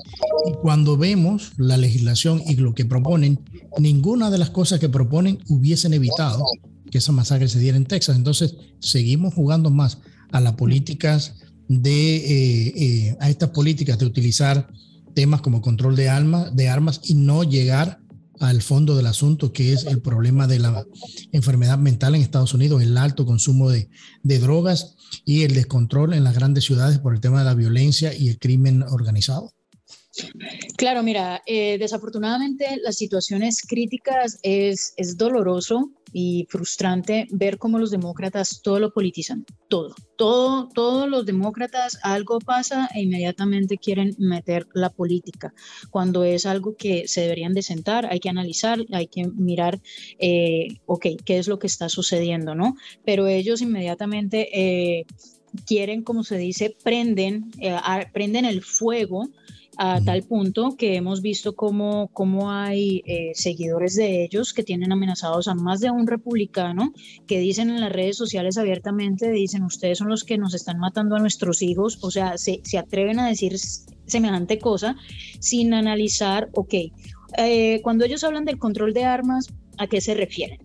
y 0.47 0.53
cuando 0.61 0.97
vemos 0.97 1.53
la 1.57 1.77
legislación 1.77 2.41
y 2.45 2.55
lo 2.55 2.73
que 2.73 2.85
proponen, 2.85 3.39
ninguna 3.77 4.29
de 4.29 4.37
las 4.37 4.49
cosas 4.49 4.79
que 4.79 4.89
proponen 4.89 5.39
hubiesen 5.47 5.93
evitado 5.93 6.43
que 6.91 6.97
esa 6.97 7.11
masacre 7.11 7.47
se 7.47 7.59
diera 7.59 7.77
en 7.77 7.85
Texas. 7.85 8.15
Entonces, 8.15 8.55
seguimos 8.79 9.33
jugando 9.33 9.69
más 9.69 9.99
a 10.31 10.39
las 10.39 10.53
políticas 10.53 11.35
de, 11.67 12.15
eh, 12.15 12.73
eh, 12.75 13.17
a 13.19 13.29
estas 13.29 13.49
políticas 13.49 13.99
de 13.99 14.05
utilizar 14.05 14.67
temas 15.19 15.41
como 15.41 15.61
control 15.61 15.97
de, 15.97 16.07
alma, 16.07 16.49
de 16.49 16.69
armas 16.69 17.01
y 17.03 17.13
no 17.13 17.43
llegar 17.43 17.99
al 18.39 18.61
fondo 18.61 18.95
del 18.95 19.05
asunto, 19.05 19.51
que 19.51 19.73
es 19.73 19.83
el 19.83 20.01
problema 20.01 20.47
de 20.47 20.59
la 20.59 20.85
enfermedad 21.33 21.77
mental 21.77 22.15
en 22.15 22.21
Estados 22.21 22.53
Unidos, 22.53 22.81
el 22.81 22.97
alto 22.97 23.25
consumo 23.25 23.69
de, 23.69 23.89
de 24.23 24.39
drogas 24.39 24.95
y 25.25 25.43
el 25.43 25.55
descontrol 25.55 26.13
en 26.13 26.23
las 26.23 26.35
grandes 26.35 26.63
ciudades 26.63 26.99
por 26.99 27.13
el 27.13 27.19
tema 27.19 27.39
de 27.39 27.45
la 27.45 27.53
violencia 27.53 28.13
y 28.13 28.29
el 28.29 28.39
crimen 28.39 28.81
organizado. 28.81 29.51
Claro, 30.77 31.03
mira, 31.03 31.41
eh, 31.45 31.77
desafortunadamente 31.77 32.77
las 32.83 32.97
situaciones 32.97 33.61
críticas 33.67 34.39
es, 34.43 34.93
es 34.97 35.17
doloroso 35.17 35.91
y 36.13 36.47
frustrante 36.49 37.27
ver 37.31 37.57
cómo 37.57 37.77
los 37.79 37.91
demócratas 37.91 38.61
todo 38.63 38.79
lo 38.79 38.91
politizan, 38.91 39.45
todo, 39.67 39.93
todo, 40.17 40.69
todos 40.69 41.07
los 41.09 41.25
demócratas 41.25 41.99
algo 42.03 42.39
pasa 42.39 42.89
e 42.95 43.01
inmediatamente 43.01 43.77
quieren 43.77 44.15
meter 44.17 44.67
la 44.73 44.89
política, 44.89 45.53
cuando 45.89 46.23
es 46.23 46.45
algo 46.45 46.75
que 46.75 47.07
se 47.07 47.21
deberían 47.21 47.53
de 47.53 47.61
sentar, 47.61 48.07
hay 48.11 48.19
que 48.19 48.29
analizar, 48.29 48.79
hay 48.91 49.07
que 49.07 49.27
mirar, 49.27 49.79
eh, 50.19 50.79
ok, 50.85 51.07
qué 51.25 51.37
es 51.37 51.47
lo 51.47 51.59
que 51.59 51.67
está 51.67 51.89
sucediendo, 51.89 52.55
¿no? 52.55 52.75
Pero 53.05 53.27
ellos 53.27 53.61
inmediatamente 53.61 54.49
eh, 54.53 55.05
quieren, 55.65 56.03
como 56.03 56.23
se 56.23 56.37
dice, 56.37 56.75
prenden, 56.83 57.51
prenden 58.13 58.45
el 58.45 58.63
fuego 58.63 59.29
a 59.81 60.01
tal 60.01 60.23
punto 60.23 60.75
que 60.77 60.97
hemos 60.97 61.21
visto 61.21 61.55
cómo, 61.55 62.09
cómo 62.11 62.51
hay 62.51 63.01
eh, 63.05 63.31
seguidores 63.33 63.95
de 63.95 64.25
ellos 64.25 64.51
que 64.51 64.61
tienen 64.61 64.91
amenazados 64.91 65.47
a 65.47 65.55
más 65.55 65.79
de 65.79 65.89
un 65.89 66.05
republicano 66.05 66.91
que 67.25 67.39
dicen 67.39 67.69
en 67.69 67.79
las 67.79 67.93
redes 67.93 68.17
sociales 68.17 68.57
abiertamente, 68.57 69.31
dicen 69.31 69.63
ustedes 69.63 69.99
son 69.99 70.09
los 70.09 70.25
que 70.25 70.37
nos 70.37 70.53
están 70.53 70.79
matando 70.79 71.15
a 71.15 71.19
nuestros 71.19 71.61
hijos, 71.61 71.97
o 72.01 72.11
sea, 72.11 72.37
se, 72.37 72.59
se 72.65 72.77
atreven 72.77 73.19
a 73.19 73.29
decir 73.29 73.57
semejante 74.05 74.59
cosa 74.59 74.97
sin 75.39 75.73
analizar, 75.73 76.49
ok, 76.55 76.73
eh, 77.37 77.79
cuando 77.81 78.03
ellos 78.03 78.25
hablan 78.25 78.43
del 78.43 78.59
control 78.59 78.93
de 78.93 79.05
armas, 79.05 79.47
¿a 79.77 79.87
qué 79.87 80.01
se 80.01 80.13
refieren? 80.13 80.59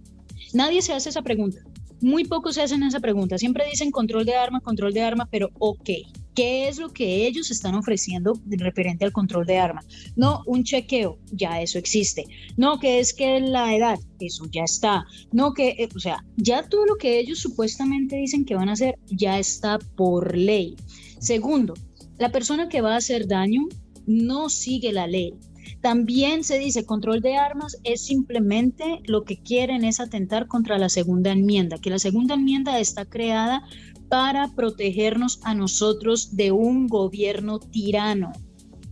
Nadie 0.55 0.83
se 0.83 0.93
hace 0.93 1.11
esa 1.11 1.23
pregunta. 1.23 1.61
Muy 2.01 2.25
pocos 2.25 2.57
se 2.57 2.63
hacen 2.63 2.83
esa 2.83 2.99
pregunta. 2.99 3.39
Siempre 3.39 3.65
dicen 3.71 3.93
control 3.93 4.25
de 4.25 4.35
armas, 4.35 4.63
control 4.63 4.93
de 4.93 5.03
armas, 5.03 5.29
pero 5.31 5.51
ok, 5.61 5.91
¿qué 6.35 6.69
es 6.69 6.79
lo 6.79 6.93
que 6.93 7.27
ellos 7.27 7.51
están 7.51 7.75
ofreciendo 7.75 8.41
referente 8.47 9.05
al 9.05 9.13
control 9.13 9.47
de 9.47 9.59
armas? 9.59 9.87
No, 10.17 10.43
un 10.47 10.65
chequeo, 10.65 11.19
ya 11.33 11.61
eso 11.61 11.79
existe. 11.79 12.25
No, 12.57 12.79
que 12.79 12.99
es 12.99 13.15
que 13.15 13.41
la 13.41 13.75
edad, 13.75 13.99
eso 14.21 14.45
ya 14.51 14.65
está. 14.65 15.05
No, 15.33 15.53
que, 15.53 15.71
eh, 15.71 15.89
o 15.95 15.99
sea, 15.99 16.25
ya 16.37 16.69
todo 16.69 16.87
lo 16.87 16.97
que 16.97 17.19
ellos 17.19 17.39
supuestamente 17.39 18.17
dicen 18.17 18.45
que 18.45 18.55
van 18.55 18.69
a 18.69 18.73
hacer 18.73 18.99
ya 19.07 19.39
está 19.39 19.79
por 19.79 20.37
ley. 20.37 20.77
Segundo, 21.19 21.75
la 22.19 22.31
persona 22.31 22.69
que 22.69 22.81
va 22.81 22.95
a 22.95 22.99
hacer 22.99 23.27
daño 23.27 23.63
no 24.07 24.49
sigue 24.49 24.93
la 24.93 25.07
ley. 25.07 25.35
También 25.81 26.45
se 26.45 26.59
dice 26.59 26.87
control 26.87 27.21
de 27.21 27.37
armas 27.37 27.77
es 27.85 28.03
simplemente 28.03 29.01
lo 29.05 29.25
que 29.25 29.37
quieren 29.37 29.85
es 29.85 30.01
atentar 30.01 30.47
contra 30.47 30.79
la 30.79 30.89
segunda 30.89 31.31
enmienda, 31.33 31.79
que 31.79 31.91
la 31.91 31.99
segunda 31.99 32.35
enmienda 32.35 32.79
está 32.79 33.05
creada 33.05 33.63
para 34.09 34.55
protegernos 34.55 35.41
a 35.45 35.55
nosotros 35.55 36.37
de 36.37 36.53
un 36.53 36.87
gobierno 36.87 37.59
tirano. 37.59 38.33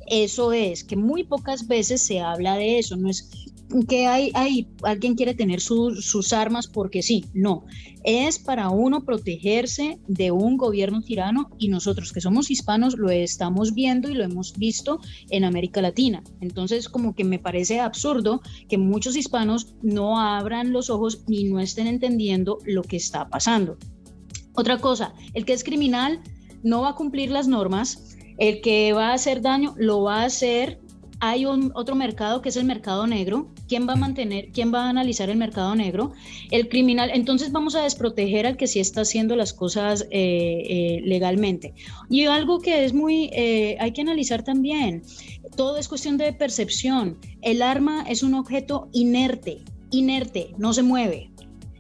Eso 0.06 0.52
es, 0.52 0.84
que 0.84 0.96
muy 0.96 1.24
pocas 1.24 1.66
veces 1.68 2.02
se 2.02 2.20
habla 2.20 2.56
de 2.56 2.78
eso, 2.78 2.96
no 2.96 3.08
es 3.08 3.30
que 3.88 4.06
hay, 4.06 4.30
alguien 4.82 5.14
quiere 5.14 5.34
tener 5.34 5.60
sus 5.60 6.32
armas 6.32 6.66
porque 6.66 7.02
sí, 7.02 7.24
no, 7.32 7.64
es 8.04 8.38
para 8.38 8.68
uno 8.70 9.04
protegerse 9.04 9.98
de 10.06 10.30
un 10.30 10.56
gobierno 10.56 11.02
tirano 11.02 11.50
y 11.58 11.68
nosotros 11.68 12.12
que 12.12 12.20
somos 12.20 12.50
hispanos 12.50 12.96
lo 12.98 13.10
estamos 13.10 13.74
viendo 13.74 14.10
y 14.10 14.14
lo 14.14 14.24
hemos 14.24 14.58
visto 14.58 15.00
en 15.30 15.44
América 15.44 15.80
Latina. 15.80 16.22
Entonces 16.40 16.88
como 16.88 17.14
que 17.14 17.24
me 17.24 17.38
parece 17.38 17.80
absurdo 17.80 18.42
que 18.68 18.78
muchos 18.78 19.16
hispanos 19.16 19.74
no 19.82 20.20
abran 20.20 20.72
los 20.72 20.90
ojos 20.90 21.24
ni 21.26 21.44
no 21.44 21.60
estén 21.60 21.86
entendiendo 21.86 22.58
lo 22.66 22.82
que 22.82 22.96
está 22.96 23.28
pasando. 23.28 23.78
Otra 24.54 24.78
cosa, 24.78 25.14
el 25.34 25.44
que 25.44 25.52
es 25.52 25.64
criminal 25.64 26.20
no 26.62 26.82
va 26.82 26.90
a 26.90 26.94
cumplir 26.94 27.30
las 27.30 27.48
normas, 27.48 28.16
el 28.38 28.60
que 28.60 28.92
va 28.92 29.08
a 29.08 29.14
hacer 29.14 29.42
daño 29.42 29.74
lo 29.76 30.02
va 30.02 30.22
a 30.22 30.24
hacer 30.24 30.80
hay 31.24 31.46
un, 31.46 31.70
otro 31.76 31.94
mercado 31.94 32.42
que 32.42 32.48
es 32.48 32.56
el 32.56 32.64
mercado 32.64 33.06
negro. 33.06 33.46
¿Quién 33.68 33.88
va 33.88 33.92
a 33.92 33.96
mantener, 33.96 34.48
quién 34.52 34.74
va 34.74 34.86
a 34.86 34.88
analizar 34.88 35.30
el 35.30 35.36
mercado 35.36 35.72
negro? 35.76 36.10
El 36.50 36.68
criminal. 36.68 37.12
Entonces 37.14 37.52
vamos 37.52 37.76
a 37.76 37.84
desproteger 37.84 38.44
al 38.44 38.56
que 38.56 38.66
sí 38.66 38.80
está 38.80 39.02
haciendo 39.02 39.36
las 39.36 39.52
cosas 39.52 40.02
eh, 40.10 40.64
eh, 40.68 41.00
legalmente. 41.04 41.74
Y 42.10 42.24
algo 42.24 42.58
que 42.58 42.84
es 42.84 42.92
muy, 42.92 43.30
eh, 43.32 43.76
hay 43.78 43.92
que 43.92 44.00
analizar 44.00 44.42
también, 44.42 45.04
todo 45.56 45.76
es 45.76 45.86
cuestión 45.86 46.16
de 46.18 46.32
percepción. 46.32 47.16
El 47.40 47.62
arma 47.62 48.04
es 48.08 48.24
un 48.24 48.34
objeto 48.34 48.88
inerte, 48.90 49.58
inerte, 49.92 50.54
no 50.58 50.72
se 50.72 50.82
mueve. 50.82 51.30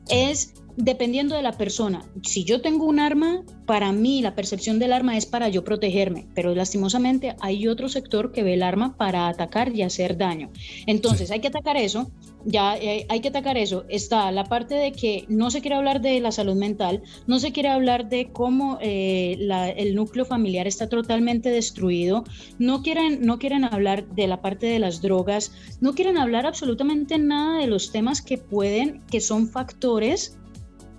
Es 0.08 0.54
dependiendo 0.76 1.34
de 1.34 1.42
la 1.42 1.52
persona. 1.52 2.04
Si 2.22 2.44
yo 2.44 2.60
tengo 2.60 2.86
un 2.86 3.00
arma, 3.00 3.42
para 3.66 3.92
mí 3.92 4.22
la 4.22 4.34
percepción 4.34 4.78
del 4.78 4.92
arma 4.92 5.16
es 5.16 5.26
para 5.26 5.48
yo 5.48 5.64
protegerme, 5.64 6.26
pero 6.34 6.54
lastimosamente 6.54 7.36
hay 7.40 7.68
otro 7.68 7.88
sector 7.88 8.32
que 8.32 8.42
ve 8.42 8.54
el 8.54 8.62
arma 8.62 8.96
para 8.96 9.28
atacar 9.28 9.74
y 9.74 9.82
hacer 9.82 10.16
daño. 10.16 10.50
Entonces 10.86 11.30
hay 11.30 11.40
que 11.40 11.48
atacar 11.48 11.76
eso, 11.76 12.10
ya 12.44 12.76
eh, 12.76 13.06
hay 13.08 13.20
que 13.20 13.28
atacar 13.28 13.56
eso. 13.56 13.84
Está 13.88 14.30
la 14.32 14.44
parte 14.44 14.74
de 14.74 14.92
que 14.92 15.24
no 15.28 15.50
se 15.50 15.60
quiere 15.60 15.76
hablar 15.76 16.00
de 16.00 16.20
la 16.20 16.32
salud 16.32 16.54
mental, 16.54 17.02
no 17.26 17.38
se 17.38 17.52
quiere 17.52 17.68
hablar 17.68 18.08
de 18.08 18.30
cómo 18.32 18.78
eh, 18.80 19.38
el 19.76 19.94
núcleo 19.94 20.24
familiar 20.24 20.66
está 20.66 20.88
totalmente 20.88 21.50
destruido, 21.50 22.24
no 22.58 22.82
quieren, 22.82 23.22
no 23.22 23.38
quieren 23.38 23.64
hablar 23.64 24.06
de 24.08 24.26
la 24.26 24.40
parte 24.40 24.66
de 24.66 24.78
las 24.78 25.02
drogas, 25.02 25.52
no 25.80 25.94
quieren 25.94 26.18
hablar 26.18 26.46
absolutamente 26.46 27.18
nada 27.18 27.58
de 27.58 27.66
los 27.66 27.92
temas 27.92 28.22
que 28.22 28.38
pueden, 28.38 29.02
que 29.10 29.20
son 29.20 29.48
factores 29.48 30.38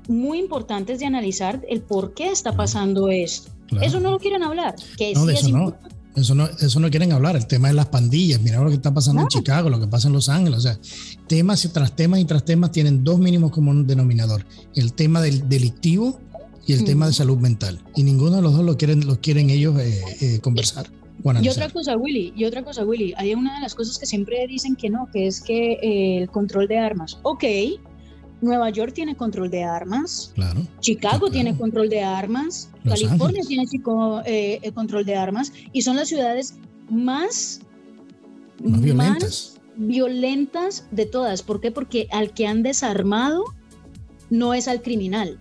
muy 0.07 0.39
importantes 0.39 0.99
de 0.99 1.05
analizar 1.05 1.61
el 1.69 1.81
por 1.81 2.13
qué 2.13 2.31
está 2.31 2.55
pasando 2.55 3.09
esto. 3.09 3.51
Eso 3.81 3.99
no 3.99 4.11
lo 4.11 4.19
quieren 4.19 4.43
hablar. 4.43 4.75
Que 4.97 5.13
no, 5.13 5.29
eso, 5.29 5.49
no. 5.49 5.75
Eso, 6.15 6.35
no, 6.35 6.47
eso 6.47 6.79
no 6.79 6.89
quieren 6.89 7.11
hablar. 7.11 7.35
El 7.35 7.47
tema 7.47 7.69
de 7.69 7.73
las 7.73 7.87
pandillas. 7.87 8.41
Mira 8.41 8.61
lo 8.61 8.69
que 8.69 8.75
está 8.75 8.93
pasando 8.93 9.21
en 9.21 9.27
Chicago, 9.27 9.69
lo 9.69 9.79
que 9.79 9.87
pasa 9.87 10.07
en 10.07 10.13
Los 10.13 10.29
Ángeles. 10.29 10.59
O 10.59 10.61
sea, 10.61 10.79
temas 11.27 11.67
tras 11.73 11.95
temas 11.95 12.19
y 12.19 12.25
tras 12.25 12.45
temas 12.45 12.71
tienen 12.71 13.03
dos 13.03 13.19
mínimos 13.19 13.51
como 13.51 13.71
un 13.71 13.87
denominador. 13.87 14.45
El 14.75 14.93
tema 14.93 15.21
del 15.21 15.49
delictivo 15.49 16.19
y 16.65 16.73
el 16.73 16.85
tema 16.85 17.07
de 17.07 17.13
salud 17.13 17.37
mental. 17.37 17.79
Y 17.95 18.03
ninguno 18.03 18.37
de 18.37 18.41
los 18.41 18.53
dos 18.53 18.63
lo 18.63 18.77
quieren, 18.77 19.05
lo 19.05 19.19
quieren 19.19 19.49
ellos 19.49 19.77
eh, 19.79 20.01
eh, 20.21 20.39
conversar. 20.39 20.87
y 21.41 21.49
otra 21.49 21.69
cosa, 21.69 21.97
Willy, 21.97 22.33
y 22.35 22.45
otra 22.45 22.63
cosa, 22.63 22.85
Willy, 22.85 23.13
hay 23.17 23.33
una 23.33 23.55
de 23.55 23.61
las 23.61 23.75
cosas 23.75 23.97
que 23.97 24.05
siempre 24.05 24.45
dicen 24.47 24.75
que 24.75 24.89
no, 24.89 25.09
que 25.11 25.27
es 25.27 25.41
que 25.41 25.73
eh, 25.81 26.21
el 26.21 26.29
control 26.29 26.67
de 26.67 26.77
armas. 26.77 27.17
Ok, 27.23 27.43
Nueva 28.43 28.69
York 28.69 28.93
tiene 28.93 29.15
control 29.15 29.49
de 29.49 29.63
armas, 29.63 30.33
claro, 30.35 30.61
Chicago 30.81 31.31
tiene 31.31 31.57
control 31.57 31.87
de 31.87 32.01
armas, 32.01 32.69
California 32.83 33.41
tiene 33.47 33.63
eh, 34.25 34.59
eh, 34.61 34.71
control 34.73 35.05
de 35.05 35.15
armas. 35.15 35.53
Y 35.71 35.81
son 35.81 35.95
las 35.95 36.09
ciudades 36.09 36.55
más, 36.89 37.61
violentas. 38.59 39.61
violentas 39.77 40.85
de 40.91 41.05
todas. 41.05 41.41
¿Por 41.41 41.61
qué? 41.61 41.71
Porque 41.71 42.07
al 42.11 42.31
que 42.31 42.45
han 42.45 42.63
desarmado 42.63 43.45
no 44.29 44.53
es 44.53 44.67
al 44.67 44.81
criminal, 44.81 45.39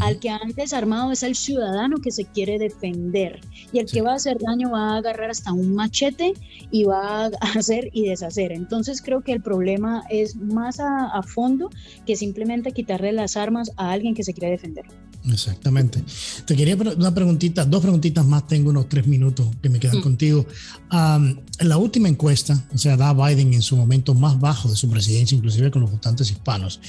al 0.00 0.18
que 0.18 0.30
han 0.30 0.52
desarmado 0.56 1.12
es 1.12 1.22
al 1.22 1.34
ciudadano 1.34 1.98
que 1.98 2.10
se 2.10 2.24
quiere 2.24 2.58
defender. 2.58 3.40
Y 3.72 3.78
el 3.78 3.86
que 3.86 4.02
va 4.02 4.12
a 4.12 4.16
hacer 4.16 4.38
daño 4.38 4.70
va 4.70 4.94
a 4.94 4.96
agarrar 4.98 5.30
hasta 5.30 5.52
un 5.52 5.74
machete 5.74 6.34
y 6.70 6.84
va 6.84 7.26
a 7.26 7.30
hacer 7.56 7.90
y 7.92 8.08
deshacer. 8.08 8.52
Entonces 8.52 9.02
creo 9.02 9.22
que 9.22 9.32
el 9.32 9.42
problema 9.42 10.04
es 10.10 10.36
más 10.36 10.80
a, 10.80 11.22
fondo 11.22 11.70
que 12.06 12.16
simplemente 12.16 12.72
quitarle 12.72 13.12
las 13.12 13.36
armas 13.36 13.72
a 13.76 13.92
alguien 13.92 14.14
que 14.14 14.24
se 14.24 14.34
quiere 14.34 14.50
defender. 14.50 14.84
Exactamente. 15.30 16.04
Te 16.44 16.54
quería 16.54 16.76
una 16.76 17.14
preguntita, 17.14 17.64
dos 17.64 17.80
preguntitas 17.80 18.26
más, 18.26 18.46
tengo 18.46 18.70
unos 18.70 18.88
tres 18.88 19.06
minutos 19.06 19.46
que 19.62 19.70
me 19.70 19.80
quedan 19.80 19.98
mm. 19.98 20.02
contigo. 20.02 20.46
en 20.92 21.68
la 21.68 21.78
última 21.78 22.08
encuesta, 22.08 22.62
o 22.74 22.78
sea, 22.78 22.96
da 22.96 23.12
Biden 23.14 23.54
en 23.54 23.62
su 23.62 23.76
momento 23.76 24.14
más 24.14 24.38
bajo 24.38 24.68
de 24.68 24.76
su 24.76 24.88
presidencia, 24.90 25.36
inclusive 25.36 25.70
con 25.70 25.82
los 25.82 25.90
votantes 25.90 26.30
hispanos, 26.30 26.80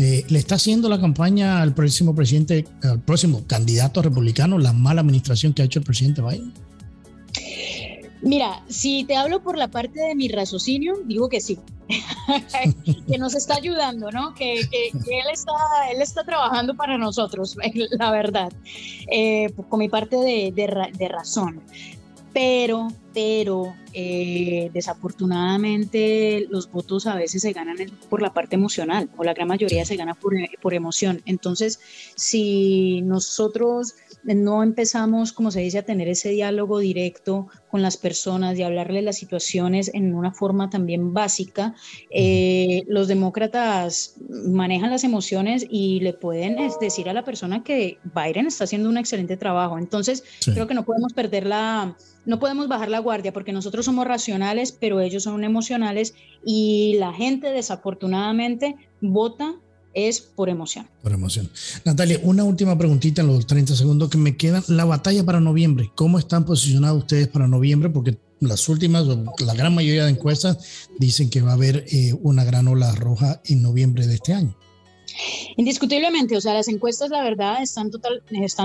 eh, 0.00 0.24
¿le 0.28 0.38
está 0.38 0.56
haciendo 0.56 0.88
la 0.88 1.00
campaña 1.00 1.62
al 1.62 1.74
próximo 1.74 2.14
presidente, 2.14 2.66
al 2.82 3.00
próximo 3.00 3.44
candidato 3.46 4.02
republicano, 4.02 4.58
la 4.58 4.72
mala 4.72 5.00
administración 5.00 5.54
que 5.54 5.62
ha 5.62 5.64
hecho 5.64 5.78
el 5.78 5.84
presidente 5.84 6.20
Biden? 6.20 6.52
Mira, 8.20 8.62
si 8.68 9.04
te 9.04 9.16
hablo 9.16 9.42
por 9.42 9.56
la 9.56 9.68
parte 9.68 10.00
de 10.00 10.14
mi 10.14 10.28
raciocinio, 10.28 10.96
digo 11.04 11.28
que 11.28 11.40
sí, 11.40 11.58
que 13.08 13.18
nos 13.18 13.34
está 13.34 13.54
ayudando, 13.54 14.10
¿no? 14.10 14.34
Que, 14.34 14.60
él, 14.60 15.28
está, 15.32 15.52
él 15.90 16.02
está 16.02 16.24
trabajando 16.24 16.74
para 16.74 16.98
nosotros, 16.98 17.56
la 17.90 18.10
verdad, 18.10 18.52
eh, 19.10 19.52
con 19.68 19.78
mi 19.78 19.88
parte 19.88 20.16
de, 20.16 20.52
de 20.52 21.08
razón. 21.08 21.62
Pero, 22.32 22.88
pero 23.14 23.74
eh, 23.94 24.70
desafortunadamente 24.72 26.46
los 26.50 26.70
votos 26.70 27.06
a 27.06 27.14
veces 27.14 27.42
se 27.42 27.52
ganan 27.52 27.76
por 28.08 28.22
la 28.22 28.32
parte 28.32 28.54
emocional 28.54 29.08
o 29.16 29.24
la 29.24 29.34
gran 29.34 29.48
mayoría 29.48 29.84
se 29.84 29.96
gana 29.96 30.14
por, 30.14 30.34
por 30.60 30.74
emoción. 30.74 31.22
Entonces, 31.24 31.80
si 32.16 33.02
nosotros 33.02 33.94
no 34.24 34.62
empezamos, 34.62 35.32
como 35.32 35.50
se 35.50 35.60
dice, 35.60 35.78
a 35.78 35.82
tener 35.82 36.08
ese 36.08 36.30
diálogo 36.30 36.78
directo 36.78 37.48
con 37.70 37.82
las 37.82 37.96
personas 37.96 38.58
y 38.58 38.62
hablarle 38.62 39.02
las 39.02 39.16
situaciones 39.16 39.90
en 39.94 40.14
una 40.14 40.32
forma 40.32 40.70
también 40.70 41.14
básica, 41.14 41.74
eh, 42.10 42.82
los 42.88 43.08
demócratas 43.08 44.14
manejan 44.28 44.90
las 44.90 45.04
emociones 45.04 45.66
y 45.68 46.00
le 46.00 46.12
pueden 46.12 46.56
decir 46.80 47.08
a 47.08 47.12
la 47.12 47.24
persona 47.24 47.62
que 47.62 47.98
Biden 48.14 48.46
está 48.46 48.64
haciendo 48.64 48.88
un 48.88 48.98
excelente 48.98 49.36
trabajo. 49.36 49.78
Entonces, 49.78 50.24
creo 50.44 50.66
que 50.66 50.74
no 50.74 50.84
podemos 50.84 51.12
perder 51.12 51.46
la, 51.46 51.96
no 52.24 52.38
podemos 52.38 52.68
bajar 52.68 52.88
la 52.88 52.97
guardia 52.98 53.32
porque 53.32 53.52
nosotros 53.52 53.84
somos 53.84 54.06
racionales, 54.06 54.72
pero 54.72 55.00
ellos 55.00 55.22
son 55.22 55.44
emocionales 55.44 56.14
y 56.44 56.96
la 56.98 57.12
gente 57.12 57.50
desafortunadamente 57.50 58.76
vota 59.00 59.54
es 59.94 60.20
por 60.20 60.48
emoción. 60.48 60.86
Por 61.02 61.12
emoción. 61.12 61.50
Natalia, 61.84 62.20
una 62.22 62.44
última 62.44 62.76
preguntita 62.76 63.22
en 63.22 63.28
los 63.28 63.46
30 63.46 63.74
segundos 63.74 64.10
que 64.10 64.18
me 64.18 64.36
quedan. 64.36 64.62
La 64.68 64.84
batalla 64.84 65.24
para 65.24 65.40
noviembre, 65.40 65.90
¿cómo 65.94 66.18
están 66.18 66.44
posicionados 66.44 66.98
ustedes 66.98 67.28
para 67.28 67.48
noviembre? 67.48 67.90
Porque 67.90 68.18
las 68.40 68.68
últimas, 68.68 69.06
la 69.06 69.54
gran 69.54 69.74
mayoría 69.74 70.04
de 70.04 70.10
encuestas 70.10 70.58
dicen 70.98 71.30
que 71.30 71.42
va 71.42 71.50
a 71.50 71.54
haber 71.54 71.84
eh, 71.90 72.14
una 72.22 72.44
gran 72.44 72.68
ola 72.68 72.92
roja 72.92 73.40
en 73.44 73.62
noviembre 73.62 74.06
de 74.06 74.14
este 74.14 74.32
año. 74.32 74.56
Indiscutiblemente, 75.56 76.36
o 76.36 76.40
sea, 76.40 76.54
las 76.54 76.68
encuestas, 76.68 77.10
la 77.10 77.22
verdad, 77.22 77.62
están, 77.62 77.90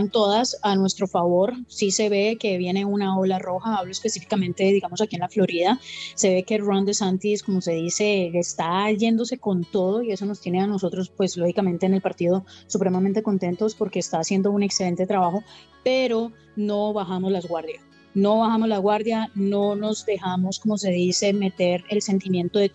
todas 0.10 0.58
a 0.62 0.76
nuestro 0.76 1.08
favor. 1.08 1.54
Sí 1.68 1.92
se 1.92 2.10
ve 2.10 2.38
que 2.40 2.58
viene 2.58 2.86
una 2.86 3.18
ola 3.18 3.40
roja, 3.40 3.78
hablo 3.78 3.92
específicamente, 3.92 4.64
digamos, 4.66 5.02
aquí 5.02 5.16
en 5.16 5.22
la 5.22 5.30
Florida. 5.30 5.80
Se 6.16 6.34
ve 6.34 6.44
que 6.44 6.58
Ron 6.58 6.86
DeSantis, 6.86 7.44
como 7.44 7.62
se 7.62 7.74
dice, 7.74 8.32
está 8.34 8.92
yéndose 8.92 9.38
con 9.38 9.66
todo 9.66 10.04
y 10.04 10.12
eso 10.12 10.26
nos 10.26 10.42
tiene 10.42 10.62
a 10.62 10.68
nosotros, 10.68 11.10
pues, 11.10 11.38
lógicamente 11.38 11.86
en 11.86 11.96
el 11.96 12.02
partido 12.02 12.46
supremamente 12.68 13.24
contentos 13.24 13.76
porque 13.76 14.00
está 14.00 14.20
haciendo 14.20 14.52
un 14.52 14.64
excelente 14.64 15.08
trabajo, 15.08 15.44
pero 15.84 16.32
no 16.56 16.94
bajamos 16.94 17.32
las 17.32 17.48
guardias 17.48 17.82
no 18.16 18.40
bajamos 18.40 18.70
la 18.70 18.78
guardia, 18.78 19.32
no 19.34 19.76
nos 19.76 20.06
dejamos, 20.06 20.60
como 20.60 20.78
se 20.78 20.92
dice, 20.92 21.34
meter 21.34 21.84
el 21.90 22.02
sentimiento 22.04 22.60
de 22.60 22.72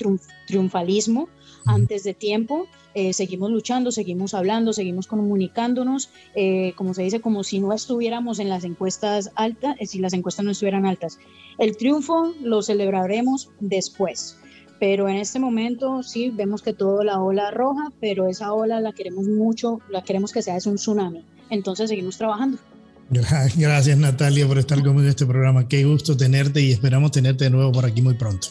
triunfalismo 0.47 1.29
antes 1.67 2.05
de 2.05 2.15
tiempo. 2.15 2.67
Eh, 2.95 3.13
seguimos 3.13 3.51
luchando, 3.51 3.93
seguimos 3.93 4.35
hablando, 4.35 4.73
seguimos 4.73 5.07
comunicándonos, 5.07 6.11
eh, 6.35 6.73
como 6.77 6.95
se 6.95 7.03
dice, 7.03 7.21
como 7.21 7.45
si 7.45 7.61
no 7.61 7.73
estuviéramos 7.73 8.39
en 8.39 8.49
las 8.49 8.65
encuestas 8.65 9.31
altas, 9.37 9.77
eh, 9.79 9.87
si 9.87 9.99
las 9.99 10.13
encuestas 10.15 10.45
no 10.45 10.51
estuvieran 10.51 10.87
altas. 10.87 11.19
El 11.59 11.77
triunfo 11.77 12.35
lo 12.43 12.63
celebraremos 12.63 13.51
después, 13.61 14.39
pero 14.81 15.09
en 15.09 15.17
este 15.17 15.39
momento 15.39 16.03
sí 16.03 16.31
vemos 16.31 16.63
que 16.63 16.73
todo 16.73 17.05
la 17.05 17.21
ola 17.21 17.51
roja, 17.51 17.93
pero 18.01 18.27
esa 18.29 18.53
ola 18.53 18.81
la 18.81 18.93
queremos 18.93 19.27
mucho, 19.27 19.81
la 19.89 20.03
queremos 20.03 20.33
que 20.33 20.43
sea 20.43 20.57
es 20.57 20.67
un 20.67 20.77
tsunami. 20.77 21.25
Entonces 21.51 21.91
seguimos 21.91 22.17
trabajando. 22.17 22.59
Gracias 23.11 23.97
Natalia 23.97 24.47
por 24.47 24.59
estar 24.59 24.83
conmigo 24.83 25.03
en 25.03 25.09
este 25.09 25.25
programa. 25.25 25.67
Qué 25.67 25.85
gusto 25.85 26.17
tenerte 26.17 26.61
y 26.61 26.73
esperamos 26.73 27.11
tenerte 27.11 27.45
de 27.45 27.51
nuevo 27.51 27.73
por 27.73 27.87
aquí 27.87 28.03
muy 28.03 28.15
pronto. 28.15 28.49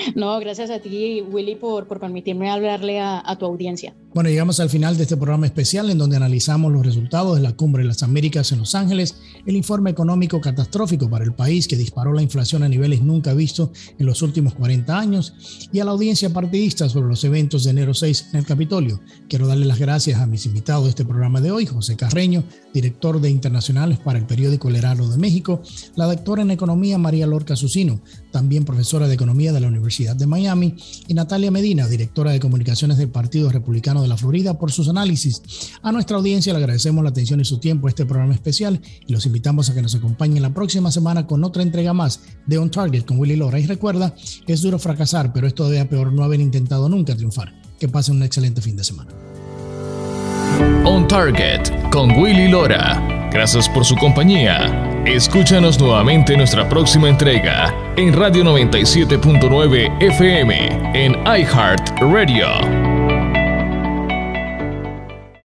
No, 0.14 0.38
gracias 0.40 0.70
a 0.70 0.78
ti, 0.80 1.22
Willy, 1.22 1.56
por, 1.56 1.86
por 1.86 2.00
permitirme 2.00 2.50
hablarle 2.50 3.00
a, 3.00 3.36
tu 3.38 3.46
audiencia. 3.46 3.94
Bueno, 4.12 4.28
llegamos 4.28 4.58
al 4.58 4.68
final 4.68 4.96
de 4.96 5.04
este 5.04 5.16
programa 5.16 5.46
especial 5.46 5.88
en 5.88 5.96
donde 5.96 6.16
analizamos 6.16 6.72
los 6.72 6.84
resultados 6.84 7.36
de 7.36 7.42
la 7.42 7.52
Cumbre 7.52 7.84
de 7.84 7.88
las 7.88 8.02
Américas 8.02 8.50
en 8.50 8.58
Los 8.58 8.74
Ángeles, 8.74 9.14
el 9.46 9.54
informe 9.54 9.90
económico 9.90 10.40
catastrófico 10.40 11.08
para 11.08 11.24
el 11.24 11.32
país 11.32 11.68
que 11.68 11.76
disparó 11.76 12.12
la 12.12 12.20
inflación 12.20 12.64
a 12.64 12.68
niveles 12.68 13.02
nunca 13.02 13.34
vistos 13.34 13.70
en 14.00 14.06
los 14.06 14.20
últimos 14.22 14.54
40 14.54 14.98
años, 14.98 15.68
y 15.72 15.78
a 15.78 15.84
la 15.84 15.92
audiencia 15.92 16.32
partidista 16.32 16.88
sobre 16.88 17.06
los 17.06 17.22
eventos 17.22 17.62
de 17.62 17.70
enero 17.70 17.94
6 17.94 18.30
en 18.32 18.40
el 18.40 18.46
Capitolio. 18.46 19.00
Quiero 19.28 19.46
darle 19.46 19.64
las 19.64 19.78
gracias 19.78 20.20
a 20.20 20.26
mis 20.26 20.44
invitados 20.44 20.84
de 20.84 20.90
este 20.90 21.04
programa 21.04 21.40
de 21.40 21.52
hoy, 21.52 21.66
José 21.66 21.94
Carreño, 21.94 22.42
director 22.74 23.20
de 23.20 23.30
Internacionales 23.30 24.00
para 24.00 24.18
el 24.18 24.26
periódico 24.26 24.70
El 24.70 24.74
Heraldo 24.74 25.08
de 25.08 25.18
México, 25.18 25.62
la 25.94 26.06
doctora 26.06 26.42
en 26.42 26.50
Economía 26.50 26.98
María 26.98 27.28
Lorca 27.28 27.54
Susino, 27.54 28.00
también 28.32 28.64
profesora 28.64 29.06
de 29.06 29.14
Economía 29.14 29.52
de 29.52 29.60
la 29.60 29.68
Universidad 29.68 30.16
de 30.16 30.26
Miami, 30.26 30.74
y 31.06 31.14
Natalia 31.14 31.52
Medina, 31.52 31.86
directora 31.86 32.32
de 32.32 32.40
Comunicaciones 32.40 32.98
del 32.98 33.08
Partido 33.08 33.50
Republicano 33.50 33.99
de 34.02 34.08
la 34.08 34.16
Florida, 34.16 34.58
por 34.58 34.72
sus 34.72 34.88
análisis. 34.88 35.42
A 35.82 35.92
nuestra 35.92 36.16
audiencia 36.16 36.52
le 36.52 36.58
agradecemos 36.58 37.02
la 37.02 37.10
atención 37.10 37.40
y 37.40 37.44
su 37.44 37.58
tiempo 37.58 37.86
a 37.86 37.90
este 37.90 38.06
programa 38.06 38.34
especial 38.34 38.80
y 39.06 39.12
los 39.12 39.26
invitamos 39.26 39.70
a 39.70 39.74
que 39.74 39.82
nos 39.82 39.94
acompañen 39.94 40.42
la 40.42 40.54
próxima 40.54 40.90
semana 40.90 41.26
con 41.26 41.44
otra 41.44 41.62
entrega 41.62 41.92
más 41.92 42.20
de 42.46 42.58
On 42.58 42.70
Target 42.70 43.04
con 43.04 43.18
Willy 43.18 43.36
Lora. 43.36 43.58
Y 43.58 43.66
recuerda, 43.66 44.14
es 44.46 44.62
duro 44.62 44.78
fracasar, 44.78 45.32
pero 45.32 45.46
es 45.46 45.54
todavía 45.54 45.88
peor 45.88 46.12
no 46.12 46.24
haber 46.24 46.40
intentado 46.40 46.88
nunca 46.88 47.16
triunfar. 47.16 47.52
Que 47.78 47.88
pasen 47.88 48.16
un 48.16 48.22
excelente 48.22 48.60
fin 48.60 48.76
de 48.76 48.84
semana. 48.84 49.10
On 50.84 51.06
Target 51.08 51.90
con 51.90 52.10
Willy 52.12 52.48
Lora. 52.48 53.28
Gracias 53.32 53.68
por 53.68 53.84
su 53.84 53.96
compañía. 53.96 54.90
Escúchanos 55.06 55.80
nuevamente 55.80 56.32
en 56.32 56.38
nuestra 56.38 56.68
próxima 56.68 57.08
entrega 57.08 57.74
en 57.96 58.12
Radio 58.12 58.44
97.9 58.44 60.02
FM 60.02 60.90
en 60.94 61.12
iHeart 61.24 62.00
Radio. 62.00 62.89